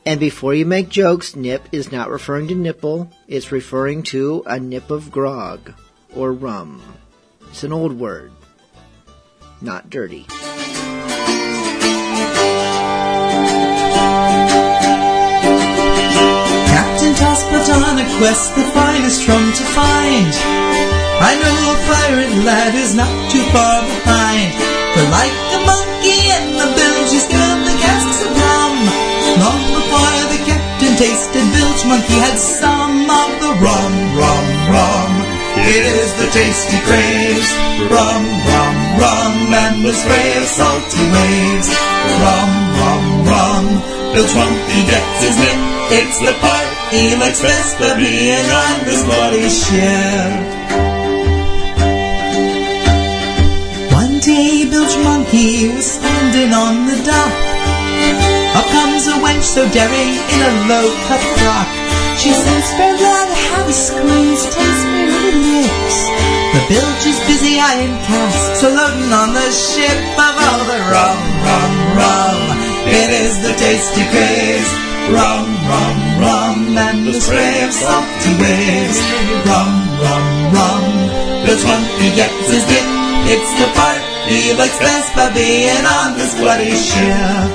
And 0.05 0.19
before 0.19 0.53
you 0.53 0.65
make 0.65 0.89
jokes, 0.89 1.35
nip 1.35 1.67
is 1.71 1.91
not 1.91 2.09
referring 2.09 2.47
to 2.47 2.55
nipple, 2.55 3.11
it's 3.27 3.51
referring 3.51 4.03
to 4.03 4.43
a 4.45 4.59
nip 4.59 4.89
of 4.91 5.11
grog 5.11 5.73
or 6.15 6.31
rum. 6.31 6.81
It's 7.49 7.63
an 7.63 7.73
old 7.73 7.99
word, 7.99 8.31
not 9.61 9.89
dirty. 9.89 10.25
Put 17.49 17.65
on 17.65 17.97
a 17.97 18.05
quest, 18.21 18.53
the 18.53 18.65
finest 18.77 19.27
rum 19.27 19.41
to 19.41 19.63
find. 19.73 20.31
I 21.17 21.33
know 21.41 21.57
a 21.73 21.77
pirate 21.89 22.35
lad 22.45 22.77
is 22.77 22.93
not 22.93 23.09
too 23.33 23.41
far 23.49 23.81
behind. 23.81 24.53
For 24.93 25.05
like 25.09 25.33
the 25.49 25.61
monkey 25.65 26.21
and 26.29 26.47
the 26.61 26.69
bilge, 26.77 27.09
he's 27.09 27.25
filled 27.25 27.65
the 27.65 27.75
casks 27.81 28.21
of 28.21 28.31
rum. 28.37 28.77
Long 29.41 29.65
before 29.81 30.19
the 30.29 30.41
captain 30.45 30.93
tasted 31.01 31.47
bilge, 31.49 31.83
monkey 31.89 32.17
had 32.21 32.37
some 32.37 33.09
of 33.09 33.29
the 33.41 33.51
rum, 33.57 33.93
rum, 34.13 34.47
rum. 34.69 35.11
It 35.57 35.83
is 35.89 36.13
the 36.21 36.29
taste 36.29 36.69
he 36.69 36.79
craves. 36.85 37.49
Rum, 37.89 38.23
rum, 38.45 38.75
rum, 39.01 39.33
and 39.49 39.75
the 39.81 39.93
spray 39.97 40.37
of 40.37 40.45
salty 40.45 41.05
waves. 41.17 41.67
Rum, 42.21 42.51
rum, 42.77 43.03
rum. 43.25 43.65
Bilge 44.13 44.35
monkey 44.37 44.81
gets 44.85 45.17
his 45.25 45.35
nip. 45.41 45.59
It's 45.97 46.19
the 46.21 46.33
part 46.37 46.68
he 46.91 47.15
likes 47.15 47.41
best 47.41 47.77
for 47.77 47.95
being 47.95 48.47
on 48.49 48.75
this 48.85 49.03
bloody 49.05 49.49
ship. 49.49 50.33
One 53.93 54.19
day, 54.19 54.65
Bilge 54.65 54.97
Monkey 55.03 55.69
was 55.69 55.85
standing 55.85 56.51
on 56.53 56.87
the 56.87 56.97
dock. 57.05 57.33
Up 58.57 58.65
comes 58.73 59.05
a 59.07 59.15
wench 59.21 59.43
so 59.43 59.69
daring 59.69 60.13
in 60.33 60.39
a 60.41 60.53
low-cut 60.67 61.23
frock. 61.37 61.69
She 62.17 62.33
says, 62.33 62.65
"Fair 62.75 62.97
lad, 62.97 63.29
how 63.37 63.63
he 63.67 63.73
screams, 63.73 64.43
taste 64.49 64.85
me 64.91 65.01
little 65.13 65.39
lips." 65.53 65.97
The 66.53 66.61
bilge 66.67 67.05
is 67.05 67.19
busy 67.29 67.59
eyeing 67.61 67.97
casks, 68.09 68.59
so 68.59 68.67
loading 68.69 69.13
on 69.13 69.33
the 69.33 69.49
ship 69.51 69.99
of 70.17 70.33
all 70.45 70.61
the 70.65 70.79
rum, 70.91 71.19
rum, 71.45 71.73
rum. 71.99 72.39
It 72.87 73.09
is 73.23 73.33
the 73.45 73.53
tasty 73.53 74.03
craze. 74.11 74.88
Rum, 75.09 75.45
rum, 75.65 75.97
rum, 76.21 76.77
and 76.77 77.07
the 77.07 77.13
spray 77.13 77.65
of 77.65 77.73
salty 77.73 78.33
waves. 78.37 78.99
Rum, 79.49 79.73
rum, 80.05 80.25
rum, 80.53 80.83
the 81.45 81.57
one 81.65 81.85
he 81.97 82.13
gets 82.13 82.45
his 82.45 82.63
dip. 82.69 82.87
It's 83.25 83.51
the 83.57 83.69
part 83.73 84.01
he 84.29 84.53
likes 84.53 84.77
best 84.77 85.09
by 85.15 85.33
being 85.33 85.81
on 85.81 86.13
this 86.13 86.33
bloody 86.37 86.77
ship. 86.77 87.49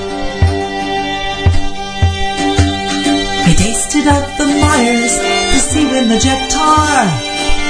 He 3.47 3.55
tasted 3.55 4.07
of 4.11 4.25
the 4.35 4.47
mires, 4.59 5.15
the 5.55 5.61
sea 5.63 5.87
wind, 5.87 6.11
the 6.11 6.19
jet 6.19 6.51
tar. 6.51 7.07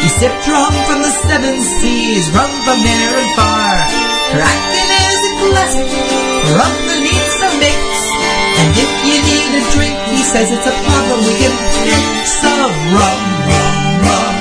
He 0.00 0.08
sipped 0.08 0.48
rum 0.48 0.72
from 0.88 1.02
the 1.04 1.12
seven 1.28 1.60
seas, 1.60 2.30
rum 2.32 2.52
from 2.64 2.80
near 2.80 3.12
and 3.20 3.30
far. 3.36 3.74
Her 4.32 4.44
is 5.12 5.22
a 5.28 5.32
classic, 5.44 5.88
rum 6.56 6.74
that 6.88 7.00
needs 7.04 7.32
some 7.36 7.56
mix. 7.60 8.03
And 8.60 8.70
if 8.74 8.90
you 9.06 9.16
need 9.18 9.50
a 9.58 9.62
drink, 9.74 9.96
he 10.14 10.20
says 10.22 10.50
it's 10.50 10.68
a 10.68 10.76
problem 10.86 11.18
we 11.26 11.34
can 11.38 11.54
fix. 11.84 12.26
Of 12.44 12.72
rum, 12.92 13.22
rum, 13.50 13.76
rum, 14.04 14.36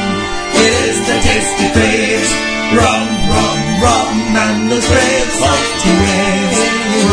it 0.60 0.74
is 0.90 0.98
the 1.08 1.18
tasty 1.24 1.68
craze. 1.74 2.32
Rum, 2.78 3.06
rum, 3.32 3.60
rum, 3.84 4.16
and 4.38 4.60
the 4.72 4.80
brave 4.80 5.30
salty 5.40 5.94
waves. 6.04 6.60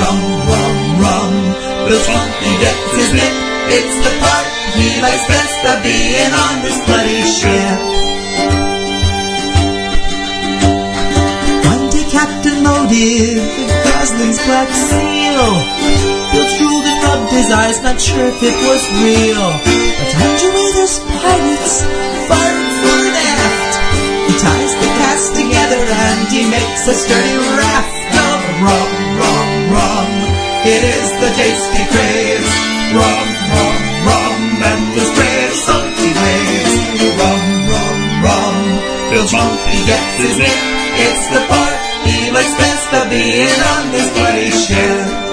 Rum, 0.00 0.20
rum, 0.50 0.76
rum, 1.02 1.34
the 1.88 1.98
funky 2.06 2.52
gets 2.62 2.92
his 2.96 3.10
nip. 3.16 3.34
It's 3.70 3.96
the 4.04 4.12
part 4.22 4.46
he 4.76 4.88
likes 5.00 5.26
best 5.28 5.60
of 5.72 5.78
being 5.82 6.32
on 6.32 6.54
this 6.62 6.78
bloody 6.86 7.22
ship. 7.24 8.00
Captain 12.10 12.62
Motive, 12.64 13.38
Gosling's 13.86 14.44
black 14.44 14.68
seal, 14.74 15.50
and 16.34 16.52
rubbed 17.30 17.36
his 17.36 17.50
eyes, 17.50 17.82
not 17.82 18.00
sure 18.00 18.26
if 18.26 18.42
it 18.42 18.56
was 18.66 18.82
real. 19.02 19.46
But 19.98 20.10
underway 20.18 20.68
there's 20.74 20.98
pirates, 20.98 21.74
firing 22.26 22.70
fore 22.82 23.04
and 23.06 23.18
aft. 23.18 23.74
He 24.26 24.34
ties 24.38 24.72
the 24.74 24.90
cast 24.98 25.34
together 25.34 25.80
and 25.80 26.28
he 26.28 26.42
makes 26.50 26.86
a 26.88 26.94
sturdy 26.94 27.36
raft 27.54 27.94
of 28.18 28.38
rum, 28.66 28.90
rum, 29.18 29.48
rum. 29.70 30.10
It 30.66 30.82
is 30.82 31.08
the 31.22 31.30
tasty 31.38 31.84
craze. 31.94 32.50
Rum, 32.90 33.26
rum, 33.54 33.78
rum, 34.06 34.40
and 34.66 34.82
the 34.98 35.06
brave 35.14 35.54
salty 35.54 36.10
waves. 36.10 36.74
Rum, 37.14 37.42
rum, 37.70 37.98
rum. 38.26 38.56
Bilge 39.10 39.32
monkey 39.32 39.78
gets 39.86 40.14
his 40.18 40.36
nip. 40.38 40.60
It's 40.98 41.26
the 41.30 41.42
part 41.46 41.78
he 42.06 42.30
likes 42.30 42.54
best 42.58 42.90
of 42.94 43.10
being 43.10 43.58
on 43.74 43.82
this 43.92 44.08
bloody 44.14 44.50
ship. 44.50 45.29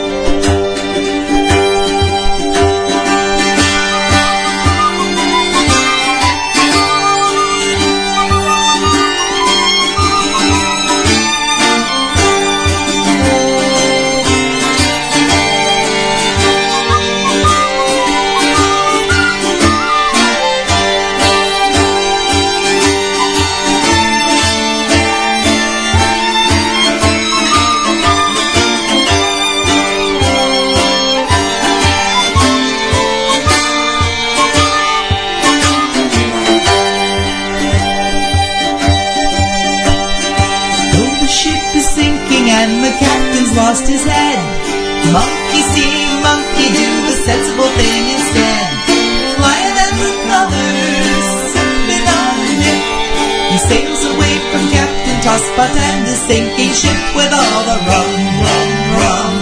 Sinking 56.27 56.73
ship 56.73 56.99
with 57.15 57.31
all 57.31 57.61
the 57.63 57.77
rum, 57.87 58.11
rum, 58.43 58.69
rum. 58.99 59.33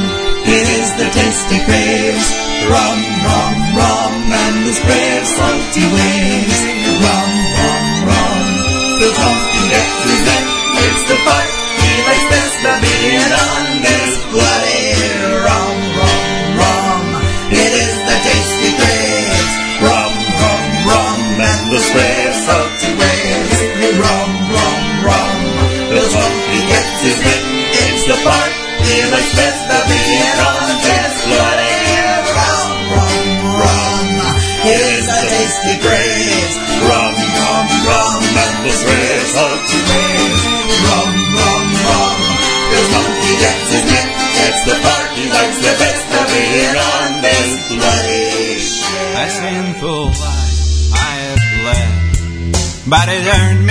It 0.45 0.67
is 0.79 0.89
the 1.01 1.09
tasty 1.09 1.59
craze. 1.65 2.29
Rum, 2.69 2.99
rum, 3.25 3.55
rum, 3.73 4.13
and 4.43 4.57
his 4.65 4.79
brave 4.85 5.25
salty 5.25 5.85
waves. 5.95 6.74
But 52.87 53.09
it 53.09 53.25
earned 53.25 53.64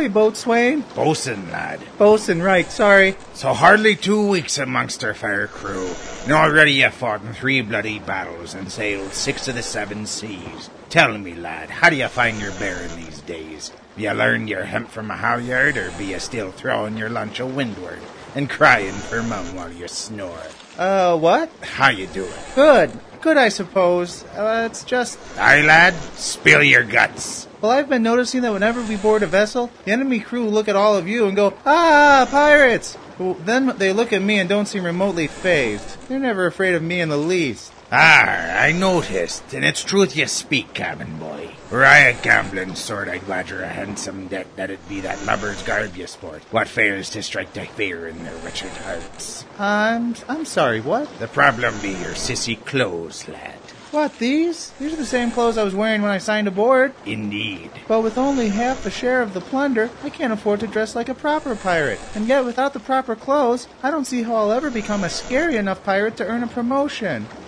Ahoy, 0.00 0.08
boatswain. 0.08 0.80
Bosun, 0.94 1.50
lad. 1.50 1.78
Bosun, 1.98 2.42
right, 2.42 2.70
sorry. 2.72 3.16
So 3.34 3.52
hardly 3.52 3.94
two 3.94 4.26
weeks 4.26 4.56
amongst 4.56 5.04
our 5.04 5.12
fair 5.12 5.46
crew, 5.46 5.90
and 6.22 6.32
already 6.32 6.72
you 6.72 6.88
fought 6.88 7.20
in 7.20 7.34
three 7.34 7.60
bloody 7.60 7.98
battles 7.98 8.54
and 8.54 8.72
sailed 8.72 9.12
six 9.12 9.46
of 9.46 9.56
the 9.56 9.62
seven 9.62 10.06
seas. 10.06 10.70
Tell 10.88 11.18
me, 11.18 11.34
lad, 11.34 11.68
how 11.68 11.90
do 11.90 11.96
you 11.96 12.08
find 12.08 12.40
your 12.40 12.52
bearing 12.52 12.96
these 12.96 13.20
days? 13.20 13.72
You 13.94 14.12
learned 14.12 14.48
your 14.48 14.64
hemp 14.64 14.88
from 14.88 15.10
a 15.10 15.18
halyard, 15.18 15.76
or 15.76 15.90
be 15.98 16.06
you 16.06 16.18
still 16.18 16.50
throwing 16.50 16.96
your 16.96 17.10
lunch 17.10 17.38
a 17.38 17.44
windward 17.44 18.00
and 18.34 18.48
crying 18.48 18.94
for 18.94 19.22
mum 19.22 19.54
while 19.54 19.70
you 19.70 19.86
snore? 19.86 20.46
Uh, 20.78 21.18
what? 21.18 21.50
How 21.60 21.90
you 21.90 22.06
doing? 22.06 22.32
Good. 22.54 22.90
Good, 23.20 23.36
I 23.36 23.50
suppose. 23.50 24.24
Uh, 24.34 24.66
it's 24.70 24.82
just. 24.82 25.18
Aye, 25.36 25.60
lad, 25.60 25.92
spill 26.16 26.62
your 26.62 26.84
guts. 26.84 27.48
Well, 27.60 27.72
I've 27.72 27.90
been 27.90 28.02
noticing 28.02 28.40
that 28.42 28.52
whenever 28.54 28.80
we 28.82 28.96
board 28.96 29.22
a 29.22 29.26
vessel, 29.26 29.70
the 29.84 29.92
enemy 29.92 30.20
crew 30.20 30.48
look 30.48 30.66
at 30.66 30.76
all 30.76 30.96
of 30.96 31.06
you 31.06 31.26
and 31.26 31.36
go, 31.36 31.52
Ah, 31.66 32.26
pirates! 32.30 32.96
Well, 33.18 33.34
then 33.34 33.76
they 33.76 33.92
look 33.92 34.14
at 34.14 34.22
me 34.22 34.38
and 34.38 34.48
don't 34.48 34.66
seem 34.66 34.82
remotely 34.82 35.26
fazed. 35.26 36.00
They're 36.08 36.18
never 36.18 36.46
afraid 36.46 36.74
of 36.74 36.82
me 36.82 37.00
in 37.00 37.10
the 37.10 37.18
least. 37.18 37.70
Ah, 37.92 38.62
I 38.62 38.72
noticed, 38.72 39.52
and 39.52 39.62
it's 39.62 39.84
truth 39.84 40.16
you 40.16 40.26
speak, 40.26 40.72
cabin 40.72 41.18
boy. 41.18 41.50
Were 41.70 41.84
I 41.84 41.98
a 41.98 42.22
gambling 42.22 42.76
sort, 42.76 43.08
I'd 43.08 43.28
wager 43.28 43.62
a 43.62 43.68
handsome 43.68 44.28
debt 44.28 44.46
that 44.56 44.70
it 44.70 44.88
be 44.88 45.00
that 45.00 45.26
lubber's 45.26 45.62
garb 45.62 45.96
you 45.96 46.06
sport. 46.06 46.42
What 46.52 46.66
fails 46.68 47.10
to 47.10 47.22
strike 47.22 47.52
the 47.52 47.66
fear 47.66 48.08
in 48.08 48.24
their 48.24 48.36
wretched 48.36 48.70
hearts? 48.70 49.44
I'm 49.58 50.14
I'm 50.28 50.44
sorry, 50.46 50.80
what? 50.80 51.18
The 51.18 51.28
problem 51.28 51.74
be 51.82 51.90
your 51.90 52.14
sissy 52.14 52.64
clothes, 52.64 53.28
lad. 53.28 53.59
What, 53.90 54.18
these? 54.18 54.70
These 54.78 54.92
are 54.92 54.96
the 54.96 55.04
same 55.04 55.32
clothes 55.32 55.58
I 55.58 55.64
was 55.64 55.74
wearing 55.74 56.00
when 56.00 56.12
I 56.12 56.18
signed 56.18 56.46
aboard. 56.46 56.94
Indeed. 57.04 57.72
But 57.88 58.02
with 58.02 58.18
only 58.18 58.48
half 58.48 58.86
a 58.86 58.90
share 58.90 59.20
of 59.20 59.34
the 59.34 59.40
plunder, 59.40 59.90
I 60.04 60.10
can't 60.10 60.32
afford 60.32 60.60
to 60.60 60.68
dress 60.68 60.94
like 60.94 61.08
a 61.08 61.14
proper 61.14 61.56
pirate. 61.56 61.98
And 62.14 62.28
yet, 62.28 62.44
without 62.44 62.72
the 62.72 62.78
proper 62.78 63.16
clothes, 63.16 63.66
I 63.82 63.90
don't 63.90 64.04
see 64.04 64.22
how 64.22 64.36
I'll 64.36 64.52
ever 64.52 64.70
become 64.70 65.02
a 65.02 65.10
scary 65.10 65.56
enough 65.56 65.82
pirate 65.82 66.16
to 66.18 66.26
earn 66.26 66.44
a 66.44 66.46
promotion. 66.46 67.26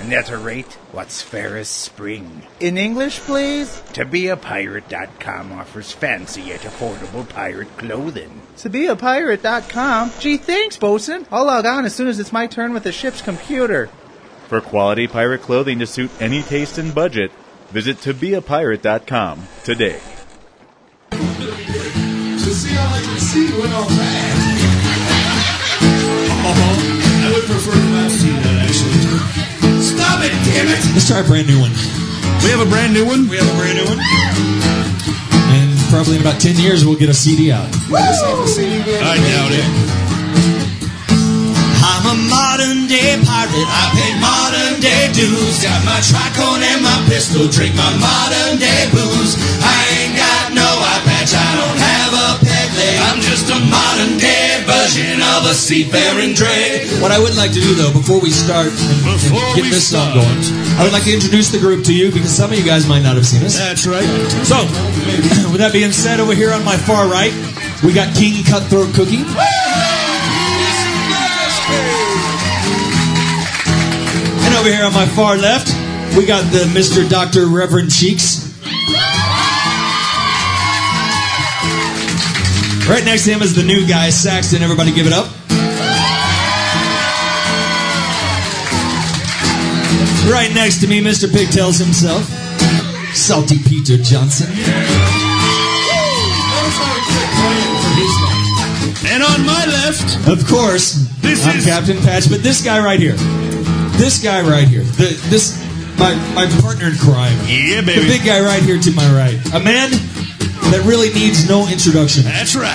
and 0.00 0.12
at 0.12 0.30
a 0.30 0.38
rate 0.38 0.72
what's 0.92 1.22
fair 1.22 1.56
as 1.56 1.68
spring. 1.68 2.42
In 2.60 2.76
English, 2.76 3.20
please? 3.20 3.82
To 3.94 4.04
be 4.04 4.28
a 4.28 4.36
ToBeAPirate.com 4.36 5.52
offers 5.52 5.92
fancy 5.92 6.42
yet 6.42 6.60
affordable 6.60 7.28
pirate 7.28 7.76
clothing. 7.76 8.42
To 8.58 8.70
be 8.70 8.86
a 8.86 8.96
ToBeAPirate.com? 8.96 10.12
Gee, 10.20 10.36
thanks, 10.36 10.76
bosun. 10.76 11.26
I'll 11.30 11.46
log 11.46 11.66
on 11.66 11.84
as 11.84 11.94
soon 11.94 12.08
as 12.08 12.18
it's 12.20 12.32
my 12.32 12.46
turn 12.46 12.72
with 12.72 12.84
the 12.84 12.92
ship's 12.92 13.22
computer. 13.22 13.88
For 14.48 14.60
quality 14.60 15.06
pirate 15.06 15.42
clothing 15.42 15.78
to 15.78 15.86
suit 15.86 16.10
any 16.20 16.42
taste 16.42 16.78
and 16.78 16.94
budget, 16.94 17.30
visit 17.70 17.96
tobeapirate.com 17.98 19.48
today. 19.64 20.00
To 21.10 21.18
see 22.52 22.76
all 22.76 22.88
I 22.88 23.00
can 23.00 23.18
see 23.18 23.58
went 23.58 23.72
all 23.72 23.88
bad. 23.88 24.40
I 27.24 27.32
would 27.32 27.44
prefer 27.44 27.72
to 27.72 27.78
not 27.78 28.10
see 28.10 28.30
that, 28.30 28.68
actually. 28.68 28.93
Stop 29.80 30.20
it, 30.24 30.32
damn 30.48 30.68
it! 30.68 30.80
Let's 30.92 31.08
try 31.08 31.20
a 31.20 31.24
brand 31.24 31.46
new 31.46 31.60
one. 31.60 31.72
We 32.44 32.50
have 32.50 32.60
a 32.60 32.68
brand 32.68 32.92
new 32.92 33.06
one? 33.06 33.28
We 33.28 33.36
have 33.40 33.48
a 33.48 33.56
brand 33.56 33.80
new 33.80 33.88
one. 33.88 34.00
And 35.56 35.70
probably 35.88 36.16
in 36.16 36.20
about 36.20 36.40
10 36.40 36.56
years, 36.56 36.84
we'll 36.84 36.98
get 36.98 37.08
a 37.08 37.14
CD 37.14 37.52
out. 37.52 37.68
I 39.00 39.16
doubt 39.16 39.52
it. 39.54 39.64
I'm 41.84 42.04
a 42.04 42.16
modern 42.28 42.84
day 42.84 43.16
pirate. 43.24 43.68
I 43.68 43.84
pay 43.96 44.12
modern 44.20 44.80
day 44.84 45.08
dues. 45.16 45.62
Got 45.62 45.80
my 45.88 46.00
tricorn 46.04 46.60
and 46.60 46.82
my 46.84 46.98
pistol. 47.08 47.48
Drink 47.48 47.72
my 47.76 47.88
modern 47.96 48.60
day 48.60 48.88
booze. 48.92 49.40
I 49.64 49.80
ain't 50.02 50.16
got 50.18 50.52
no 50.52 50.68
eye 50.68 51.00
patch. 51.08 51.32
I 51.32 51.50
don't 51.56 51.80
have 51.80 52.12
a 52.12 52.28
peg 52.44 52.68
leg. 52.76 52.96
I'm 53.08 53.20
just 53.24 53.48
a 53.48 53.56
modern 53.56 54.18
day 54.20 54.33
version 54.84 55.20
of 55.22 55.46
a 55.48 55.54
seafaring 55.54 56.34
Dre. 56.34 56.84
What 57.00 57.10
I 57.10 57.18
would 57.18 57.36
like 57.36 57.52
to 57.52 57.60
do, 57.60 57.74
though, 57.74 57.92
before 57.92 58.20
we 58.20 58.30
start 58.30 58.68
and, 58.68 59.08
and 59.08 59.56
get 59.56 59.64
this 59.72 59.88
song 59.88 60.12
going, 60.12 60.38
I 60.76 60.82
would 60.82 60.92
like 60.92 61.04
to 61.04 61.14
introduce 61.14 61.50
the 61.50 61.58
group 61.58 61.84
to 61.86 61.94
you 61.94 62.12
because 62.12 62.30
some 62.30 62.52
of 62.52 62.58
you 62.58 62.64
guys 62.64 62.86
might 62.86 63.02
not 63.02 63.16
have 63.16 63.26
seen 63.26 63.42
us. 63.44 63.56
That's 63.56 63.86
right. 63.86 64.04
So, 64.44 64.60
with 65.50 65.60
that 65.60 65.70
being 65.72 65.92
said, 65.92 66.20
over 66.20 66.34
here 66.34 66.52
on 66.52 66.64
my 66.64 66.76
far 66.76 67.08
right, 67.08 67.32
we 67.82 67.94
got 67.94 68.14
King 68.14 68.44
Cutthroat 68.44 68.92
Cookie. 68.94 69.24
And 74.44 74.54
over 74.60 74.68
here 74.68 74.84
on 74.84 74.92
my 74.92 75.06
far 75.06 75.38
left, 75.38 75.72
we 76.16 76.26
got 76.26 76.44
the 76.52 76.68
Mr. 76.76 77.08
Dr. 77.08 77.46
Reverend 77.46 77.90
Cheeks. 77.90 78.43
Right 82.88 83.04
next 83.04 83.24
to 83.24 83.32
him 83.32 83.40
is 83.42 83.54
the 83.54 83.62
new 83.62 83.86
guy, 83.88 84.10
Saxton. 84.10 84.62
Everybody 84.62 84.92
give 84.92 85.06
it 85.06 85.12
up. 85.12 85.26
Right 90.30 90.52
next 90.54 90.80
to 90.80 90.86
me, 90.86 91.00
Mr. 91.02 91.30
Pigtails 91.32 91.78
himself, 91.78 92.24
Salty 93.14 93.56
Peter 93.64 93.96
Johnson. 93.96 94.50
And 99.06 99.22
on 99.22 99.46
my 99.46 99.64
left, 99.66 100.28
Of 100.28 100.46
course, 100.46 101.08
This 101.20 101.44
I'm 101.46 101.56
is- 101.58 101.64
Captain 101.64 101.96
Patch, 101.98 102.28
but 102.28 102.42
this 102.42 102.62
guy 102.62 102.84
right 102.84 103.00
here, 103.00 103.14
this 103.96 104.22
guy 104.22 104.40
right 104.42 104.66
here, 104.68 104.82
the, 104.82 105.16
this 105.30 105.60
my 105.98 106.14
my 106.34 106.46
partner 106.60 106.88
in 106.88 106.96
crime, 106.96 107.36
Yeah, 107.46 107.80
baby, 107.80 108.00
the 108.00 108.08
big 108.08 108.24
guy 108.24 108.40
right 108.40 108.62
here 108.62 108.78
to 108.78 108.90
my 108.92 109.08
right, 109.14 109.38
a 109.54 109.60
man 109.60 109.90
that 110.74 110.82
really 110.90 111.14
needs 111.14 111.46
no 111.46 111.70
introduction. 111.70 112.26
That's 112.26 112.58
right. 112.58 112.74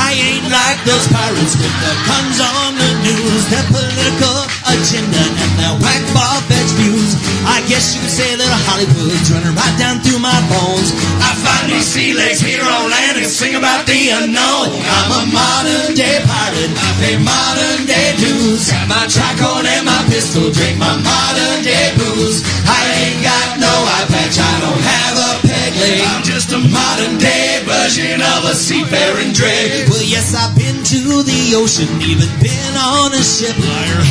I 0.00 0.16
ain't 0.16 0.48
like 0.48 0.80
those 0.88 1.04
pirates 1.12 1.60
with 1.60 1.76
the 1.84 1.92
guns 2.08 2.40
on 2.40 2.72
the 2.80 2.90
news, 3.04 3.42
their 3.52 3.68
political 3.68 4.48
agenda 4.66 5.22
and 5.22 5.52
their 5.58 5.74
whack 5.82 6.02
ball 6.14 6.38
fetch 6.46 6.70
views. 6.78 7.16
I 7.46 7.62
guess 7.66 7.94
you 7.94 8.00
could 8.02 8.14
say 8.14 8.30
that 8.38 8.50
Hollywood's 8.68 9.28
running 9.30 9.54
right 9.54 9.76
down 9.78 9.98
through 10.02 10.22
my 10.22 10.36
bones. 10.46 10.94
I 11.18 11.34
find 11.42 11.72
these 11.72 11.86
sea 11.86 12.14
legs 12.14 12.38
here 12.38 12.62
on 12.62 12.90
land 12.90 13.18
and 13.18 13.26
sing 13.26 13.58
about 13.58 13.86
the 13.86 14.14
unknown. 14.14 14.70
I'm 14.78 15.10
a 15.10 15.22
modern 15.34 15.94
day 15.98 16.22
pirate. 16.22 16.70
I 16.70 16.88
pay 17.02 17.16
modern 17.18 17.86
day 17.86 18.14
dues. 18.18 18.70
Got 18.70 18.86
my 18.86 19.04
tricorn 19.10 19.66
and 19.66 19.84
my 19.86 20.02
pistol. 20.06 20.50
Drink 20.54 20.78
my 20.78 20.94
modern 21.02 21.58
day 21.66 21.94
booze. 21.98 22.46
I 22.66 22.80
ain't 23.02 23.20
got 23.26 23.58
no 23.58 23.70
eye 23.70 24.06
patch. 24.06 24.38
I 24.38 24.54
don't 24.62 24.82
have 24.82 25.14
a 25.18 25.30
peg 25.46 25.72
leg. 25.82 26.00
I'm 26.06 26.22
just 26.22 26.54
a 26.54 26.60
modern 26.62 27.18
day 27.18 27.62
version 27.66 28.22
of 28.22 28.46
a 28.46 28.54
seafaring 28.54 29.34
Dre. 29.34 29.86
Well, 29.90 30.02
yes, 30.02 30.34
I've 30.34 30.54
been 30.54 30.82
to 30.82 31.22
the 31.26 31.58
ocean, 31.58 31.88
even 32.02 32.28
been 32.38 32.74
on 32.78 33.12
a 33.12 33.22
ship. 33.22 33.56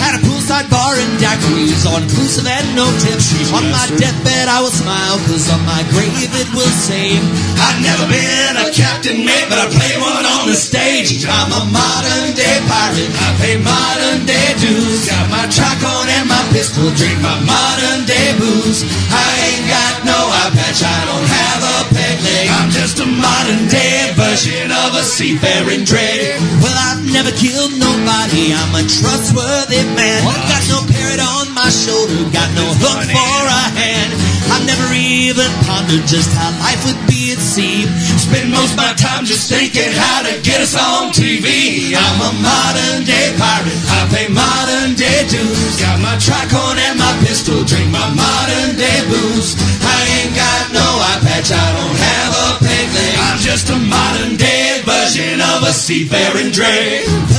Had 0.01 0.19
a 0.19 0.21
poolside 0.51 0.69
bar 0.69 0.95
in 0.99 1.07
daiquiris, 1.17 1.85
all 1.87 2.01
inclusive 2.01 2.47
and 2.47 2.75
no 2.75 2.85
tips. 2.99 3.31
On 3.53 3.63
my 3.71 3.87
deathbed, 3.95 4.47
I 4.47 4.59
will 4.61 4.73
smile, 4.73 5.17
cause 5.27 5.49
on 5.49 5.63
my 5.65 5.83
grave 5.91 6.31
it 6.35 6.49
will 6.51 6.75
say, 6.75 7.15
I've 7.55 7.79
never 7.79 8.05
been 8.11 8.59
a 8.59 8.67
captain, 8.71 9.23
mate, 9.23 9.47
but 9.47 9.59
I 9.59 9.67
play 9.71 9.95
one 9.99 10.25
on 10.25 10.47
the 10.47 10.55
stage. 10.55 11.23
I'm 11.23 11.51
a 11.55 11.63
modern 11.71 12.35
day 12.35 12.59
pirate, 12.67 13.11
I 13.15 13.29
pay 13.39 13.55
modern 13.63 14.27
day 14.27 14.51
dues. 14.59 15.07
Got 15.07 15.31
my 15.31 15.47
tricorn 15.47 16.07
and 16.19 16.27
my 16.27 16.43
pistol, 16.51 16.91
drink 16.99 17.19
my 17.23 17.39
modern 17.47 18.03
day 18.03 18.35
booze. 18.35 18.83
I 19.07 19.27
ain't 19.47 19.65
got 19.71 19.95
no 20.03 20.19
eye 20.19 20.51
patch, 20.51 20.83
I 20.83 20.99
don't 21.07 21.27
have 21.31 21.61
a 21.63 21.77
peg 21.95 22.17
leg. 22.27 22.47
I'm 22.51 22.69
just 22.71 22.99
a 22.99 23.07
modern 23.07 23.67
day 23.71 24.11
version 24.19 24.67
of 24.71 24.99
a 24.99 25.03
seafaring 25.03 25.87
Dre. 25.87 26.35
Well, 26.59 26.75
I've 26.75 27.03
never 27.07 27.31
killed 27.31 27.71
nobody, 27.79 28.51
I'm 28.51 28.75
a 28.75 28.83
trustworthy 28.83 29.83
man. 29.95 30.40
Got 30.49 30.63
no 30.69 30.79
parrot 30.89 31.21
on 31.21 31.53
my 31.53 31.69
shoulder, 31.69 32.17
got 32.31 32.49
no 32.57 32.65
hook 32.81 33.05
for 33.13 33.41
a 33.45 33.63
hand. 33.77 34.11
I've 34.51 34.65
never 34.67 34.91
even 34.93 35.47
pondered 35.63 36.03
just 36.09 36.33
how 36.35 36.51
life 36.59 36.81
would 36.85 36.99
be 37.07 37.31
at 37.31 37.39
sea. 37.39 37.87
Spend 38.19 38.51
most 38.51 38.75
of 38.75 38.81
my 38.81 38.93
time 38.97 39.23
just 39.23 39.47
thinking 39.47 39.91
how 39.95 40.25
to 40.27 40.33
get 40.41 40.59
us 40.59 40.75
on 40.75 41.13
TV. 41.15 41.93
I'm 41.95 42.19
a 42.19 42.31
modern 42.41 43.07
day 43.07 43.31
pirate, 43.39 43.79
I 43.87 44.09
pay 44.11 44.27
modern 44.27 44.97
day 44.99 45.23
dues. 45.31 45.79
Got 45.79 46.03
my 46.03 46.17
tricorn 46.19 46.77
and 46.77 46.99
my 46.99 47.13
pistol, 47.23 47.63
drink 47.63 47.87
my 47.93 48.09
modern 48.11 48.75
day 48.75 48.99
booze. 49.07 49.55
I 49.85 49.97
ain't 50.19 50.33
got 50.35 50.63
no 50.75 50.83
eye 50.83 51.21
patch, 51.23 51.49
I 51.53 51.67
don't 51.77 51.97
have 51.97 52.31
a 52.35 52.47
peg 52.65 52.87
leg. 52.91 53.13
I'm 53.29 53.39
just 53.39 53.69
a 53.69 53.77
modern 53.77 54.35
day 54.35 54.81
version 54.83 55.39
of 55.39 55.63
a 55.63 55.73
seafaring 55.73 56.51
do 56.51 57.30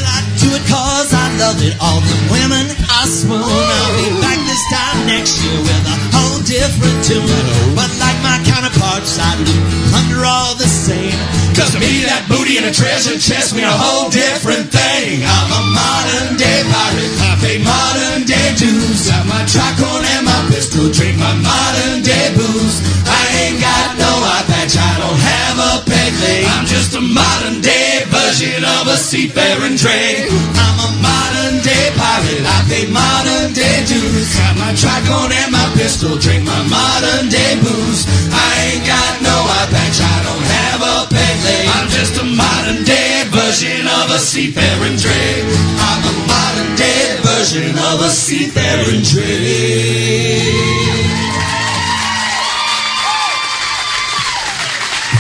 it 0.55 0.65
cause 0.69 1.11
I 1.13 1.27
love 1.41 1.59
it. 1.65 1.75
All 1.81 2.01
the 2.01 2.19
women 2.29 2.69
I 2.89 3.09
swoon. 3.09 3.41
I'll 3.41 3.95
be 3.97 4.09
back 4.21 4.39
this 4.45 4.65
time 4.69 4.99
next 5.09 5.41
year 5.41 5.59
with 5.61 5.85
a 5.89 5.97
whole 6.13 6.41
different 6.45 6.99
tune. 7.05 7.27
But 7.73 7.89
like 7.97 8.19
my 8.21 8.39
counterparts, 8.45 9.17
I 9.17 9.37
look 9.41 9.65
under 9.97 10.25
all 10.25 10.55
the 10.55 10.69
same. 10.69 11.17
Cause 11.57 11.73
to 11.77 11.81
me 11.81 12.05
that 12.09 12.25
booty 12.29 12.57
and 12.57 12.67
a 12.69 12.73
treasure 12.73 13.17
chest 13.17 13.53
mean 13.57 13.69
a 13.69 13.77
whole 13.77 14.09
different 14.09 14.73
thing. 14.73 15.25
I'm 15.25 15.51
a 15.53 15.63
modern 15.73 16.37
day 16.41 16.61
pirate. 16.69 17.13
I 17.21 17.31
pay 17.41 17.57
modern 17.61 18.25
day 18.25 18.57
dues. 18.57 19.09
Got 19.09 19.29
my 19.29 19.43
tricorn 19.49 20.05
and 20.17 20.25
my 20.25 20.41
pistol. 20.49 20.89
Drink 20.93 21.17
my 21.21 21.33
modern 21.41 22.01
day 22.05 22.33
booze. 22.37 22.81
I 23.05 23.21
ain't 23.45 23.59
got 23.61 23.89
no 24.01 24.11
eye 24.11 24.45
patch. 24.49 24.77
I 24.77 24.93
don't 25.01 25.21
have 25.21 25.57
a 25.61 25.73
peg 25.85 26.13
leg. 26.25 26.45
I'm 26.49 26.65
just 26.65 26.97
a 26.97 27.03
modern 27.05 27.61
day 27.61 27.92
version 28.33 28.65
of 28.65 28.89
a 28.89 28.97
seafaring 28.97 29.77
Dre. 29.77 30.25
I'm 30.57 30.79
a 30.81 30.91
modern 31.05 31.61
day 31.61 31.93
pirate. 32.01 32.41
I 32.49 32.59
pay 32.65 32.89
modern 32.89 33.53
day 33.53 33.85
dues. 33.85 34.33
Got 34.33 34.57
my 34.57 34.73
tricorn 34.73 35.29
and 35.29 35.53
my 35.53 35.69
pistol. 35.77 36.17
Drink 36.17 36.41
my 36.49 36.63
modern 36.65 37.29
day 37.29 37.61
booze. 37.61 38.09
I 38.33 38.73
ain't 38.73 38.89
got 38.89 39.21
no 39.21 39.37
eye 39.37 39.69
patch. 39.69 40.01
I 40.01 40.17
don't 40.25 40.47
have 40.49 40.81
a 40.81 40.97
peg 41.13 41.37
leg. 41.45 41.65
I'm 41.77 41.89
just 41.93 42.17
a 42.17 42.25
modern 42.25 42.81
day 42.89 43.29
version 43.29 43.85
of 43.85 44.09
a 44.09 44.19
seafaring 44.19 44.97
Dre. 44.97 45.45
I'm 45.77 46.01
a 46.01 46.15
modern 46.25 46.73
day 46.81 47.21
version 47.21 47.77
of 47.77 48.01
a 48.01 48.09
seafaring 48.09 49.05
Dre. 49.13 49.29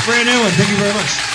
Brand 0.08 0.26
new 0.32 0.40
one. 0.40 0.52
Thank 0.56 0.70
you 0.70 0.76
very 0.80 0.94
much. 0.96 1.31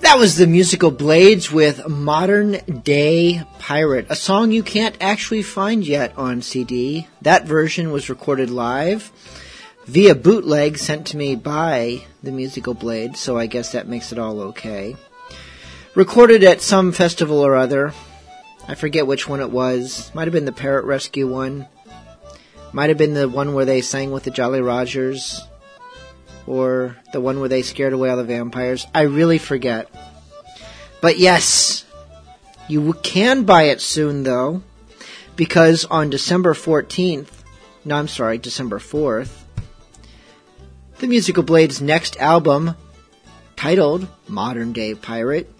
That 0.00 0.18
was 0.18 0.36
the 0.36 0.46
musical 0.46 0.90
Blades 0.90 1.52
with 1.52 1.86
Modern 1.86 2.52
Day 2.82 3.42
Pirate, 3.58 4.06
a 4.08 4.16
song 4.16 4.50
you 4.50 4.62
can't 4.62 4.96
actually 5.00 5.42
find 5.42 5.86
yet 5.86 6.16
on 6.16 6.40
CD. 6.40 7.06
That 7.22 7.44
version 7.44 7.92
was 7.92 8.08
recorded 8.08 8.50
live 8.50 9.12
via 9.84 10.14
bootleg 10.14 10.78
sent 10.78 11.06
to 11.08 11.18
me 11.18 11.36
by 11.36 12.04
the 12.22 12.32
musical 12.32 12.72
Blades, 12.74 13.20
so 13.20 13.36
I 13.36 13.46
guess 13.46 13.72
that 13.72 13.88
makes 13.88 14.10
it 14.10 14.18
all 14.18 14.40
okay. 14.40 14.96
Recorded 15.94 16.44
at 16.44 16.62
some 16.62 16.92
festival 16.92 17.38
or 17.38 17.54
other. 17.54 17.92
I 18.66 18.76
forget 18.76 19.06
which 19.06 19.28
one 19.28 19.40
it 19.40 19.50
was. 19.50 20.10
Might 20.14 20.24
have 20.24 20.32
been 20.32 20.46
the 20.46 20.52
Parrot 20.52 20.86
Rescue 20.86 21.30
one. 21.30 21.66
Might 22.72 22.88
have 22.88 22.98
been 22.98 23.14
the 23.14 23.28
one 23.28 23.52
where 23.52 23.66
they 23.66 23.82
sang 23.82 24.12
with 24.12 24.24
the 24.24 24.30
Jolly 24.30 24.62
Rogers 24.62 25.42
or 26.46 26.96
the 27.12 27.20
one 27.20 27.40
where 27.40 27.48
they 27.48 27.62
scared 27.62 27.92
away 27.92 28.10
all 28.10 28.16
the 28.16 28.24
vampires. 28.24 28.86
I 28.94 29.02
really 29.02 29.38
forget. 29.38 29.88
But 31.00 31.18
yes, 31.18 31.84
you 32.68 32.92
can 33.02 33.44
buy 33.44 33.64
it 33.64 33.80
soon 33.80 34.22
though, 34.22 34.62
because 35.36 35.84
on 35.84 36.10
December 36.10 36.54
14th, 36.54 37.30
no, 37.84 37.96
I'm 37.96 38.08
sorry, 38.08 38.38
December 38.38 38.78
4th, 38.78 39.30
the 40.98 41.06
Musical 41.06 41.42
Blades' 41.42 41.80
next 41.80 42.18
album, 42.18 42.76
titled 43.56 44.06
Modern 44.28 44.72
Day 44.72 44.94
Pirate, 44.94 45.50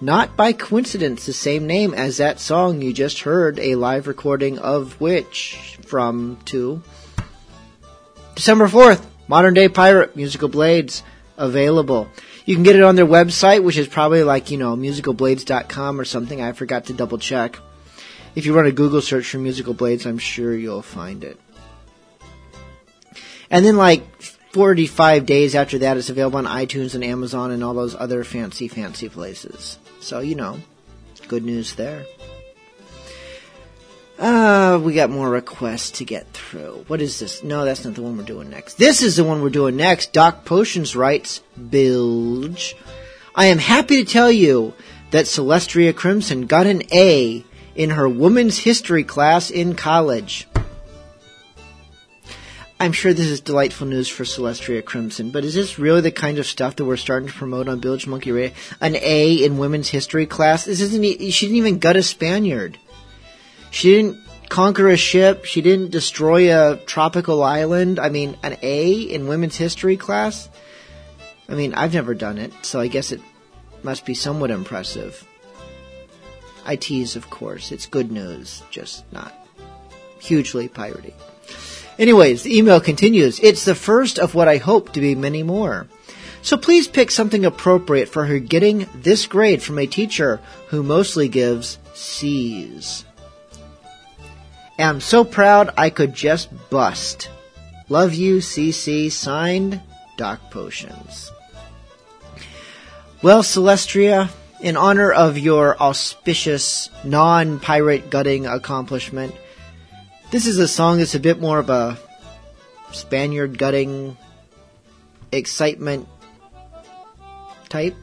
not 0.00 0.36
by 0.36 0.52
coincidence 0.52 1.26
the 1.26 1.32
same 1.32 1.66
name 1.66 1.94
as 1.94 2.18
that 2.18 2.40
song 2.40 2.80
you 2.80 2.92
just 2.92 3.20
heard 3.20 3.58
a 3.58 3.74
live 3.74 4.06
recording 4.06 4.58
of 4.58 5.00
which 5.00 5.78
from 5.86 6.38
to 6.46 6.82
December 8.34 8.68
4th, 8.68 9.04
Modern 9.30 9.54
Day 9.54 9.68
Pirate, 9.68 10.16
Musical 10.16 10.48
Blades, 10.48 11.04
available. 11.36 12.08
You 12.46 12.56
can 12.56 12.64
get 12.64 12.74
it 12.74 12.82
on 12.82 12.96
their 12.96 13.06
website, 13.06 13.62
which 13.62 13.78
is 13.78 13.86
probably 13.86 14.24
like, 14.24 14.50
you 14.50 14.58
know, 14.58 14.74
musicalblades.com 14.74 16.00
or 16.00 16.04
something. 16.04 16.42
I 16.42 16.50
forgot 16.50 16.86
to 16.86 16.94
double 16.94 17.16
check. 17.16 17.56
If 18.34 18.44
you 18.44 18.56
run 18.56 18.66
a 18.66 18.72
Google 18.72 19.00
search 19.00 19.28
for 19.28 19.38
Musical 19.38 19.72
Blades, 19.72 20.04
I'm 20.04 20.18
sure 20.18 20.52
you'll 20.52 20.82
find 20.82 21.22
it. 21.22 21.38
And 23.52 23.64
then 23.64 23.76
like 23.76 24.20
45 24.20 25.26
days 25.26 25.54
after 25.54 25.78
that, 25.78 25.96
it's 25.96 26.10
available 26.10 26.38
on 26.38 26.46
iTunes 26.46 26.96
and 26.96 27.04
Amazon 27.04 27.52
and 27.52 27.62
all 27.62 27.74
those 27.74 27.94
other 27.94 28.24
fancy, 28.24 28.66
fancy 28.66 29.08
places. 29.08 29.78
So, 30.00 30.18
you 30.18 30.34
know, 30.34 30.58
good 31.28 31.44
news 31.44 31.76
there. 31.76 32.04
Uh, 34.20 34.78
we 34.84 34.92
got 34.92 35.08
more 35.08 35.30
requests 35.30 35.92
to 35.92 36.04
get 36.04 36.30
through. 36.34 36.84
What 36.88 37.00
is 37.00 37.18
this? 37.18 37.42
No, 37.42 37.64
that's 37.64 37.86
not 37.86 37.94
the 37.94 38.02
one 38.02 38.18
we're 38.18 38.24
doing 38.24 38.50
next. 38.50 38.74
This 38.74 39.00
is 39.00 39.16
the 39.16 39.24
one 39.24 39.40
we're 39.40 39.48
doing 39.48 39.76
next. 39.76 40.12
Doc 40.12 40.44
Potions 40.44 40.94
writes, 40.94 41.40
Bilge. 41.70 42.76
I 43.34 43.46
am 43.46 43.56
happy 43.56 44.04
to 44.04 44.12
tell 44.12 44.30
you 44.30 44.74
that 45.10 45.24
Celestria 45.24 45.96
Crimson 45.96 46.46
got 46.46 46.66
an 46.66 46.82
A 46.92 47.42
in 47.74 47.90
her 47.90 48.06
women's 48.06 48.58
history 48.58 49.04
class 49.04 49.50
in 49.50 49.74
college. 49.74 50.46
I'm 52.78 52.92
sure 52.92 53.14
this 53.14 53.26
is 53.26 53.40
delightful 53.40 53.86
news 53.86 54.08
for 54.08 54.24
Celestria 54.24 54.84
Crimson, 54.84 55.30
but 55.30 55.44
is 55.44 55.54
this 55.54 55.78
really 55.78 56.02
the 56.02 56.10
kind 56.10 56.36
of 56.36 56.46
stuff 56.46 56.76
that 56.76 56.84
we're 56.84 56.98
starting 56.98 57.28
to 57.28 57.34
promote 57.34 57.68
on 57.68 57.80
Bilge 57.80 58.06
Monkey 58.06 58.32
Radio? 58.32 58.54
An 58.82 58.96
A 58.96 59.44
in 59.44 59.56
women's 59.56 59.88
history 59.88 60.26
class? 60.26 60.66
This 60.66 60.82
isn't. 60.82 61.02
She 61.02 61.46
didn't 61.46 61.56
even 61.56 61.78
gut 61.78 61.96
a 61.96 62.02
Spaniard. 62.02 62.78
She 63.70 63.94
didn't 63.94 64.18
conquer 64.48 64.88
a 64.88 64.96
ship. 64.96 65.44
She 65.44 65.62
didn't 65.62 65.90
destroy 65.90 66.54
a 66.54 66.76
tropical 66.76 67.42
island. 67.42 67.98
I 67.98 68.08
mean, 68.08 68.36
an 68.42 68.56
A 68.62 68.92
in 68.92 69.28
women's 69.28 69.56
history 69.56 69.96
class? 69.96 70.48
I 71.48 71.54
mean, 71.54 71.74
I've 71.74 71.94
never 71.94 72.14
done 72.14 72.38
it, 72.38 72.52
so 72.62 72.80
I 72.80 72.88
guess 72.88 73.12
it 73.12 73.20
must 73.82 74.04
be 74.04 74.14
somewhat 74.14 74.50
impressive. 74.50 75.26
I 76.64 76.76
tease, 76.76 77.16
of 77.16 77.30
course. 77.30 77.72
It's 77.72 77.86
good 77.86 78.12
news, 78.12 78.62
just 78.70 79.10
not 79.12 79.34
hugely 80.20 80.68
piratey. 80.68 81.14
Anyways, 81.98 82.42
the 82.42 82.56
email 82.56 82.80
continues. 82.80 83.40
It's 83.40 83.64
the 83.64 83.74
first 83.74 84.18
of 84.18 84.34
what 84.34 84.48
I 84.48 84.58
hope 84.58 84.92
to 84.92 85.00
be 85.00 85.14
many 85.14 85.42
more. 85.42 85.86
So 86.42 86.56
please 86.56 86.88
pick 86.88 87.10
something 87.10 87.44
appropriate 87.44 88.08
for 88.08 88.24
her 88.24 88.38
getting 88.38 88.88
this 88.94 89.26
grade 89.26 89.62
from 89.62 89.78
a 89.78 89.86
teacher 89.86 90.40
who 90.68 90.82
mostly 90.82 91.28
gives 91.28 91.78
C's. 91.94 93.04
Am 94.80 94.98
so 94.98 95.24
proud 95.24 95.74
I 95.76 95.90
could 95.90 96.14
just 96.14 96.48
bust. 96.70 97.28
Love 97.90 98.14
you, 98.14 98.38
CC. 98.38 99.12
Signed, 99.12 99.78
Doc 100.16 100.40
Potions. 100.50 101.30
Well, 103.20 103.42
Celestria, 103.42 104.30
in 104.62 104.78
honor 104.78 105.12
of 105.12 105.36
your 105.36 105.76
auspicious 105.78 106.88
non-pirate 107.04 108.08
gutting 108.08 108.46
accomplishment, 108.46 109.34
this 110.30 110.46
is 110.46 110.56
a 110.56 110.66
song 110.66 110.96
that's 110.96 111.14
a 111.14 111.20
bit 111.20 111.42
more 111.42 111.58
of 111.58 111.68
a 111.68 111.98
Spaniard 112.90 113.58
gutting 113.58 114.16
excitement 115.30 116.08
type. 117.68 117.96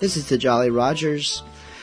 This 0.00 0.16
is 0.16 0.30
the 0.30 0.38
Jolly 0.38 0.70
Rogers 0.70 1.42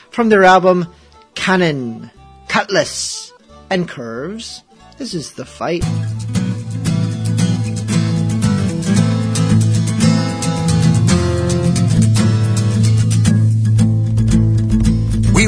from 0.09 0.29
their 0.29 0.43
album 0.43 0.91
Cannon, 1.35 2.09
Cutlass, 2.47 3.28
and 3.69 3.87
Curves. 3.87 4.63
This 4.97 5.13
is 5.13 5.33
The 5.33 5.45
Fight. 5.45 5.83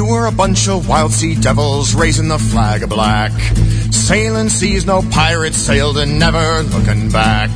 Were 0.06 0.26
a 0.26 0.32
bunch 0.32 0.68
of 0.68 0.88
wild 0.88 1.12
sea 1.12 1.34
devils 1.34 1.94
raising 1.94 2.28
the 2.28 2.38
flag 2.38 2.82
of 2.82 2.90
black. 2.90 3.32
Sailing 3.90 4.48
seas, 4.48 4.84
no 4.84 5.02
pirates 5.02 5.56
sailed 5.56 5.98
and 5.98 6.18
never 6.18 6.62
looking 6.62 7.10
back. 7.10 7.50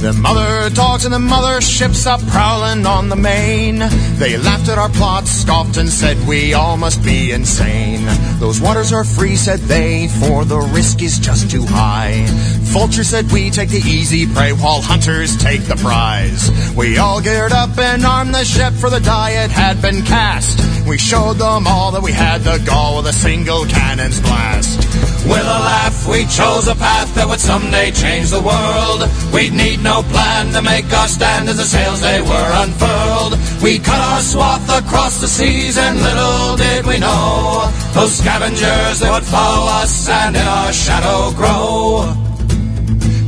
The 0.00 0.12
mother 0.12 0.68
dogs 0.74 1.04
and 1.04 1.14
the 1.14 1.20
mother 1.20 1.60
ships 1.60 2.06
up 2.06 2.20
prowling 2.26 2.84
on 2.86 3.08
the 3.08 3.14
main. 3.14 3.78
They 4.18 4.36
laughed 4.36 4.68
at 4.68 4.78
our 4.78 4.88
plots, 4.88 5.30
scoffed 5.30 5.76
and 5.76 5.88
said 5.88 6.16
we 6.26 6.54
all 6.54 6.76
must 6.76 7.04
be 7.04 7.30
insane. 7.30 8.04
Those 8.40 8.60
waters 8.60 8.92
are 8.92 9.04
free, 9.04 9.36
said 9.36 9.60
they, 9.60 10.08
for 10.08 10.44
the 10.44 10.58
risk 10.58 11.02
is 11.02 11.20
just 11.20 11.52
too 11.52 11.64
high. 11.64 12.24
Vulture 12.72 13.04
said 13.04 13.30
we 13.30 13.50
take 13.50 13.68
the 13.68 13.78
easy 13.78 14.26
prey 14.26 14.52
while 14.52 14.82
hunters 14.82 15.36
take 15.36 15.62
the 15.62 15.76
prize. 15.76 16.50
We 16.74 16.98
all 16.98 17.20
geared 17.20 17.52
up 17.52 17.78
and 17.78 18.04
armed 18.04 18.34
the 18.34 18.44
ship 18.44 18.72
for 18.72 18.90
the 18.90 18.98
die 18.98 19.44
it 19.44 19.52
had 19.52 19.80
been 19.80 20.02
cast. 20.02 20.58
We 20.84 20.98
showed 20.98 21.34
them 21.34 21.68
all 21.68 21.91
that 21.92 22.02
we 22.02 22.12
had 22.12 22.40
the 22.40 22.58
gall 22.64 22.96
with 22.96 23.06
a 23.06 23.12
single 23.12 23.66
cannon's 23.66 24.18
blast. 24.20 24.78
With 25.28 25.44
a 25.44 25.60
laugh, 25.60 26.08
we 26.08 26.24
chose 26.24 26.66
a 26.68 26.74
path 26.74 27.14
that 27.14 27.28
would 27.28 27.40
someday 27.40 27.90
change 27.90 28.30
the 28.30 28.40
world. 28.40 29.04
We'd 29.32 29.52
need 29.52 29.82
no 29.82 30.02
plan 30.08 30.52
to 30.52 30.62
make 30.62 30.88
our 30.92 31.06
stand 31.06 31.48
as 31.48 31.58
the 31.58 31.64
sails 31.64 32.00
they 32.00 32.20
were 32.22 32.50
unfurled. 32.64 33.36
We 33.62 33.78
cut 33.78 34.00
our 34.00 34.20
swath 34.20 34.64
across 34.72 35.20
the 35.20 35.28
seas, 35.28 35.76
and 35.76 36.00
little 36.00 36.56
did 36.56 36.86
we 36.86 36.98
know 36.98 37.70
those 37.92 38.16
scavengers 38.16 39.00
they 39.00 39.10
would 39.10 39.24
follow 39.24 39.68
us 39.68 40.08
and 40.08 40.34
in 40.34 40.42
our 40.42 40.72
shadow 40.72 41.30
grow. 41.36 42.21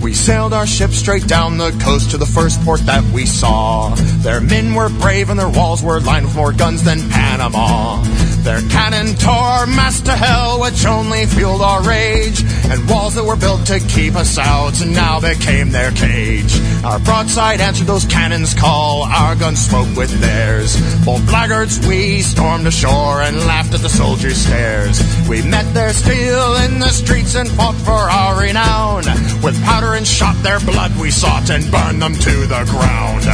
We 0.04 0.12
sailed 0.12 0.52
our 0.52 0.66
ship 0.66 0.90
straight 0.90 1.26
down 1.26 1.56
the 1.56 1.70
coast 1.82 2.10
to 2.10 2.18
the 2.18 2.26
first 2.26 2.60
port 2.60 2.80
that 2.80 3.02
we 3.14 3.24
saw. 3.24 3.94
Their 4.20 4.42
men 4.42 4.74
were 4.74 4.90
brave 4.90 5.30
and 5.30 5.40
their 5.40 5.48
walls 5.48 5.82
were 5.82 5.98
lined 5.98 6.26
with 6.26 6.36
more 6.36 6.52
guns 6.52 6.84
than 6.84 7.08
Panama. 7.08 8.02
Their 8.44 8.60
cannon 8.68 9.14
tore 9.14 9.32
our 9.32 9.66
mast 9.66 10.04
to 10.04 10.12
hell, 10.12 10.60
which 10.60 10.84
only 10.84 11.24
fueled 11.24 11.62
our 11.62 11.82
rage. 11.82 12.44
And 12.68 12.86
walls 12.90 13.14
that 13.14 13.24
were 13.24 13.36
built 13.36 13.64
to 13.68 13.80
keep 13.80 14.14
us 14.16 14.36
out 14.36 14.74
now 14.84 15.18
became 15.18 15.70
their 15.70 15.90
cage. 15.92 16.52
Our 16.84 16.98
broadside 16.98 17.62
answered 17.62 17.86
those 17.86 18.04
cannons' 18.04 18.52
call, 18.52 19.04
our 19.04 19.34
guns 19.34 19.60
spoke 19.64 19.88
with 19.96 20.10
theirs. 20.20 20.76
Bold 21.06 21.24
blackguards, 21.24 21.80
we 21.86 22.20
stormed 22.20 22.66
ashore 22.66 23.22
and 23.22 23.38
laughed 23.46 23.72
at 23.72 23.80
the 23.80 23.88
soldiers' 23.88 24.36
stares. 24.36 25.00
We 25.26 25.40
met 25.40 25.72
their 25.72 25.94
steel 25.94 26.56
in 26.56 26.80
the 26.80 26.90
streets 26.90 27.36
and 27.36 27.48
fought 27.48 27.76
for 27.76 27.92
our 27.92 28.38
renown. 28.38 29.04
With 29.42 29.56
powder 29.64 29.93
and 29.94 30.06
shot, 30.06 30.34
their 30.42 30.58
blood 30.60 30.90
we 30.98 31.10
sought 31.10 31.50
and 31.50 31.70
burned 31.70 32.02
them 32.02 32.14
to 32.14 32.46
the 32.46 32.62
ground. 32.70 33.24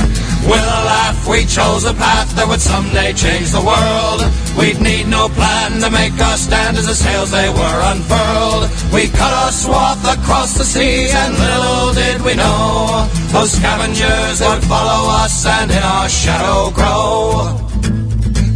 With 0.45 0.61
a 0.61 0.81
laugh, 0.85 1.27
we 1.28 1.45
chose 1.47 1.85
a 1.85 1.95
path 1.95 2.35
that 2.37 2.47
would 2.49 2.61
someday 2.61 3.12
change 3.12 3.53
the 3.53 3.65
world. 3.65 4.20
We'd 4.59 4.81
need 4.81 5.09
no 5.09 5.28
plan 5.28 5.81
to 5.81 5.91
make 5.91 6.12
us 6.20 6.43
stand 6.43 6.77
as 6.77 6.87
the 6.87 6.95
sails 6.95 7.31
they 7.31 7.49
were 7.49 7.81
unfurled. 7.93 8.69
We 8.93 9.09
cut 9.09 9.32
our 9.32 9.53
swath 9.53 10.05
across 10.05 10.57
the 10.57 10.65
seas, 10.65 11.15
and 11.15 11.32
little 11.39 11.93
did 11.95 12.20
we 12.23 12.35
know 12.35 13.09
those 13.32 13.53
scavengers 13.53 14.41
would 14.41 14.62
follow 14.65 15.11
us 15.23 15.47
and 15.47 15.70
in 15.70 15.82
our 15.82 16.09
shadow 16.09 16.70
grow. 16.70 17.57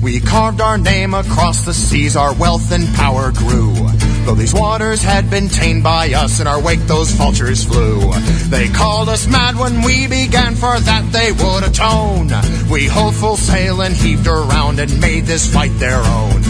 We 0.03 0.21
carved 0.21 0.61
our 0.61 0.77
name 0.77 1.15
across 1.15 1.65
the 1.65 1.73
seas, 1.73 2.17
our 2.17 2.35
wealth 2.35 2.71
and 2.73 2.87
power 2.95 3.33
grew. 3.33 3.94
Though 4.25 4.35
these 4.35 4.55
waters 4.55 5.03
had 5.03 5.29
been 5.29 5.49
tamed 5.49 5.83
by 5.83 6.15
us, 6.15 6.41
in 6.41 6.47
our 6.47 6.61
wake 6.61 6.81
those 6.87 7.11
vultures 7.11 7.63
flew. 7.63 8.11
They 8.49 8.69
called 8.69 9.11
us 9.11 9.27
mad 9.27 9.55
when 9.57 9.83
we 9.83 10.07
began, 10.07 10.55
for 10.55 10.81
that 10.81 11.13
they 11.13 11.31
would 11.31 11.63
atone. 11.63 12.31
We 12.71 12.87
hove 12.87 13.15
full 13.15 13.37
sail 13.37 13.83
and 13.83 13.95
heaved 13.95 14.27
around 14.27 14.79
and 14.81 14.99
made 14.99 15.25
this 15.25 15.53
fight 15.53 15.79
their 15.79 15.99
own. 15.99 16.41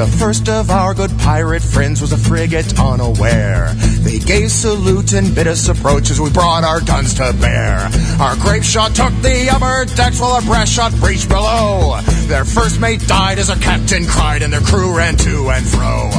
The 0.00 0.06
first 0.18 0.48
of 0.48 0.70
our 0.70 0.94
good 0.94 1.16
pirate 1.18 1.62
friends 1.62 2.00
was 2.00 2.12
a 2.12 2.16
frigate 2.16 2.80
unaware. 2.80 3.74
They 3.74 4.18
gave 4.18 4.50
salute 4.50 5.12
and 5.12 5.34
bid 5.34 5.46
us 5.46 5.68
approach 5.68 6.10
as 6.10 6.20
we 6.20 6.30
brought 6.30 6.64
our 6.64 6.80
guns 6.80 7.14
to 7.14 7.32
bear. 7.40 7.88
Our 8.18 8.34
grape 8.36 8.62
shot 8.62 8.94
took 8.94 9.12
the 9.20 9.50
upper 9.50 9.84
decks 9.94 10.20
while 10.20 10.32
our 10.32 10.42
brass 10.42 10.70
shot 10.70 10.92
breached 10.96 11.28
below. 11.28 12.00
Their 12.26 12.44
first 12.44 12.80
mate 12.80 13.06
died 13.06 13.38
as 13.38 13.50
our 13.50 13.56
captain 13.56 14.06
cried 14.06 14.42
and 14.42 14.52
their 14.52 14.62
crew 14.62 14.96
ran 14.96 15.16
to 15.18 15.50
and 15.50 15.66
fro. 15.66 16.10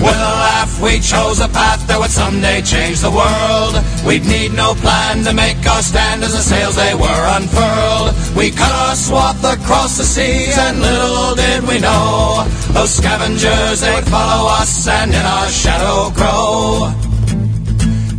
With 0.00 0.16
a 0.16 0.32
laugh, 0.48 0.80
we 0.80 0.98
chose 0.98 1.40
a 1.40 1.48
path 1.48 1.86
that 1.86 2.00
would 2.00 2.10
someday 2.10 2.62
change 2.62 3.00
the 3.00 3.12
world. 3.12 3.76
We'd 4.06 4.24
need 4.24 4.56
no 4.56 4.72
plan 4.74 5.24
to 5.24 5.34
make 5.34 5.60
our 5.68 5.82
stand 5.82 6.24
as 6.24 6.32
the 6.32 6.40
sails 6.40 6.76
they 6.76 6.94
were 6.94 7.24
unfurled. 7.36 8.16
We 8.34 8.50
cut 8.50 8.72
our 8.72 8.96
swath 8.96 9.44
across 9.44 9.98
the 9.98 10.04
seas, 10.04 10.56
and 10.56 10.80
little 10.80 11.34
did 11.34 11.68
we 11.68 11.80
know 11.80 12.48
those 12.72 12.96
scavengers 12.96 13.80
they'd 13.80 14.08
follow 14.08 14.48
us 14.48 14.88
and 14.88 15.12
in 15.12 15.26
our 15.36 15.48
shadow 15.48 16.08
grow. 16.16 16.88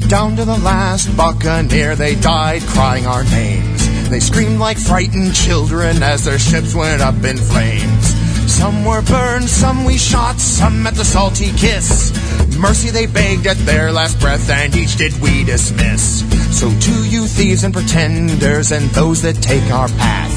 Down 0.08 0.36
to 0.36 0.46
the 0.46 0.60
last 0.62 1.10
buccaneer, 1.18 1.96
they 1.96 2.14
died 2.14 2.62
crying 2.62 3.08
our 3.08 3.24
names. 3.24 4.10
They 4.10 4.20
screamed 4.20 4.60
like 4.60 4.78
frightened 4.78 5.34
children 5.34 6.04
as 6.04 6.26
their 6.26 6.38
ships 6.38 6.76
went 6.76 7.02
up 7.02 7.24
in 7.24 7.38
flames. 7.38 8.21
Some 8.52 8.84
were 8.84 9.02
burned, 9.02 9.50
some 9.50 9.86
we 9.86 9.98
shot, 9.98 10.40
some 10.40 10.84
met 10.84 10.96
the 10.96 11.06
salty 11.06 11.52
kiss. 11.54 12.12
Mercy 12.60 12.90
they 12.92 13.06
begged 13.06 13.48
at 13.48 13.58
their 13.66 13.92
last 13.92 14.20
breath, 14.20 14.50
and 14.50 14.76
each 14.76 14.98
did 14.98 15.14
we 15.22 15.44
dismiss. 15.44 16.20
So 16.60 16.70
to 16.70 17.06
you 17.08 17.26
thieves 17.28 17.64
and 17.64 17.74
pretenders, 17.74 18.72
and 18.72 18.90
those 18.92 19.22
that 19.22 19.42
take 19.42 19.64
our 19.72 19.88
path, 19.88 20.36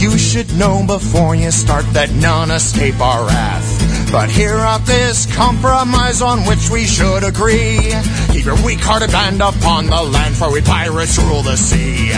you 0.00 0.16
should 0.18 0.52
know 0.56 0.82
before 0.86 1.34
you 1.34 1.50
start 1.50 1.84
that 1.92 2.10
none 2.12 2.50
escape 2.50 2.98
our 3.00 3.26
wrath. 3.26 3.91
But 4.12 4.28
hear 4.30 4.56
out 4.56 4.84
this 4.84 5.24
compromise 5.34 6.20
on 6.20 6.40
which 6.40 6.68
we 6.68 6.84
should 6.84 7.24
agree. 7.24 7.80
Keep 8.28 8.44
your 8.44 8.62
weak-hearted 8.62 9.10
band 9.10 9.40
upon 9.40 9.86
the 9.86 10.02
land, 10.02 10.36
for 10.36 10.52
we 10.52 10.60
pirates 10.60 11.18
rule 11.18 11.42
the 11.42 11.56
sea. 11.56 12.12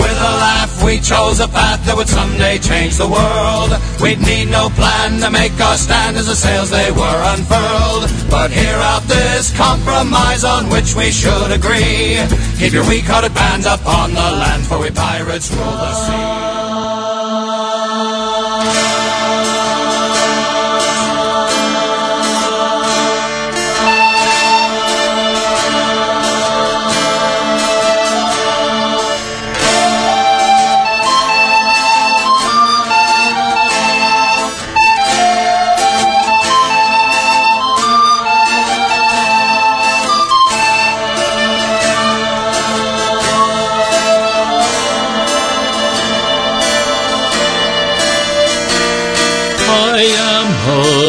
With 0.00 0.16
a 0.16 0.32
laugh, 0.40 0.82
we 0.82 0.98
chose 0.98 1.40
a 1.40 1.48
path 1.48 1.84
that 1.84 1.94
would 1.94 2.08
someday 2.08 2.56
change 2.56 2.96
the 2.96 3.06
world. 3.06 3.76
We'd 4.00 4.20
need 4.24 4.48
no 4.48 4.70
plan 4.70 5.20
to 5.20 5.30
make 5.30 5.52
us 5.60 5.82
stand 5.82 6.16
as 6.16 6.26
the 6.26 6.34
sails 6.34 6.70
they 6.70 6.90
were 6.90 7.20
unfurled. 7.36 8.08
But 8.30 8.50
hear 8.50 8.76
out 8.76 9.02
this 9.02 9.54
compromise 9.54 10.42
on 10.42 10.70
which 10.70 10.96
we 10.96 11.10
should 11.10 11.52
agree. 11.52 12.16
Keep 12.56 12.72
your 12.72 12.88
weak-hearted 12.88 13.34
bands 13.34 13.66
upon 13.66 14.14
the 14.14 14.30
land, 14.40 14.64
for 14.64 14.80
we 14.80 14.90
pirates 14.90 15.52
rule 15.52 15.64
the 15.64 15.92
sea. 15.92 16.55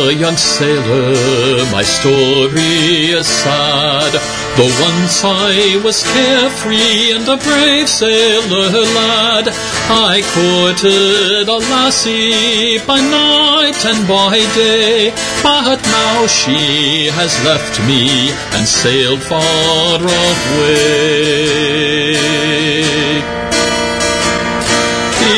A 0.08 0.14
young 0.14 0.38
sailor, 0.38 1.66
my 1.72 1.84
story 1.84 3.12
is 3.12 3.28
sad. 3.28 4.14
Though 4.56 4.72
once 4.82 5.22
I 5.24 5.82
was 5.84 6.04
carefree 6.14 7.12
and 7.12 7.28
a 7.28 7.36
brave 7.36 7.90
sailor 7.90 8.86
lad, 8.96 9.50
I 9.90 10.24
courted 10.34 11.50
a 11.50 11.60
lassie 11.72 12.80
by 12.88 13.00
night 13.02 13.84
and 13.86 14.08
by 14.08 14.40
day. 14.56 15.12
But 15.44 15.82
now 15.84 16.28
she 16.28 17.08
has 17.12 17.34
left 17.44 17.80
me 17.86 18.32
and 18.56 18.66
sailed 18.66 19.22
far 19.22 20.00
away. 20.00 20.88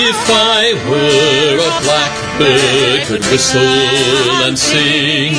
If 0.10 0.30
I 0.30 0.74
were 0.90 1.58
a 1.58 1.72
blackbird, 2.40 3.08
could 3.08 3.26
whistle 3.32 3.62
and 4.48 4.58
sing, 4.58 5.36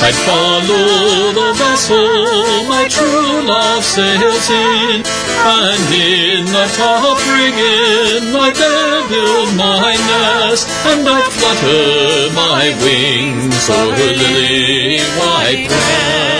I'd 0.00 0.14
follow 0.24 1.32
the 1.32 1.52
vessel 1.58 2.64
my 2.68 2.88
true 2.88 3.46
love 3.46 3.84
sails 3.84 4.50
in, 4.50 5.02
and 5.04 5.84
in 5.92 6.44
the 6.46 6.66
top 6.76 7.18
rigging 7.36 8.34
I'd 8.34 8.56
build 9.10 9.56
my 9.56 9.92
nest, 9.92 10.68
and 10.86 11.08
I'd 11.08 11.32
flutter 11.32 12.32
my 12.34 12.72
wings. 12.82 13.68
O'er 13.70 13.94
her 13.94 14.12
lily 14.16 15.00
white 15.18 15.68
breast. 15.68 16.37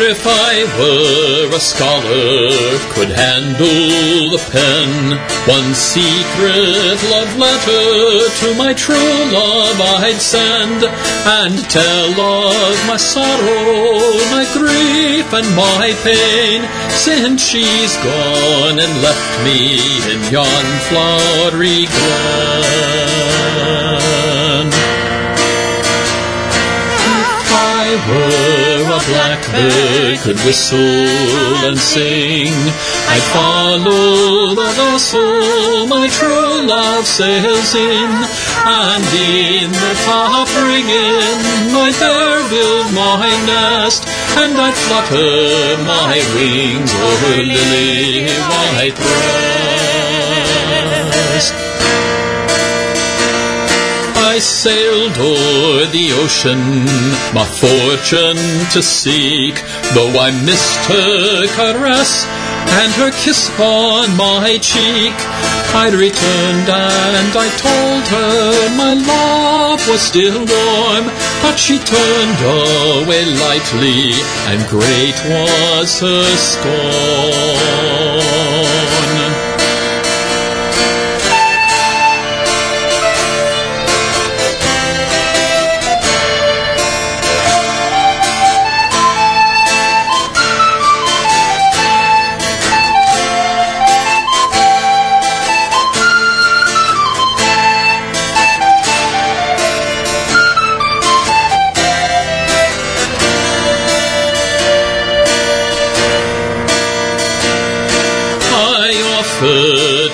If 0.00 0.24
I 0.26 0.64
were 0.78 1.50
a 1.54 1.60
scholar, 1.60 2.48
could 2.94 3.10
handle 3.10 4.30
the 4.30 4.38
pen, 4.50 5.18
one 5.44 5.74
secret 5.74 7.02
love 7.10 7.36
letter 7.36 8.28
to 8.40 8.54
my 8.54 8.72
true 8.74 9.18
love 9.34 9.80
I'd 9.80 10.20
send, 10.20 10.84
and 10.84 11.58
tell 11.68 12.14
of 12.14 12.86
my 12.86 12.96
sorrow, 12.96 14.14
my 14.30 14.46
grief, 14.54 15.26
and 15.34 15.48
my 15.56 15.92
pain, 16.06 16.62
since 16.90 17.42
she's 17.42 17.96
gone 17.98 18.78
and 18.78 19.02
left 19.02 19.42
me 19.44 19.82
in 20.14 20.20
yon 20.32 20.64
flowery 20.88 21.86
glen. 21.90 23.08
If 27.38 27.50
I 27.52 27.98
were 28.08 28.47
blackbird, 29.50 30.18
could 30.18 30.38
whistle 30.44 30.78
and 30.78 31.78
sing, 31.78 32.52
I'd 33.08 33.24
follow 33.32 34.54
the 34.54 34.70
vessel 34.76 35.86
my 35.86 36.08
true 36.08 36.66
love 36.66 37.06
sails 37.06 37.74
in, 37.74 38.10
and 38.66 39.04
in 39.16 39.70
the 39.70 39.94
top 40.04 40.48
rigging 40.66 41.72
I'd 41.72 41.94
there 41.94 42.48
build 42.50 42.92
my 42.94 43.28
nest, 43.46 44.04
and 44.36 44.56
I'd 44.58 44.74
flutter 44.74 45.82
my 45.84 46.20
wings 46.34 46.92
over 46.94 47.42
lily 47.42 48.28
white 48.28 48.96
breast. 48.96 49.77
I 54.38 54.40
sailed 54.40 55.18
o'er 55.18 55.86
the 55.90 56.12
ocean, 56.22 56.62
my 57.34 57.44
fortune 57.44 58.38
to 58.70 58.80
seek. 58.80 59.56
Though 59.94 60.14
I 60.14 60.30
missed 60.46 60.78
her 60.86 61.48
caress 61.58 62.24
and 62.78 62.92
her 63.02 63.10
kiss 63.10 63.50
on 63.58 64.16
my 64.16 64.58
cheek, 64.62 65.16
I 65.74 65.90
returned 65.90 66.70
and 66.70 67.32
I 67.34 67.48
told 67.66 68.04
her 68.14 68.76
my 68.78 68.94
love 69.10 69.82
was 69.88 70.02
still 70.02 70.38
warm, 70.38 71.10
but 71.42 71.58
she 71.58 71.80
turned 71.80 72.40
away 72.46 73.24
lightly, 73.42 74.14
and 74.46 74.62
great 74.70 75.18
was 75.34 75.98
her 75.98 76.36
scorn. 76.38 78.07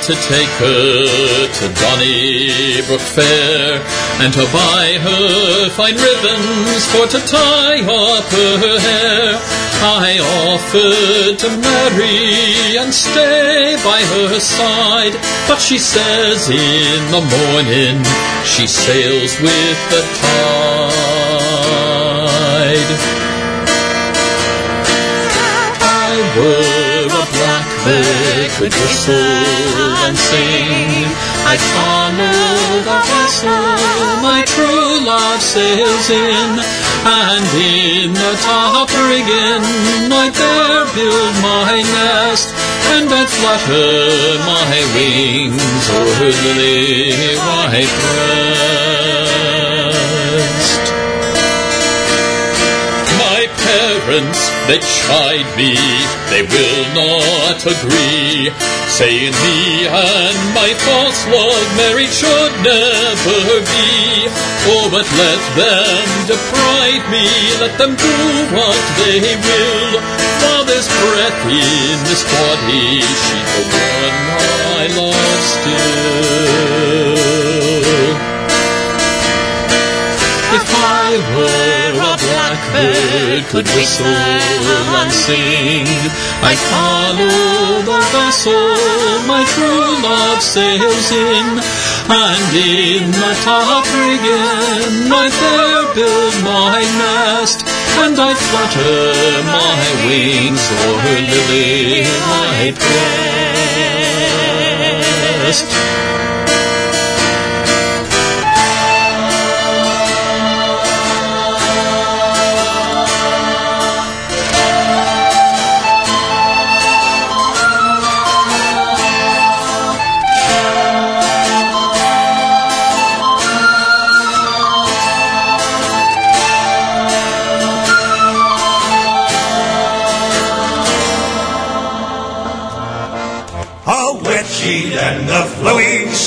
To 0.04 0.12
take 0.12 0.52
her 0.60 1.48
to 1.48 1.64
Donnybrook 1.80 3.00
Fair 3.00 3.80
and 4.20 4.30
to 4.34 4.44
buy 4.52 4.98
her 5.00 5.70
fine 5.70 5.96
ribbons 5.96 6.84
for 6.92 7.06
to 7.08 7.18
tie 7.24 7.80
up 7.80 8.24
her 8.24 8.78
hair. 8.84 9.40
I 9.80 10.20
offered 10.52 11.38
to 11.38 11.48
marry 11.56 12.76
and 12.76 12.92
stay 12.92 13.76
by 13.82 14.02
her 14.02 14.38
side, 14.40 15.16
but 15.48 15.58
she 15.58 15.78
says 15.78 16.50
in 16.50 17.10
the 17.10 17.22
morning 17.24 18.04
she 18.44 18.66
sails 18.66 19.40
with 19.40 19.78
the 19.88 20.02
tide. 20.20 20.44
I 25.80 26.12
a 26.36 26.73
blackbird, 27.84 28.50
could 28.56 28.72
whistle 28.72 29.14
and 30.04 30.16
sing. 30.16 31.04
I'd 31.46 31.60
follow 31.76 32.80
the 32.80 32.98
vessel 33.04 33.52
my 34.22 34.42
true 34.46 35.04
love 35.04 35.42
sails 35.42 36.10
in, 36.10 36.58
and 37.04 37.44
in 37.60 38.12
the 38.12 38.36
top 38.42 38.88
rigging 39.08 40.12
I'd 40.12 40.34
there 40.34 40.86
build 40.94 41.34
my 41.42 41.82
nest, 41.82 42.54
and 42.96 43.08
I'd 43.12 43.28
flutter 43.28 44.38
my 44.48 44.84
wings 44.96 45.88
over 45.90 46.30
the 46.32 46.54
lily 46.56 47.36
white 47.36 47.94
parents, 54.04 54.50
they 54.68 54.78
chide 54.80 55.48
me, 55.56 55.76
they 56.28 56.42
will 56.44 56.84
not 56.92 57.58
agree, 57.64 58.50
saying 58.88 59.32
me 59.32 59.86
and 59.88 60.36
my 60.52 60.72
false 60.84 61.26
love 61.32 61.68
married 61.76 62.12
should 62.12 62.52
never 62.60 63.60
be. 63.64 64.28
Oh, 64.68 64.88
but 64.92 65.06
let 65.16 65.40
them 65.56 66.04
deprive 66.28 67.04
me, 67.10 67.28
let 67.60 67.76
them 67.78 67.96
do 67.96 68.16
what 68.52 68.80
they 69.00 69.20
will. 69.20 70.00
While 70.44 70.64
there's 70.64 70.88
breath 70.88 71.40
in 71.48 71.96
this 72.04 72.22
body, 72.24 73.00
she's 73.00 73.50
the 73.56 73.64
one 73.72 74.16
I 74.76 74.88
love 74.96 75.42
still. 75.52 76.44
If 80.56 80.68
I 80.70 81.18
were 81.36 81.83
a 82.54 82.58
blackbird, 82.70 83.42
could 83.50 83.66
whistle 83.74 84.06
and 84.06 85.12
sing, 85.12 85.86
I'd 86.42 86.58
follow 86.70 87.82
the 87.82 88.00
vessel 88.12 88.76
my 89.26 89.44
true 89.54 90.02
love 90.02 90.42
sails 90.42 91.10
in, 91.12 91.60
and 92.10 92.54
in 92.54 93.10
the 93.10 93.34
top 93.42 93.84
rigging 93.98 95.12
I'd 95.12 95.32
there 95.32 95.94
build 95.94 96.34
my 96.44 96.80
nest, 96.98 97.64
and 97.98 98.18
I'd 98.18 98.36
flutter 98.36 99.42
my 99.50 99.84
wings 100.06 100.64
o'er 100.70 100.98
her 100.98 101.20
lily 101.20 102.04
white 102.30 102.76
breast. 105.44 106.23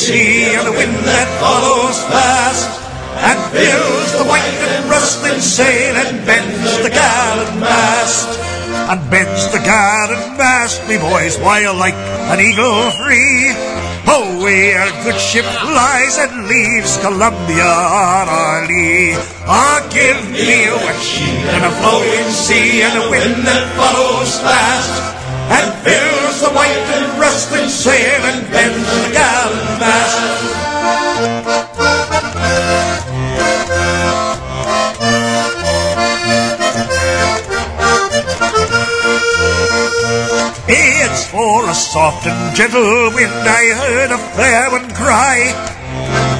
Sea 0.07 0.55
and 0.55 0.67
a 0.71 0.71
wind 0.71 0.95
that 1.03 1.27
follows 1.43 1.99
fast 2.07 2.79
and 3.27 3.39
fills 3.51 4.09
the 4.15 4.23
white 4.23 4.59
and 4.71 4.87
rustling 4.87 5.41
sail 5.43 5.99
and 5.99 6.23
bends 6.23 6.71
the 6.79 6.87
gallant 6.87 7.59
mast 7.59 8.39
and 8.87 9.03
bends 9.11 9.51
the 9.51 9.59
gallant 9.59 10.37
mast, 10.39 10.79
me 10.87 10.95
boys, 10.95 11.35
while 11.43 11.75
like 11.75 11.99
an 12.31 12.39
eagle 12.39 12.87
free 13.03 13.51
away 14.07 14.79
our 14.79 14.87
good 15.03 15.19
ship 15.19 15.43
flies 15.43 16.15
and 16.23 16.47
leaves 16.47 16.95
Columbia 17.03 17.67
on 17.67 18.31
our 18.31 18.63
lee. 18.63 19.11
Ah, 19.43 19.83
give 19.91 20.23
me 20.31 20.71
a 20.71 20.75
wet 20.87 21.01
sheet 21.03 21.43
and 21.51 21.67
a 21.67 21.73
flowing 21.83 22.31
sea 22.31 22.79
and 22.87 22.95
a 22.95 23.09
wind 23.11 23.43
that 23.43 23.67
follows 23.75 24.39
fast 24.39 25.16
and 25.49 25.73
fills 25.83 26.41
the 26.41 26.51
white 26.51 26.87
and 26.97 27.19
rustling 27.19 27.69
sail 27.69 28.21
and 28.31 28.49
bends 28.51 28.89
the 29.03 29.11
gallant 29.13 29.79
mast. 29.79 30.47
It's 40.69 41.25
for 41.31 41.69
a 41.69 41.73
soft 41.73 42.27
and 42.27 42.55
gentle 42.55 43.11
wind 43.15 43.31
I 43.31 43.73
heard 43.73 44.11
a 44.11 44.17
fair 44.35 44.69
one 44.69 44.93
cry. 44.93 45.47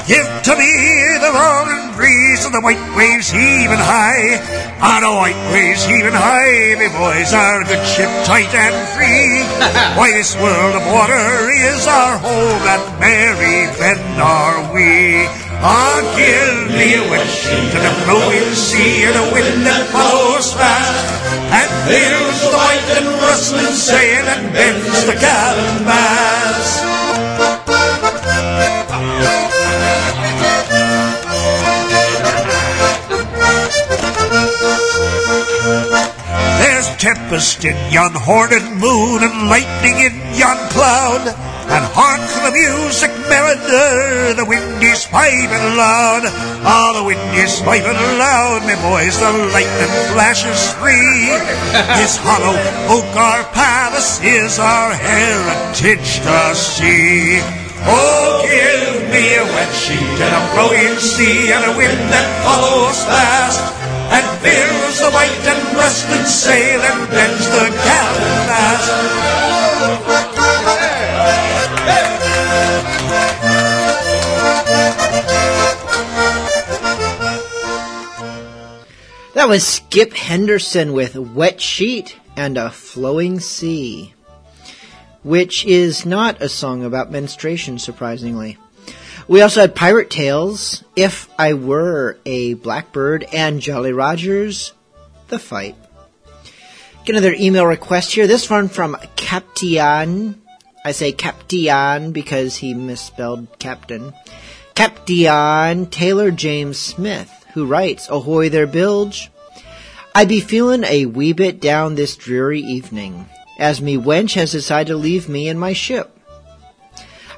Give 0.06 0.26
to 0.44 0.56
me 0.56 0.72
the 1.20 1.32
roaring 1.32 1.96
breeze 1.96 2.44
and 2.44 2.54
the 2.54 2.60
white 2.60 2.96
waves 2.96 3.30
heaving 3.30 3.78
high. 3.78 4.57
On 4.78 5.02
the 5.02 5.10
white 5.10 5.34
waves 5.50 5.84
heaving 5.84 6.14
high, 6.14 6.78
me 6.78 6.86
boys, 6.94 7.34
our 7.34 7.64
good 7.66 7.82
ship 7.82 8.06
tight 8.22 8.54
and 8.54 8.78
free. 8.94 9.42
Why 9.98 10.14
this 10.14 10.38
world 10.38 10.78
of 10.78 10.86
water 10.94 11.50
is 11.50 11.82
our 11.90 12.14
home 12.18 12.62
and 12.62 13.00
merry 13.02 13.66
then 13.74 13.98
are 14.22 14.62
we. 14.70 15.26
Ah, 15.58 15.98
give 16.14 16.70
me 16.70 16.94
a 16.94 17.02
wet 17.10 17.26
sheet 17.26 17.74
and 17.74 17.90
a 17.90 17.94
flowing 18.06 18.54
sea 18.54 19.02
and 19.10 19.18
a 19.18 19.26
wind 19.34 19.66
that 19.66 19.90
follows 19.90 20.54
fast 20.54 21.26
and 21.50 21.66
fills 21.90 22.38
the 22.46 22.54
white 22.54 22.88
and 23.02 23.10
rustling 23.18 23.74
sail 23.74 24.30
and 24.30 24.52
bends 24.54 25.06
the 25.10 25.18
gallant 25.18 25.82
mast. 25.82 26.86
Tempest 37.08 37.64
in 37.64 37.76
yon 37.90 38.12
horned 38.12 38.68
moon 38.76 39.24
and 39.24 39.48
lightning 39.48 39.96
in 39.96 40.14
yon 40.36 40.58
cloud. 40.74 41.24
And 41.68 41.84
hark 41.96 42.24
the 42.44 42.52
music 42.52 43.12
mariner, 43.28 44.34
the 44.34 44.44
wind 44.44 44.82
is 44.82 45.06
piping 45.06 45.68
loud. 45.76 46.24
Ah, 46.64 46.92
the 46.96 47.04
wind 47.04 47.32
is 47.36 47.60
piping 47.60 48.02
loud, 48.20 48.60
me 48.68 48.76
boys, 48.84 49.16
the 49.20 49.32
lightning 49.56 49.94
flashes 50.12 50.60
free. 50.80 51.32
This 51.96 52.16
hollow 52.20 52.56
oak 52.92 53.08
our 53.16 53.44
palace 53.52 54.20
is 54.20 54.58
our 54.58 54.92
heritage 54.92 56.20
to 56.24 56.40
see. 56.56 57.40
Oh, 57.88 58.44
give 58.44 59.08
me 59.12 59.24
a 59.36 59.44
wet 59.44 59.72
sheet 59.72 60.18
and 60.24 60.34
a 60.40 60.42
blowing 60.52 60.96
sea 61.00 61.52
and 61.56 61.64
a 61.68 61.76
wind 61.76 62.00
that 62.12 62.28
follows 62.44 63.00
fast 63.04 63.77
and 64.44 64.98
the 65.00 65.10
white 65.10 65.46
and 65.46 65.76
rusted 65.76 66.26
sail 66.26 66.80
and 66.80 67.10
bends 67.10 67.46
the 67.46 67.68
galley 67.84 68.34
mast. 68.46 69.18
That 79.34 79.48
was 79.48 79.64
Skip 79.64 80.14
Henderson 80.14 80.92
with 80.92 81.16
Wet 81.16 81.60
Sheet 81.60 82.16
and 82.36 82.58
a 82.58 82.70
Flowing 82.70 83.38
Sea, 83.38 84.12
which 85.22 85.64
is 85.64 86.04
not 86.04 86.42
a 86.42 86.48
song 86.48 86.84
about 86.84 87.12
menstruation, 87.12 87.78
surprisingly. 87.78 88.58
We 89.28 89.42
also 89.42 89.60
had 89.60 89.76
Pirate 89.76 90.08
Tales, 90.08 90.82
If 90.96 91.28
I 91.38 91.52
Were 91.52 92.18
a 92.24 92.54
Blackbird, 92.54 93.26
and 93.30 93.60
Jolly 93.60 93.92
Rogers, 93.92 94.72
The 95.28 95.38
Fight. 95.38 95.76
Get 97.04 97.14
another 97.14 97.34
email 97.38 97.66
request 97.66 98.14
here. 98.14 98.26
This 98.26 98.48
one 98.48 98.68
from 98.68 98.96
Captain. 99.16 100.40
I 100.82 100.92
say 100.92 101.12
Captain 101.12 102.12
because 102.12 102.56
he 102.56 102.72
misspelled 102.72 103.58
captain. 103.58 104.14
Captain 104.74 105.86
Taylor 105.86 106.30
James 106.30 106.78
Smith, 106.78 107.30
who 107.52 107.66
writes, 107.66 108.08
Ahoy 108.08 108.48
there, 108.48 108.66
Bilge. 108.66 109.30
I 110.14 110.24
be 110.24 110.40
feelin' 110.40 110.84
a 110.84 111.04
wee 111.04 111.34
bit 111.34 111.60
down 111.60 111.96
this 111.96 112.16
dreary 112.16 112.62
evening, 112.62 113.26
as 113.58 113.82
me 113.82 113.98
wench 113.98 114.36
has 114.36 114.52
decided 114.52 114.88
to 114.88 114.96
leave 114.96 115.28
me 115.28 115.48
and 115.48 115.60
my 115.60 115.74
ship. 115.74 116.17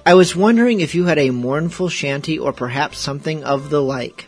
I 0.05 0.14
was 0.14 0.35
wondering 0.35 0.81
if 0.81 0.94
you 0.94 1.05
had 1.05 1.18
a 1.18 1.31
mournful 1.31 1.90
shanty 1.90 2.39
or 2.39 2.52
perhaps 2.52 2.98
something 2.98 3.44
of 3.44 3.68
the 3.68 3.82
like. 3.82 4.27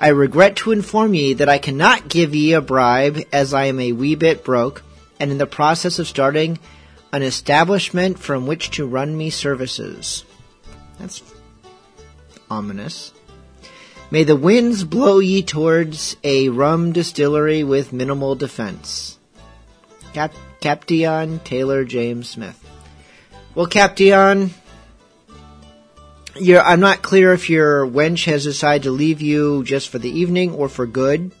I 0.00 0.08
regret 0.08 0.56
to 0.56 0.72
inform 0.72 1.14
ye 1.14 1.34
that 1.34 1.48
I 1.48 1.58
cannot 1.58 2.08
give 2.08 2.34
ye 2.34 2.52
a 2.52 2.60
bribe 2.60 3.22
as 3.32 3.54
I 3.54 3.66
am 3.66 3.78
a 3.78 3.92
wee 3.92 4.16
bit 4.16 4.44
broke 4.44 4.82
and 5.20 5.30
in 5.30 5.38
the 5.38 5.46
process 5.46 5.98
of 5.98 6.08
starting 6.08 6.58
an 7.12 7.22
establishment 7.22 8.18
from 8.18 8.46
which 8.46 8.72
to 8.72 8.86
run 8.86 9.16
me 9.16 9.30
services. 9.30 10.24
That's 10.98 11.22
ominous. 12.50 13.12
May 14.10 14.24
the 14.24 14.36
winds 14.36 14.84
blow 14.84 15.20
ye 15.20 15.42
towards 15.42 16.16
a 16.22 16.48
rum 16.48 16.92
distillery 16.92 17.64
with 17.64 17.92
minimal 17.92 18.34
defense. 18.34 19.18
Cap- 20.12 20.34
Captain 20.60 21.38
Taylor 21.40 21.84
James 21.84 22.28
Smith. 22.28 22.62
Well, 23.54 23.66
Captain, 23.66 24.50
you're, 26.38 26.62
I'm 26.62 26.80
not 26.80 27.02
clear 27.02 27.32
if 27.32 27.50
your 27.50 27.86
wench 27.86 28.24
has 28.26 28.44
decided 28.44 28.84
to 28.84 28.90
leave 28.90 29.20
you 29.20 29.64
just 29.64 29.88
for 29.88 29.98
the 29.98 30.10
evening 30.10 30.52
or 30.52 30.68
for 30.68 30.86
good. 30.86 31.32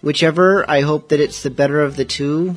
Whichever, 0.00 0.68
I 0.68 0.80
hope 0.82 1.08
that 1.08 1.20
it's 1.20 1.42
the 1.42 1.50
better 1.50 1.80
of 1.82 1.96
the 1.96 2.04
two, 2.04 2.56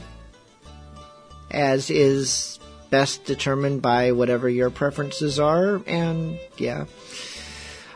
as 1.49 1.90
is 1.90 2.60
best 2.91 3.26
determined 3.26 3.82
by 3.82 4.11
whatever 4.11 4.48
your 4.48 4.69
preferences 4.69 5.40
are, 5.40 5.82
and 5.88 6.38
yeah. 6.57 6.86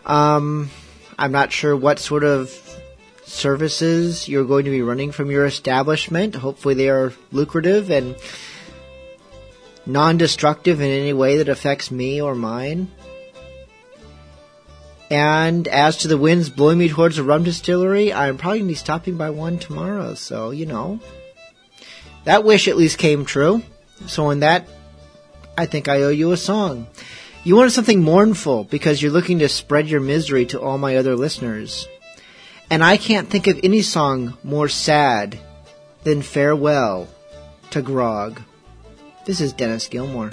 Um, 0.05 0.71
I'm 1.17 1.31
not 1.31 1.51
sure 1.51 1.75
what 1.75 1.99
sort 1.99 2.23
of 2.23 2.49
services 3.23 4.27
you're 4.29 4.45
going 4.45 4.65
to 4.65 4.71
be 4.71 4.81
running 4.81 5.11
from 5.11 5.29
your 5.29 5.45
establishment. 5.45 6.35
Hopefully 6.35 6.73
they 6.73 6.89
are 6.89 7.13
lucrative 7.31 7.89
and 7.89 8.15
non-destructive 9.85 10.81
in 10.81 10.89
any 10.89 11.13
way 11.13 11.37
that 11.37 11.49
affects 11.49 11.91
me 11.91 12.21
or 12.21 12.35
mine. 12.35 12.91
And 15.11 15.67
as 15.67 15.97
to 15.97 16.07
the 16.07 16.17
winds 16.17 16.49
blowing 16.49 16.79
me 16.79 16.89
towards 16.89 17.17
a 17.17 17.23
rum 17.23 17.43
distillery, 17.43 18.11
I'm 18.11 18.37
probably 18.37 18.59
going 18.59 18.67
to 18.69 18.71
be 18.73 18.75
stopping 18.75 19.17
by 19.17 19.29
one 19.29 19.59
tomorrow, 19.59 20.15
so, 20.15 20.49
you 20.49 20.65
know. 20.65 20.99
That 22.23 22.43
wish 22.43 22.67
at 22.67 22.77
least 22.77 22.97
came 22.97 23.23
true. 23.23 23.61
So 24.07 24.31
in 24.31 24.39
that, 24.39 24.67
I 25.57 25.67
think 25.67 25.87
I 25.87 26.01
owe 26.01 26.09
you 26.09 26.31
a 26.31 26.37
song. 26.37 26.87
You 27.43 27.55
wanted 27.55 27.71
something 27.71 28.01
mournful 28.01 28.63
because 28.63 29.01
you're 29.01 29.11
looking 29.11 29.39
to 29.39 29.49
spread 29.49 29.87
your 29.87 30.01
misery 30.01 30.47
to 30.47 30.59
all 30.59 30.79
my 30.79 30.97
other 30.97 31.15
listeners. 31.15 31.87
And 32.71 32.83
I 32.83 32.97
can't 32.97 33.29
think 33.29 33.45
of 33.45 33.59
any 33.63 33.83
song 33.83 34.35
more 34.43 34.67
sad 34.67 35.37
than 36.03 36.23
Farewell 36.23 37.07
to 37.69 37.83
Grog. 37.83 38.41
This 39.25 39.41
is 39.41 39.53
Dennis 39.53 39.87
Gilmore. 39.87 40.29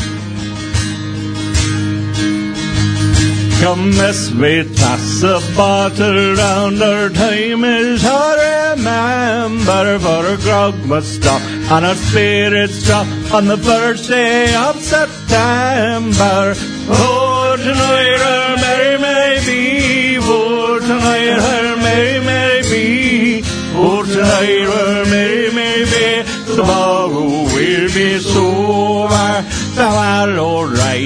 Come 3.63 3.93
this 3.93 4.31
way, 4.35 4.65
toss 4.75 5.23
a 5.23 5.41
bottle 5.57 6.35
round. 6.35 6.83
Our 6.83 7.09
time 7.09 7.65
is 7.65 8.03
to 8.03 8.75
remember, 8.77 9.99
for 9.99 10.27
a 10.27 10.37
grog 10.37 10.75
must 10.85 11.15
stop 11.15 11.41
and 11.41 11.87
our 11.87 11.95
spirits 11.95 12.85
drop 12.85 13.07
on 13.33 13.47
the 13.47 13.57
first 13.57 14.11
day 14.11 14.55
of 14.55 14.79
September. 14.79 16.53
Oh, 16.93 17.57
tonight 17.57 18.21
our 18.35 18.57
merry 18.57 18.99
may 18.99 19.41
be. 19.47 20.19
Oh, 20.21 20.79
tonight 20.79 21.39
our 21.41 21.77
merry 21.79 22.21
may 22.27 22.61
be. 22.71 23.43
Oh, 23.75 24.05
tonight 24.05 24.67
our 24.69 25.07
merry 25.07 25.51
may 25.51 25.85
be. 25.85 26.57
Tomorrow 26.57 27.47
we'll 27.55 27.89
be 27.95 28.19
sober. 28.19 28.52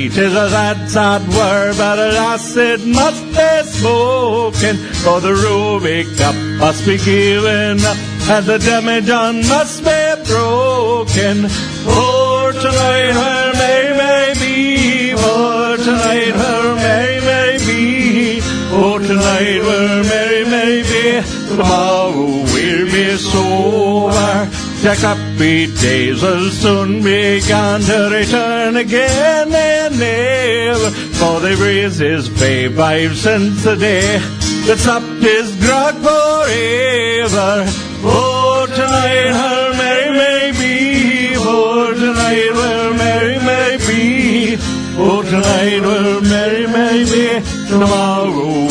Well, 0.09 0.15
alright 0.15 0.31
is 0.31 0.37
a 0.37 0.51
sad, 0.51 0.91
sad 0.91 1.28
word, 1.28 1.77
but 1.78 1.99
alas, 1.99 2.57
it 2.57 2.87
must 2.87 3.24
be 3.27 3.62
spoken. 3.70 4.77
For 5.03 5.20
the 5.20 5.35
ruby 5.35 6.05
cup 6.16 6.35
must 6.59 6.87
be 6.87 6.97
given 6.99 7.81
up, 7.85 7.97
and 8.28 8.47
the 8.47 8.59
demijohn 8.59 9.49
must 9.49 9.83
be 9.83 10.31
broken. 10.31 11.49
For 11.49 12.53
tonight, 12.53 13.12
her 13.19 13.53
may, 13.55 13.97
may 13.99 14.35
be, 14.39 15.12
for 15.12 15.77
tonight, 15.83 16.35
her 16.35 16.74
may, 16.77 17.20
may 17.24 17.59
be, 17.66 18.41
for 18.70 19.01
tonight, 19.01 19.61
her 19.61 20.03
may, 20.05 20.45
may 20.49 20.83
be, 20.83 21.23
tomorrow 21.49 22.45
we'll 22.53 22.87
be 22.93 23.16
sober. 23.16 24.66
The 24.87 24.95
happy 24.95 25.67
days 25.83 26.23
will 26.23 26.49
soon 26.49 27.03
be 27.03 27.41
gone 27.49 27.81
to 27.81 28.09
return 28.09 28.77
again 28.77 29.53
and 29.53 29.99
never. 29.99 30.91
For 31.19 31.41
the 31.41 31.57
breezes 31.57 32.29
bay 32.29 32.69
five 32.69 33.17
cents 33.17 33.67
a 33.67 33.75
day 33.75 34.19
that 34.67 34.79
stopped 34.79 35.25
his 35.25 35.57
grog 35.57 35.95
forever. 35.97 37.67
Oh, 38.07 38.67
tonight 38.77 39.35
her 39.43 39.75
merry 39.77 40.11
may 40.23 40.53
be. 40.53 41.35
Oh, 41.35 41.93
tonight 41.93 42.55
her 42.55 42.95
merry 42.95 43.39
may 43.41 43.79
be. 43.89 44.57
Oh, 44.97 45.21
tonight 45.25 45.83
her 45.83 46.21
merry 46.21 46.67
may 46.69 47.03
be. 47.11 47.69
Tomorrow. 47.69 48.66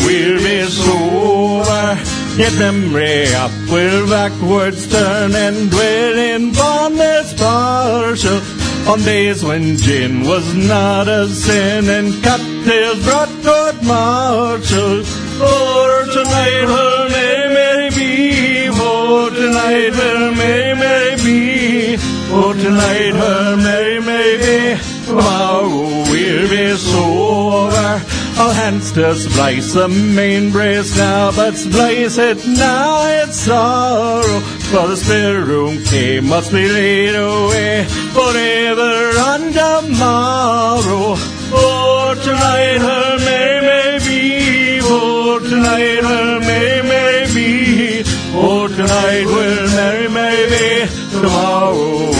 Yet 2.38 2.53
memory 2.60 3.34
up 3.34 3.52
will 3.72 4.10
backwards 4.10 4.91
turn 4.91 5.34
and 5.36 5.72
dwell 5.72 6.18
in 6.18 6.53
fondness 6.53 7.34
partial 7.34 8.41
on 8.91 8.99
days 9.03 9.41
when 9.41 9.78
gin 9.78 10.26
was 10.26 10.53
not 10.53 11.07
a 11.07 11.30
sin 11.30 11.90
and 11.90 12.12
cocktails 12.22 13.02
brought 13.06 13.32
good 13.41 13.82
marshals. 13.84 15.07
For 15.40 15.48
oh, 15.48 16.06
tonight 16.12 16.68
her 16.76 17.10
may, 17.16 17.53
may 17.56 17.90
be, 17.95 18.68
for 18.68 19.30
tonight 19.30 19.94
her 19.94 20.32
may, 20.36 20.74
may 20.74 21.16
be, 21.24 21.95
for 22.28 22.53
tonight 22.53 23.16
her 23.16 23.56
may, 23.56 23.99
may 23.99 24.32
be, 24.44 25.06
tomorrow 25.06 25.70
we'll 26.12 26.49
be 26.49 26.76
sober. 26.76 27.15
All 28.38 28.52
hands 28.52 28.91
to 28.91 29.16
splice 29.16 29.74
the 29.74 29.88
main 29.88 30.52
brace. 30.52 30.98
Now, 30.98 31.32
but 31.32 31.56
splice 31.56 32.18
it 32.18 32.45
now, 32.45 33.06
it's 33.24 33.38
sorrow. 33.38 34.40
For 34.72 34.88
the 34.88 34.98
spare 34.98 35.45
room 35.45 35.82
key 35.86 36.20
must 36.20 36.52
be 36.52 36.68
laid 36.68 37.16
away 37.16 37.86
forever 38.12 39.12
and 39.32 39.53
tomorrow. 39.53 41.16
Oh, 41.57 42.14
tonight 42.24 42.80
her 42.80 43.18
may, 43.20 43.62
may 43.70 43.99
be, 44.06 44.80
oh, 44.84 45.40
tonight 45.40 46.03
her 46.03 46.40
may, 46.41 46.82
may 46.82 47.34
be, 47.34 48.03
oh, 48.36 48.68
tonight 48.68 49.26
we'll 49.26 49.68
merry, 49.78 50.10
may 50.10 50.40
be, 50.49 51.22
tomorrow 51.22 52.15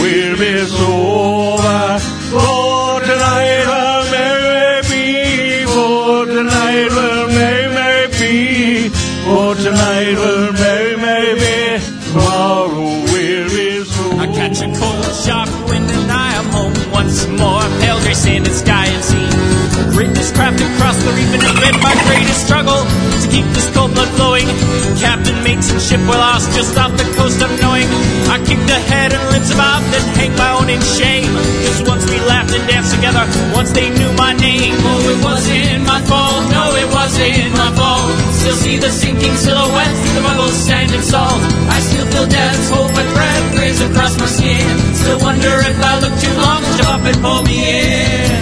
been 21.66 21.80
my 21.80 21.96
greatest 22.06 22.44
struggle 22.46 22.84
to 23.22 23.26
keep 23.32 23.46
this 23.56 23.68
cold 23.74 23.92
blood 23.94 24.08
flowing. 24.16 24.46
Captain 25.00 25.36
mates 25.42 25.70
and 25.72 25.80
ship 25.80 26.00
were 26.04 26.20
lost 26.20 26.52
just 26.52 26.76
off 26.76 26.92
the 26.96 27.08
coast 27.16 27.40
of 27.42 27.50
knowing. 27.60 27.88
I 28.28 28.38
kicked 28.44 28.68
ahead 28.68 29.12
and 29.16 29.22
limped 29.32 29.50
about, 29.52 29.80
then 29.90 30.04
hanged 30.14 30.36
my 30.36 30.50
own 30.54 30.68
in 30.68 30.80
shame. 30.80 31.32
Cause 31.64 31.82
once 31.88 32.04
we 32.10 32.20
laughed 32.28 32.52
and 32.54 32.64
danced 32.68 32.94
together, 32.94 33.24
once 33.54 33.72
they 33.72 33.88
knew 33.90 34.12
my 34.14 34.32
name. 34.36 34.76
Oh, 34.76 35.12
it 35.12 35.20
wasn't 35.24 35.82
my 35.88 36.00
fault, 36.04 36.42
no, 36.52 36.64
it 36.76 36.88
wasn't 36.92 37.52
my 37.56 37.70
fault. 37.74 38.06
Still 38.36 38.56
see 38.56 38.76
the 38.76 38.90
sinking 38.90 39.36
silhouettes 39.36 39.98
through 40.04 40.14
the 40.20 40.22
bubbles, 40.22 40.54
sand 40.54 40.92
and 40.92 41.04
salt. 41.04 41.40
I 41.72 41.80
still 41.80 42.06
feel 42.12 42.26
death's 42.28 42.68
hope 42.70 42.92
and 42.92 43.10
breath 43.16 43.46
graze 43.56 43.80
across 43.80 44.14
my 44.20 44.26
skin. 44.26 44.68
Still 44.94 45.18
wonder 45.20 45.54
if 45.64 45.76
I 45.80 45.92
look 46.04 46.14
too 46.20 46.34
long 46.36 46.62
jump 46.76 46.90
up 46.92 47.02
and 47.08 47.18
pull 47.24 47.42
me 47.42 47.58
in. 47.72 48.35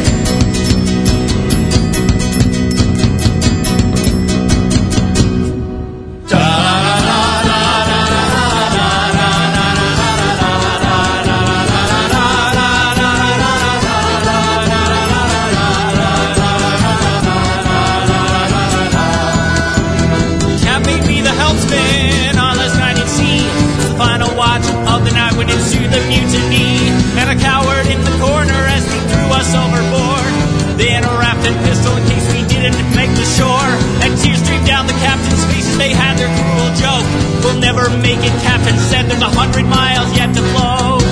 Never 37.84 37.98
make 37.98 38.24
it, 38.24 38.32
there's 38.32 39.20
a 39.20 39.28
hundred 39.28 39.66
miles 39.66 40.16
yet 40.16 40.32
to 40.34 40.40
float. 40.40 41.04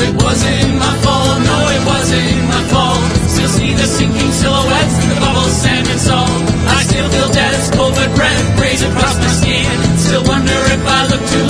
It 0.00 0.14
wasn't 0.16 0.78
my 0.80 0.96
fault, 1.04 1.44
no, 1.44 1.58
it 1.68 1.84
wasn't 1.84 2.40
my 2.48 2.62
fault. 2.72 3.04
Still 3.28 3.48
see 3.48 3.74
the 3.74 3.84
sinking 3.84 4.32
silhouettes 4.32 4.96
through 4.96 5.14
the 5.14 5.20
bubbles, 5.20 5.52
sand 5.52 5.88
and 5.88 6.00
salt. 6.00 6.30
I 6.72 6.82
still 6.84 7.08
feel 7.10 7.28
death's 7.32 7.70
cold 7.76 7.92
but 7.94 8.14
breath 8.16 8.56
graze 8.56 8.82
across 8.82 9.18
my 9.18 9.28
skin. 9.28 9.98
Still 9.98 10.24
wonder 10.24 10.56
if 10.72 10.86
I 10.86 11.06
look 11.12 11.20
too 11.28 11.49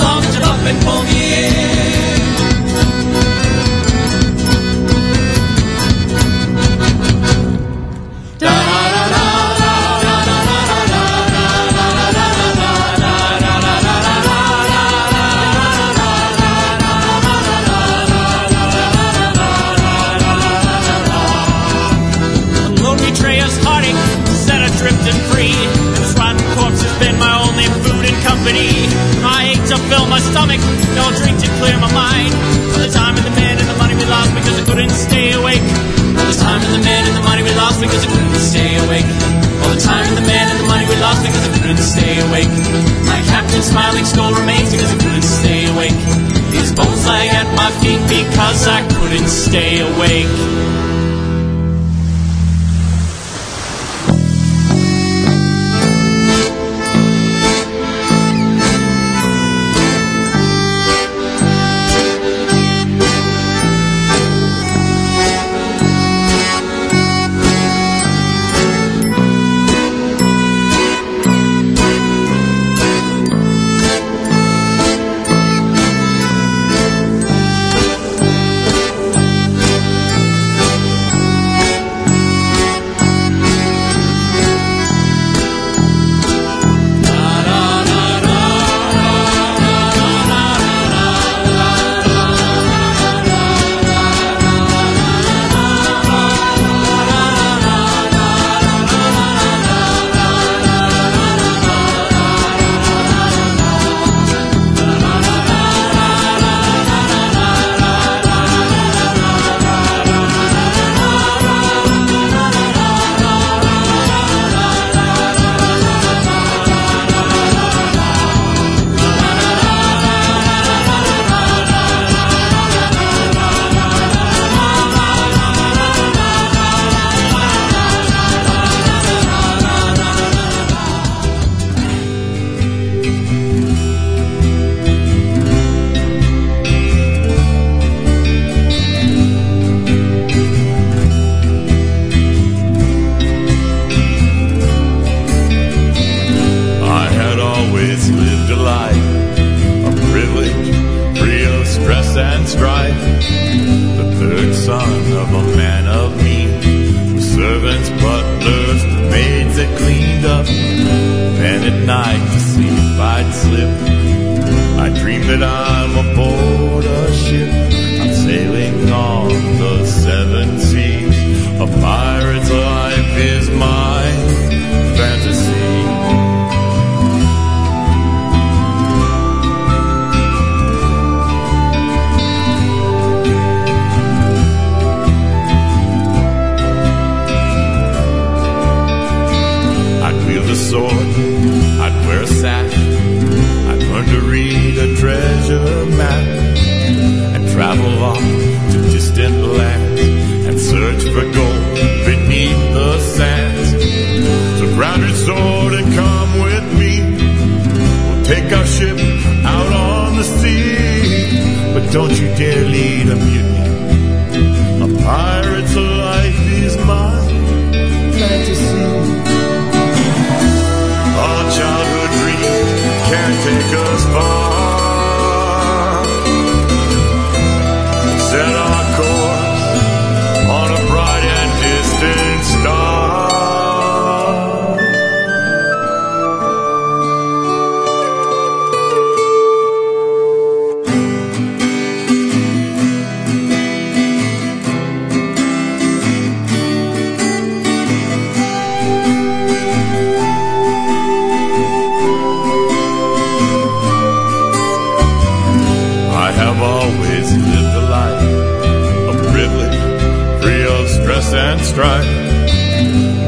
no 30.59 31.07
drink 31.15 31.39
to 31.39 31.47
clear 31.61 31.77
my 31.79 31.91
mind. 31.93 32.33
For 32.73 32.83
the 32.83 32.91
time 32.91 33.15
and 33.15 33.23
the 33.23 33.31
men 33.31 33.55
and 33.55 33.67
the 33.69 33.77
money 33.77 33.95
we 33.95 34.03
lost 34.03 34.33
because 34.35 34.59
I 34.59 34.65
couldn't 34.65 34.91
stay 34.91 35.31
awake. 35.31 35.63
For 36.17 36.25
the 36.27 36.35
time 36.35 36.59
and 36.59 36.73
the 36.75 36.83
men 36.83 37.07
and 37.07 37.15
the 37.15 37.23
money 37.23 37.43
we 37.43 37.53
lost 37.55 37.79
because 37.79 38.03
I 38.03 38.09
couldn't 38.11 38.35
stay 38.41 38.75
awake. 38.83 39.07
All 39.63 39.71
the 39.71 39.79
time 39.79 40.03
and 40.03 40.17
the 40.17 40.27
men 40.27 40.45
and 40.51 40.59
the 40.59 40.67
money 40.67 40.85
we 40.89 40.97
lost 40.99 41.23
because 41.23 41.43
I 41.47 41.51
couldn't 41.55 41.79
stay 41.79 42.19
awake. 42.19 42.51
My 43.07 43.21
captain's 43.31 43.69
smiling 43.69 44.03
skull 44.03 44.33
remains 44.33 44.71
because 44.71 44.91
I 44.91 44.97
couldn't 44.99 45.29
stay 45.29 45.69
awake. 45.71 45.99
His 46.51 46.73
bones 46.73 47.05
lie 47.07 47.31
at 47.31 47.47
my 47.55 47.69
feet 47.79 48.01
because 48.11 48.67
I 48.67 48.81
couldn't 48.91 49.29
stay 49.29 49.79
awake. 49.79 51.00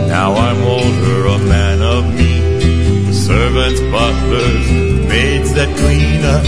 Now 0.08 0.34
I'm 0.34 0.62
older, 0.64 1.26
a 1.28 1.38
man 1.38 1.82
of 1.82 2.04
meat. 2.18 3.14
Servants, 3.14 3.82
butlers, 3.94 4.72
maids 5.10 5.54
that 5.54 5.70
clean 5.78 6.24
up. 6.26 6.45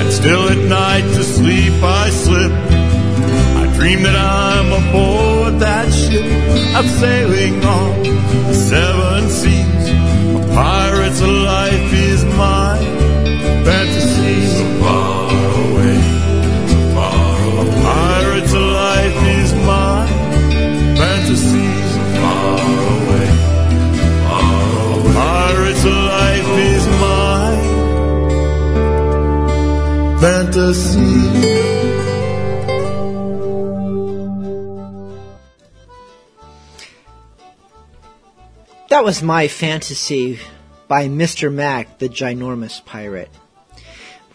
And 0.00 0.12
still 0.12 0.48
at 0.48 0.62
night 0.68 1.06
to 1.16 1.22
sleep 1.24 1.74
I 1.82 2.10
slip. 2.10 2.52
I 2.52 3.64
dream 3.76 4.02
that 4.02 4.16
I'm 4.16 4.68
aboard 4.80 5.60
that 5.60 5.92
ship. 5.92 6.24
I'm 6.76 6.88
sailing 6.88 7.64
on 7.64 8.02
the 8.48 8.54
seven 8.54 9.30
seas. 9.30 9.61
That 38.88 39.04
was 39.04 39.22
My 39.22 39.48
Fantasy 39.48 40.38
by 40.88 41.08
Mr. 41.08 41.52
Mac, 41.52 41.98
the 41.98 42.08
ginormous 42.08 42.82
pirate. 42.84 43.28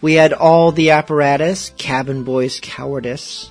We 0.00 0.14
had 0.14 0.32
all 0.32 0.70
the 0.70 0.90
apparatus, 0.90 1.72
Cabin 1.76 2.22
Boy's 2.22 2.60
Cowardice, 2.60 3.50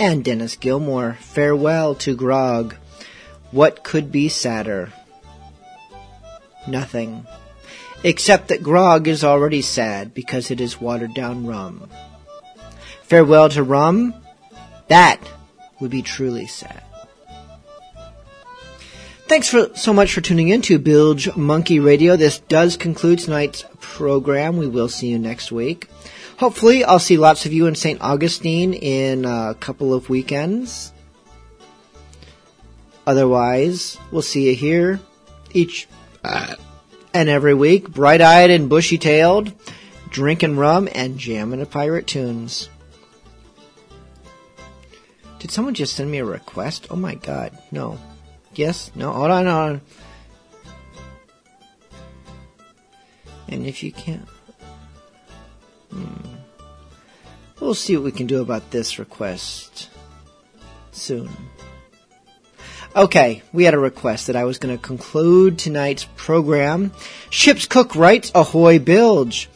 and 0.00 0.24
Dennis 0.24 0.56
Gilmore, 0.56 1.18
Farewell 1.20 1.94
to 1.96 2.16
Grog. 2.16 2.74
What 3.50 3.84
could 3.84 4.10
be 4.10 4.30
sadder? 4.30 4.94
Nothing. 6.66 7.26
Except 8.02 8.48
that 8.48 8.62
Grog 8.62 9.08
is 9.08 9.24
already 9.24 9.60
sad 9.60 10.14
because 10.14 10.50
it 10.50 10.60
is 10.60 10.80
watered 10.80 11.12
down 11.12 11.46
rum. 11.46 11.90
Farewell 13.04 13.48
to 13.50 13.62
rum? 13.62 14.14
That 14.88 15.20
would 15.80 15.90
be 15.90 16.02
truly 16.02 16.46
sad. 16.46 16.82
Thanks 19.26 19.48
for 19.48 19.70
so 19.74 19.92
much 19.92 20.12
for 20.12 20.20
tuning 20.20 20.48
in 20.48 20.62
to 20.62 20.78
Bilge 20.78 21.34
Monkey 21.36 21.80
Radio. 21.80 22.16
This 22.16 22.38
does 22.40 22.76
conclude 22.76 23.18
tonight's 23.18 23.64
program. 23.80 24.56
We 24.56 24.66
will 24.66 24.88
see 24.88 25.08
you 25.08 25.18
next 25.18 25.50
week. 25.50 25.88
Hopefully, 26.38 26.84
I'll 26.84 26.98
see 26.98 27.16
lots 27.16 27.46
of 27.46 27.52
you 27.52 27.66
in 27.66 27.74
St. 27.74 28.00
Augustine 28.00 28.74
in 28.74 29.24
a 29.24 29.54
couple 29.58 29.94
of 29.94 30.08
weekends. 30.08 30.92
Otherwise, 33.06 33.98
we'll 34.10 34.22
see 34.22 34.48
you 34.48 34.54
here 34.54 35.00
each 35.52 35.88
uh, 36.22 36.54
and 37.12 37.28
every 37.28 37.54
week, 37.54 37.88
bright 37.88 38.20
eyed 38.20 38.50
and 38.50 38.68
bushy 38.68 38.98
tailed, 38.98 39.52
drinking 40.10 40.56
rum 40.56 40.88
and 40.94 41.18
jamming 41.18 41.60
to 41.60 41.66
pirate 41.66 42.06
tunes. 42.06 42.68
Did 45.44 45.50
someone 45.50 45.74
just 45.74 45.94
send 45.94 46.10
me 46.10 46.20
a 46.20 46.24
request? 46.24 46.86
Oh 46.90 46.96
my 46.96 47.16
god, 47.16 47.52
no. 47.70 47.98
Yes? 48.54 48.90
No, 48.94 49.12
hold 49.12 49.30
on, 49.30 49.44
hold 49.44 49.58
on. 49.58 49.80
And 53.48 53.66
if 53.66 53.82
you 53.82 53.92
can't. 53.92 54.26
Hmm. 55.90 56.36
We'll 57.60 57.74
see 57.74 57.94
what 57.94 58.06
we 58.06 58.10
can 58.10 58.26
do 58.26 58.40
about 58.40 58.70
this 58.70 58.98
request 58.98 59.90
soon. 60.92 61.28
Okay, 62.96 63.42
we 63.52 63.64
had 63.64 63.74
a 63.74 63.78
request 63.78 64.28
that 64.28 64.36
I 64.36 64.44
was 64.44 64.56
going 64.56 64.74
to 64.74 64.82
conclude 64.82 65.58
tonight's 65.58 66.06
program. 66.16 66.90
Ship's 67.28 67.66
Cook 67.66 67.94
writes, 67.94 68.32
Ahoy 68.34 68.78
Bilge. 68.78 69.50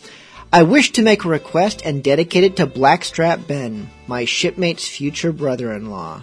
I 0.50 0.62
wish 0.62 0.92
to 0.92 1.02
make 1.02 1.24
a 1.24 1.28
request 1.28 1.82
and 1.84 2.02
dedicate 2.02 2.42
it 2.42 2.56
to 2.56 2.66
Blackstrap 2.66 3.46
Ben, 3.46 3.90
my 4.06 4.24
shipmate's 4.24 4.88
future 4.88 5.30
brother-in-law. 5.30 6.22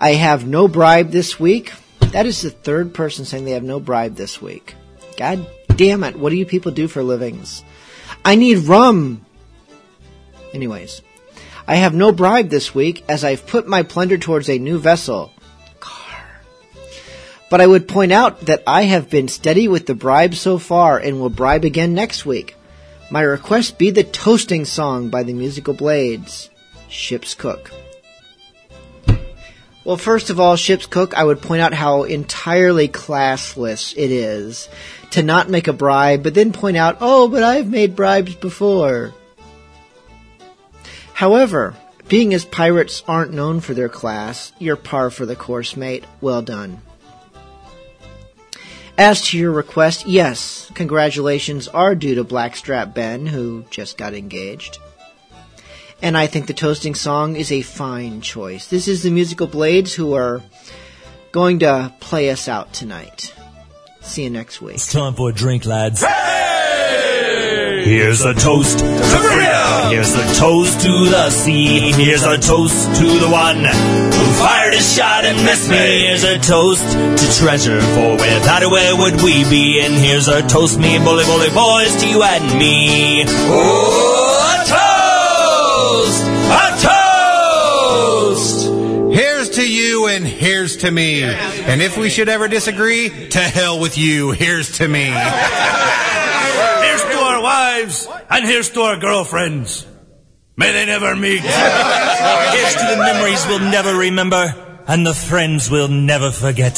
I 0.00 0.14
have 0.14 0.44
no 0.44 0.66
bribe 0.66 1.10
this 1.10 1.38
week. 1.38 1.72
That 2.00 2.26
is 2.26 2.42
the 2.42 2.50
third 2.50 2.92
person 2.92 3.24
saying 3.24 3.44
they 3.44 3.52
have 3.52 3.62
no 3.62 3.78
bribe 3.78 4.16
this 4.16 4.42
week. 4.42 4.74
God 5.16 5.46
damn 5.76 6.02
it, 6.02 6.16
what 6.16 6.30
do 6.30 6.36
you 6.36 6.44
people 6.44 6.72
do 6.72 6.88
for 6.88 7.04
livings? 7.04 7.62
I 8.24 8.34
need 8.34 8.66
rum! 8.66 9.24
Anyways, 10.52 11.02
I 11.68 11.76
have 11.76 11.94
no 11.94 12.10
bribe 12.10 12.48
this 12.48 12.74
week 12.74 13.04
as 13.08 13.22
I've 13.22 13.46
put 13.46 13.68
my 13.68 13.84
plunder 13.84 14.18
towards 14.18 14.50
a 14.50 14.58
new 14.58 14.78
vessel. 14.78 15.32
Car. 15.78 16.40
But 17.48 17.60
I 17.60 17.66
would 17.68 17.86
point 17.86 18.10
out 18.10 18.40
that 18.46 18.64
I 18.66 18.82
have 18.82 19.08
been 19.08 19.28
steady 19.28 19.68
with 19.68 19.86
the 19.86 19.94
bribe 19.94 20.34
so 20.34 20.58
far 20.58 20.98
and 20.98 21.20
will 21.20 21.30
bribe 21.30 21.64
again 21.64 21.94
next 21.94 22.26
week. 22.26 22.56
My 23.08 23.22
request 23.22 23.78
be 23.78 23.90
the 23.90 24.02
toasting 24.02 24.64
song 24.64 25.10
by 25.10 25.22
the 25.22 25.32
Musical 25.32 25.74
Blades. 25.74 26.50
Ship's 26.88 27.34
Cook. 27.34 27.70
Well, 29.84 29.96
first 29.96 30.30
of 30.30 30.40
all, 30.40 30.56
Ship's 30.56 30.86
Cook, 30.86 31.14
I 31.14 31.22
would 31.22 31.40
point 31.40 31.62
out 31.62 31.72
how 31.72 32.02
entirely 32.02 32.88
classless 32.88 33.96
it 33.96 34.10
is 34.10 34.68
to 35.12 35.22
not 35.22 35.48
make 35.48 35.68
a 35.68 35.72
bribe, 35.72 36.24
but 36.24 36.34
then 36.34 36.52
point 36.52 36.76
out, 36.76 36.98
oh, 37.00 37.28
but 37.28 37.44
I've 37.44 37.70
made 37.70 37.94
bribes 37.94 38.34
before. 38.34 39.14
However, 41.14 41.76
being 42.08 42.34
as 42.34 42.44
pirates 42.44 43.04
aren't 43.06 43.32
known 43.32 43.60
for 43.60 43.74
their 43.74 43.88
class, 43.88 44.52
you're 44.58 44.74
par 44.74 45.10
for 45.10 45.24
the 45.24 45.36
course, 45.36 45.76
mate. 45.76 46.04
Well 46.20 46.42
done. 46.42 46.82
As 48.98 49.20
to 49.28 49.38
your 49.38 49.52
request, 49.52 50.06
yes, 50.06 50.70
congratulations 50.74 51.68
are 51.68 51.94
due 51.94 52.14
to 52.14 52.24
Blackstrap 52.24 52.94
Ben, 52.94 53.26
who 53.26 53.64
just 53.70 53.98
got 53.98 54.14
engaged. 54.14 54.78
And 56.00 56.16
I 56.16 56.26
think 56.26 56.46
the 56.46 56.54
toasting 56.54 56.94
song 56.94 57.36
is 57.36 57.52
a 57.52 57.62
fine 57.62 58.20
choice. 58.20 58.68
This 58.68 58.88
is 58.88 59.02
the 59.02 59.10
Musical 59.10 59.46
Blades 59.46 59.94
who 59.94 60.14
are 60.14 60.42
going 61.32 61.58
to 61.58 61.92
play 62.00 62.30
us 62.30 62.48
out 62.48 62.72
tonight. 62.72 63.34
See 64.00 64.24
you 64.24 64.30
next 64.30 64.62
week. 64.62 64.76
It's 64.76 64.92
time 64.92 65.14
for 65.14 65.30
a 65.30 65.32
drink, 65.32 65.66
lads. 65.66 66.02
Here's 67.86 68.22
a 68.22 68.34
toast 68.34 68.80
to 68.80 68.84
freedom. 68.84 69.90
Here's 69.92 70.12
a 70.12 70.34
toast 70.34 70.80
to 70.80 71.06
the 71.08 71.30
sea. 71.30 71.92
Here's 71.92 72.24
a 72.24 72.36
toast 72.36 72.96
to 72.96 73.04
the 73.20 73.28
one 73.30 73.58
who 73.58 74.32
fired 74.42 74.74
his 74.74 74.92
shot 74.92 75.24
and 75.24 75.36
missed 75.44 75.70
me. 75.70 76.00
Here's 76.08 76.24
a 76.24 76.36
toast 76.40 76.82
to 76.82 77.38
treasure, 77.38 77.80
for 77.80 78.14
without 78.14 78.64
it, 78.64 78.70
where 78.72 78.96
would 78.96 79.22
we 79.22 79.48
be? 79.48 79.80
And 79.80 79.94
here's 79.94 80.26
a 80.26 80.42
toast, 80.48 80.80
me 80.80 80.98
bully 80.98 81.22
bully 81.26 81.50
boys, 81.50 81.94
to 82.02 82.08
you 82.08 82.24
and 82.24 82.58
me. 82.58 83.22
Oh, 83.28 84.34
a 84.50 84.64
toast! 86.02 86.24
A 86.50 86.66
toast! 88.32 89.14
Here's 89.14 89.50
to 89.50 89.62
you 89.64 90.08
and 90.08 90.26
here's 90.26 90.78
to 90.78 90.90
me. 90.90 91.22
And 91.22 91.80
if 91.80 91.96
we 91.96 92.10
should 92.10 92.28
ever 92.28 92.48
disagree, 92.48 93.28
to 93.28 93.38
hell 93.38 93.78
with 93.78 93.96
you. 93.96 94.32
Here's 94.32 94.72
to 94.78 94.88
me. 94.88 95.14
Wives, 97.46 98.08
and 98.28 98.44
here's 98.44 98.70
to 98.70 98.80
our 98.80 98.96
girlfriends. 98.96 99.86
May 100.56 100.72
they 100.72 100.84
never 100.84 101.14
meet. 101.14 101.42
Here's 101.42 102.74
to 102.74 102.86
the 102.90 102.96
memories 102.98 103.46
we'll 103.46 103.70
never 103.70 103.94
remember, 103.96 104.82
and 104.88 105.06
the 105.06 105.14
friends 105.14 105.70
we'll 105.70 105.86
never 105.86 106.32
forget. 106.32 106.76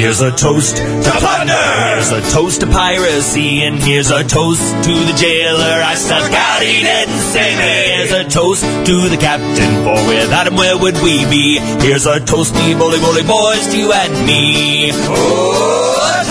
Here's 0.00 0.22
a 0.22 0.30
toast 0.32 0.78
to 0.78 1.10
plunder. 1.20 1.52
Here's 1.52 2.10
a 2.10 2.22
toast 2.32 2.60
to 2.60 2.66
piracy, 2.68 3.62
and 3.64 3.76
here's 3.82 4.10
a 4.10 4.24
toast 4.24 4.64
to 4.84 4.94
the 5.04 5.12
jailer 5.14 5.82
I 5.84 5.94
stuck 5.94 6.32
out. 6.32 6.62
He 6.62 6.80
didn't 6.80 7.20
save 7.20 7.58
me. 7.58 7.92
Here's 7.92 8.12
a 8.12 8.24
toast 8.24 8.62
to 8.62 9.08
the 9.10 9.18
captain, 9.18 9.84
for 9.84 10.08
without 10.08 10.46
him, 10.46 10.56
where 10.56 10.78
would 10.78 10.96
we 11.02 11.26
be? 11.28 11.58
Here's 11.84 12.06
a 12.06 12.18
toast, 12.18 12.54
me 12.54 12.72
bully 12.72 12.98
bully 12.98 13.24
boys, 13.24 13.68
to 13.68 13.76
you 13.76 13.92
and 13.92 14.26
me. 14.26 14.88
Oh, 14.94 16.21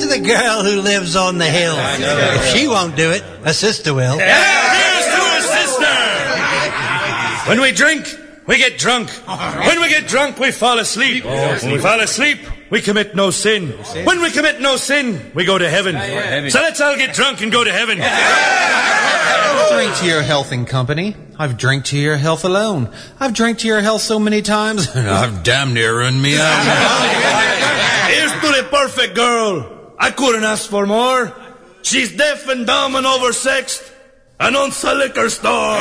to 0.00 0.06
the 0.06 0.18
girl 0.20 0.62
who 0.62 0.80
lives 0.80 1.16
on 1.16 1.38
the 1.38 1.46
hill. 1.46 1.74
If 1.76 2.46
she 2.56 2.68
won't 2.68 2.96
do 2.96 3.10
it, 3.10 3.22
a 3.44 3.52
sister 3.52 3.94
will. 3.94 4.18
Here's 4.18 5.06
to 5.06 5.20
a 5.38 5.40
sister. 5.42 5.94
When 7.48 7.60
we 7.60 7.72
drink, 7.72 8.06
we 8.46 8.58
get 8.58 8.78
drunk. 8.78 9.10
When 9.10 9.80
we 9.80 9.88
get 9.88 10.06
drunk, 10.08 10.38
we 10.38 10.52
fall 10.52 10.78
asleep. 10.78 11.24
When 11.24 11.72
we 11.72 11.78
fall 11.78 12.00
asleep, 12.00 12.38
we 12.70 12.80
commit 12.80 13.14
no 13.14 13.30
sin. 13.30 13.70
When 14.04 14.20
we 14.20 14.30
commit 14.30 14.60
no 14.60 14.76
sin, 14.76 15.32
we 15.34 15.44
go 15.44 15.58
to 15.58 15.68
heaven. 15.68 15.94
So 16.50 16.60
let's 16.60 16.80
all 16.80 16.96
get 16.96 17.14
drunk 17.14 17.40
and 17.40 17.50
go 17.52 17.64
to 17.64 17.72
heaven. 17.72 17.98
Drink 19.74 19.96
to 19.98 20.06
your 20.06 20.22
health 20.22 20.52
in 20.52 20.64
company. 20.64 21.14
I've 21.38 21.56
drank 21.56 21.84
to 21.86 21.98
your 21.98 22.16
health 22.16 22.44
alone. 22.44 22.90
I've 23.20 23.32
drank 23.34 23.58
to 23.58 23.66
your 23.66 23.80
health 23.80 24.02
so 24.02 24.18
many 24.18 24.42
times, 24.42 24.88
I've 24.94 25.42
damn 25.42 25.72
near 25.72 25.98
run 25.98 26.20
me 26.20 26.36
out. 26.36 28.08
Here's 28.10 28.32
to 28.32 28.62
the 28.62 28.66
perfect 28.70 29.14
girl. 29.14 29.77
I 29.98 30.10
couldn't 30.10 30.44
ask 30.44 30.70
for 30.70 30.86
more. 30.86 31.34
She's 31.82 32.16
deaf 32.16 32.48
and 32.48 32.66
dumb 32.66 32.94
and 32.94 33.06
oversexed. 33.06 33.92
Announce 34.40 34.84
a 34.84 34.94
liquor 34.94 35.28
store. 35.28 35.76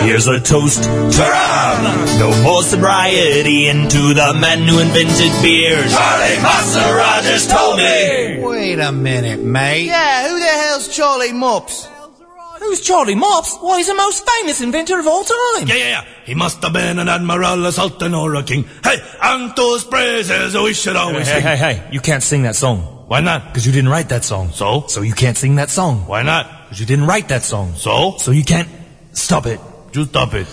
Here's 0.00 0.26
a 0.26 0.40
toast 0.40 0.82
to 0.84 1.22
rum. 1.22 2.18
No 2.18 2.42
more 2.42 2.62
sobriety 2.62 3.68
into 3.68 4.14
the 4.14 4.32
man 4.40 4.62
who 4.62 4.78
invented 4.78 5.32
beer. 5.42 5.76
Charlie 5.88 6.40
Massa 6.42 6.94
Rogers 6.94 7.46
told 7.46 7.76
me. 7.76 8.38
Wait 8.40 8.78
a 8.78 8.90
minute, 8.92 9.40
mate. 9.40 9.84
Yeah, 9.84 10.28
who 10.28 10.38
the 10.38 10.46
hell's 10.46 10.88
Charlie 10.88 11.32
Mops? 11.34 11.88
Who's 12.64 12.80
Charlie 12.80 13.14
Mops? 13.14 13.56
Why, 13.60 13.76
he's 13.78 13.88
the 13.88 13.94
most 13.94 14.28
famous 14.28 14.60
inventor 14.62 14.98
of 14.98 15.06
all 15.06 15.22
time. 15.22 15.68
Yeah, 15.68 15.74
yeah, 15.74 15.88
yeah. 15.88 16.04
He 16.24 16.34
must 16.34 16.62
have 16.62 16.72
been 16.72 16.98
an 16.98 17.08
admiral, 17.08 17.66
a 17.66 17.72
sultan, 17.72 18.14
or 18.14 18.34
a 18.36 18.42
king. 18.42 18.64
Hey, 18.82 18.96
and 19.22 19.54
those 19.54 19.84
praises 19.84 20.56
oh, 20.56 20.64
we 20.64 20.72
should 20.72 20.96
always 20.96 21.28
Hey, 21.28 21.34
sing. 21.34 21.42
hey, 21.42 21.56
hey, 21.56 21.88
you 21.92 22.00
can't 22.00 22.22
sing 22.22 22.42
that 22.44 22.56
song. 22.56 22.78
Why 23.06 23.20
not? 23.20 23.48
Because 23.48 23.66
you 23.66 23.72
didn't 23.72 23.90
write 23.90 24.08
that 24.08 24.24
song. 24.24 24.50
So? 24.52 24.86
So 24.88 25.02
you 25.02 25.12
can't 25.12 25.36
sing 25.36 25.56
that 25.56 25.68
song. 25.68 26.06
Why 26.06 26.22
not? 26.22 26.64
Because 26.64 26.80
you 26.80 26.86
didn't 26.86 27.06
write 27.06 27.28
that 27.28 27.42
song. 27.42 27.74
So? 27.74 28.16
So 28.18 28.30
you 28.30 28.44
can't 28.44 28.68
stop 29.12 29.44
it. 29.46 29.60
Just 29.92 30.08
stop 30.10 30.32
it. 30.32 30.46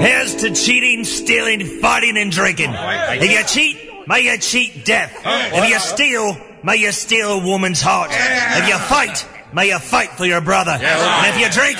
Here's 0.00 0.34
to 0.36 0.50
cheating, 0.54 1.04
stealing, 1.04 1.64
fighting, 1.80 2.16
and 2.18 2.30
drinking. 2.30 2.70
Oh, 2.70 3.12
if 3.12 3.22
you 3.22 3.44
cheat, 3.44 3.93
may 4.06 4.20
you 4.20 4.38
cheat 4.38 4.84
death. 4.84 5.12
If 5.24 5.68
you 5.68 5.78
steal, 5.78 6.36
may 6.62 6.76
you 6.76 6.92
steal 6.92 7.32
a 7.32 7.44
woman's 7.44 7.80
heart. 7.80 8.10
If 8.12 8.68
you 8.68 8.78
fight, 8.78 9.26
may 9.52 9.68
you 9.68 9.78
fight 9.78 10.10
for 10.10 10.24
your 10.26 10.40
brother. 10.40 10.72
And 10.72 11.34
if 11.34 11.40
you 11.40 11.50
drink, 11.50 11.78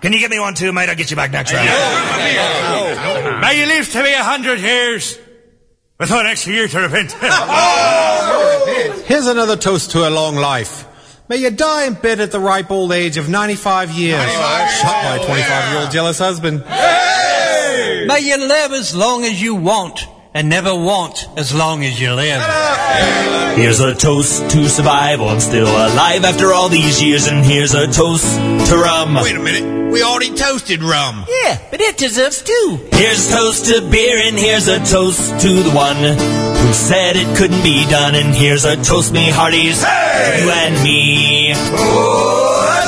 can 0.00 0.12
you 0.12 0.18
get 0.18 0.30
me 0.30 0.38
one 0.40 0.54
too, 0.54 0.72
mate? 0.72 0.88
I'll 0.88 0.96
get 0.96 1.10
you 1.10 1.16
back 1.16 1.30
next 1.32 1.52
round. 1.52 1.68
May 3.40 3.60
you 3.60 3.66
live 3.66 3.90
to 3.92 4.02
be 4.02 4.12
a 4.12 4.22
hundred 4.22 4.60
years. 4.60 5.18
With 5.98 6.10
one 6.10 6.26
extra 6.26 6.52
year 6.52 6.68
to 6.68 6.78
repent. 6.80 7.16
Oh! 7.22 9.02
Here's 9.06 9.26
another 9.26 9.56
toast 9.56 9.92
to 9.92 10.06
a 10.06 10.10
long 10.10 10.36
life. 10.36 10.84
May 11.28 11.36
you 11.36 11.50
die 11.50 11.86
in 11.86 11.94
bed 11.94 12.20
at 12.20 12.32
the 12.32 12.40
ripe 12.40 12.70
old 12.70 12.92
age 12.92 13.16
of 13.16 13.28
95 13.28 13.92
years. 13.92 14.20
Shot 14.20 15.02
by 15.04 15.16
a 15.20 15.24
25 15.24 15.72
year 15.72 15.80
old 15.82 15.90
jealous 15.90 16.18
husband. 16.18 16.60
May 16.66 18.20
you 18.22 18.36
live 18.36 18.72
as 18.72 18.94
long 18.94 19.24
as 19.24 19.40
you 19.40 19.54
want 19.54 20.06
and 20.36 20.50
never 20.50 20.74
want 20.74 21.26
as 21.38 21.54
long 21.54 21.82
as 21.82 21.98
you 21.98 22.12
live. 22.12 22.42
Here's 23.56 23.80
a 23.80 23.94
toast 23.94 24.50
to 24.50 24.68
survival. 24.68 25.30
I'm 25.30 25.40
still 25.40 25.66
alive 25.66 26.24
after 26.24 26.52
all 26.52 26.68
these 26.68 27.02
years, 27.02 27.26
and 27.26 27.42
here's 27.42 27.72
a 27.72 27.86
toast 27.86 28.36
to 28.68 28.76
rum. 28.76 29.14
Wait 29.14 29.34
a 29.34 29.40
minute. 29.40 29.90
We 29.90 30.02
already 30.02 30.34
toasted 30.34 30.82
rum. 30.82 31.24
Yeah, 31.26 31.58
but 31.70 31.80
it 31.80 31.96
deserves 31.96 32.42
two. 32.42 32.78
Here's 32.92 33.26
a 33.28 33.32
toast 33.34 33.64
to 33.66 33.80
beer, 33.90 34.18
and 34.28 34.38
here's 34.38 34.68
a 34.68 34.78
toast 34.84 35.40
to 35.40 35.62
the 35.62 35.70
one 35.70 35.96
who 35.96 36.72
said 36.74 37.16
it 37.16 37.34
couldn't 37.38 37.62
be 37.62 37.86
done, 37.88 38.14
and 38.14 38.34
here's 38.34 38.66
a 38.66 38.76
toast, 38.76 39.14
me 39.14 39.30
hearties, 39.30 39.80
to 39.80 39.86
you 39.86 40.50
and 40.50 40.74
me. 40.84 41.54
Oh, 41.54 42.60
a 42.76 42.82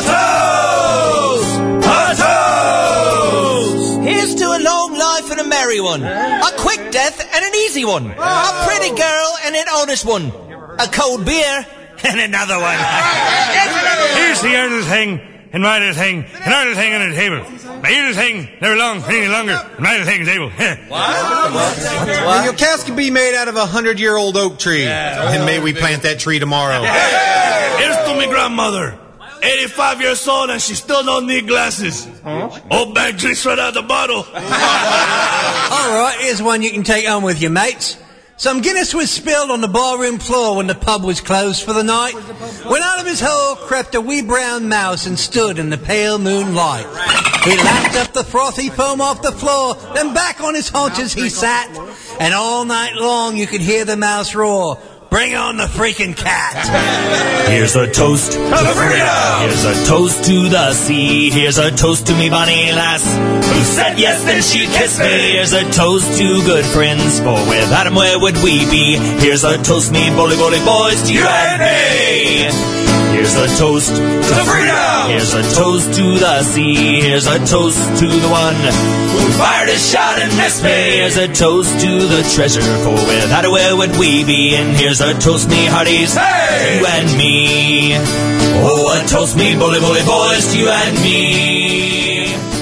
toast! 1.32 1.52
A 1.86 2.14
toast! 2.20 4.06
Here's 4.06 4.34
to 4.34 4.44
a 4.44 4.60
long 4.60 4.92
life 4.98 5.30
and 5.30 5.40
a 5.40 5.44
merry 5.44 5.80
one. 5.80 6.02
A 6.02 6.50
quick 6.58 6.77
death 6.98 7.20
and 7.20 7.44
an 7.44 7.54
easy 7.54 7.84
one. 7.84 8.06
A 8.10 8.64
pretty 8.66 8.90
girl 8.96 9.30
and 9.44 9.54
an 9.54 9.66
honest 9.72 10.04
one. 10.04 10.32
A 10.80 10.88
cold 10.90 11.24
beer 11.24 11.66
and 12.04 12.20
another 12.20 12.58
one. 12.58 12.78
Here's 14.18 14.42
the 14.42 14.56
other 14.56 14.82
thing, 14.82 15.20
and 15.52 15.62
my 15.62 15.78
little 15.78 15.94
thing, 15.94 16.24
and 16.24 16.52
our 16.54 16.66
little 16.66 16.74
thing 16.82 16.94
on 16.94 17.10
the 17.10 17.14
table. 17.14 17.40
My 17.82 17.90
little 17.90 18.14
thing 18.14 18.48
never 18.60 18.76
long 18.76 19.02
any 19.04 19.28
longer, 19.28 19.52
and 19.52 19.78
my 19.80 19.92
little 19.92 20.06
thing 20.06 20.22
is 20.22 20.28
able. 20.28 20.50
Well, 20.58 22.44
your 22.44 22.54
cast 22.54 22.86
can 22.86 22.96
be 22.96 23.10
made 23.10 23.36
out 23.36 23.46
of 23.46 23.54
a 23.54 23.66
hundred 23.66 24.00
year 24.00 24.16
old 24.16 24.36
oak 24.36 24.58
tree. 24.58 24.84
And 24.84 25.46
may 25.46 25.60
we 25.60 25.72
plant 25.72 26.02
that 26.02 26.18
tree 26.18 26.40
tomorrow. 26.40 26.82
Here's 26.82 27.96
to 28.08 28.14
my 28.16 28.26
grandmother. 28.26 28.98
85 29.42 30.00
years 30.00 30.28
old 30.28 30.50
and 30.50 30.60
she 30.60 30.74
still 30.74 31.04
don't 31.04 31.26
need 31.26 31.46
glasses. 31.46 32.08
Old 32.70 32.94
bag 32.94 33.18
drinks 33.18 33.44
right 33.46 33.58
out 33.58 33.68
of 33.68 33.74
the 33.74 33.82
bottle. 33.82 34.24
All 34.34 35.94
right, 35.94 36.16
here's 36.20 36.42
one 36.42 36.62
you 36.62 36.70
can 36.70 36.82
take 36.82 37.06
home 37.06 37.22
with 37.22 37.40
you, 37.42 37.50
mates. 37.50 37.96
Some 38.38 38.60
Guinness 38.60 38.94
was 38.94 39.10
spilled 39.10 39.50
on 39.50 39.60
the 39.60 39.66
barroom 39.66 40.20
floor 40.20 40.56
when 40.56 40.68
the 40.68 40.74
pub 40.76 41.02
was 41.02 41.20
closed 41.20 41.64
for 41.64 41.72
the 41.72 41.82
night. 41.82 42.14
When 42.66 42.80
out 42.82 43.00
of 43.00 43.06
his 43.06 43.20
hole 43.20 43.56
crept 43.56 43.96
a 43.96 44.00
wee 44.00 44.22
brown 44.22 44.68
mouse 44.68 45.06
and 45.06 45.18
stood 45.18 45.58
in 45.58 45.70
the 45.70 45.76
pale 45.76 46.20
moonlight. 46.20 46.86
He 47.42 47.56
lapped 47.56 47.96
up 47.96 48.12
the 48.12 48.22
frothy 48.22 48.68
foam 48.68 49.00
off 49.00 49.22
the 49.22 49.32
floor, 49.32 49.74
then 49.92 50.14
back 50.14 50.40
on 50.40 50.54
his 50.54 50.68
haunches 50.68 51.12
he 51.12 51.30
sat. 51.30 51.68
And 52.20 52.32
all 52.32 52.64
night 52.64 52.94
long 52.94 53.36
you 53.36 53.48
could 53.48 53.60
hear 53.60 53.84
the 53.84 53.96
mouse 53.96 54.36
roar, 54.36 54.78
Bring 55.10 55.34
on 55.34 55.56
the 55.56 55.64
freaking 55.64 56.14
cat! 56.14 57.48
Here's 57.48 57.76
a 57.76 57.90
toast 57.90 58.32
to 58.32 58.38
freedom. 58.38 59.40
Here's 59.40 59.64
a 59.64 59.86
toast 59.86 60.22
to 60.24 60.48
the 60.50 60.74
sea. 60.74 61.30
Here's 61.30 61.56
a 61.56 61.70
toast 61.70 62.08
to 62.08 62.14
me 62.14 62.28
bonny 62.28 62.72
lass 62.72 63.02
who 63.48 63.64
said 63.64 63.98
yes, 63.98 64.22
then 64.24 64.42
she 64.42 64.66
kissed 64.66 64.98
me. 64.98 65.32
Here's 65.32 65.54
a 65.54 65.64
toast 65.70 66.18
to 66.18 66.42
good 66.44 66.64
friends, 66.66 67.20
for 67.20 67.40
without 67.48 67.86
'em 67.86 67.94
where 67.94 68.18
would 68.18 68.36
we 68.42 68.66
be? 68.70 68.96
Here's 69.18 69.44
a 69.44 69.56
toast, 69.62 69.92
me 69.92 70.10
bully 70.10 70.36
bully 70.36 70.60
boys, 70.60 71.02
to 71.04 71.12
you 71.14 71.26
and 71.26 71.62
me. 71.62 72.87
Here's 73.18 73.34
a 73.34 73.48
toast 73.58 73.96
to 73.96 74.34
freedom. 74.46 75.10
Here's 75.10 75.34
a 75.34 75.42
toast 75.56 75.92
to 75.94 76.18
the 76.20 76.42
sea. 76.44 77.00
Here's 77.00 77.26
a 77.26 77.44
toast 77.44 77.80
to 77.98 78.06
the 78.06 78.28
one 78.28 78.54
who 78.54 79.32
fired 79.32 79.68
a 79.68 79.76
shot 79.76 80.20
and 80.20 80.30
missed 80.36 80.62
me. 80.62 80.70
Here's 80.70 81.16
a 81.16 81.26
toast 81.26 81.80
to 81.80 82.06
the 82.06 82.22
treasure, 82.32 82.62
for 82.62 82.92
without 82.92 83.44
it, 83.44 83.50
where 83.50 83.74
would 83.74 83.98
we 83.98 84.22
be? 84.22 84.54
And 84.54 84.76
here's 84.76 85.00
a 85.00 85.18
toast, 85.18 85.50
me 85.50 85.66
hearties, 85.66 86.14
to 86.14 86.20
you 86.20 86.86
and 86.86 87.18
me. 87.18 87.94
Oh, 88.62 88.94
a 88.94 89.08
toast, 89.08 89.36
me 89.36 89.56
bully 89.56 89.80
bully 89.80 90.04
boys, 90.06 90.52
to 90.52 90.56
you 90.56 90.68
and 90.68 90.94
me. 91.02 92.57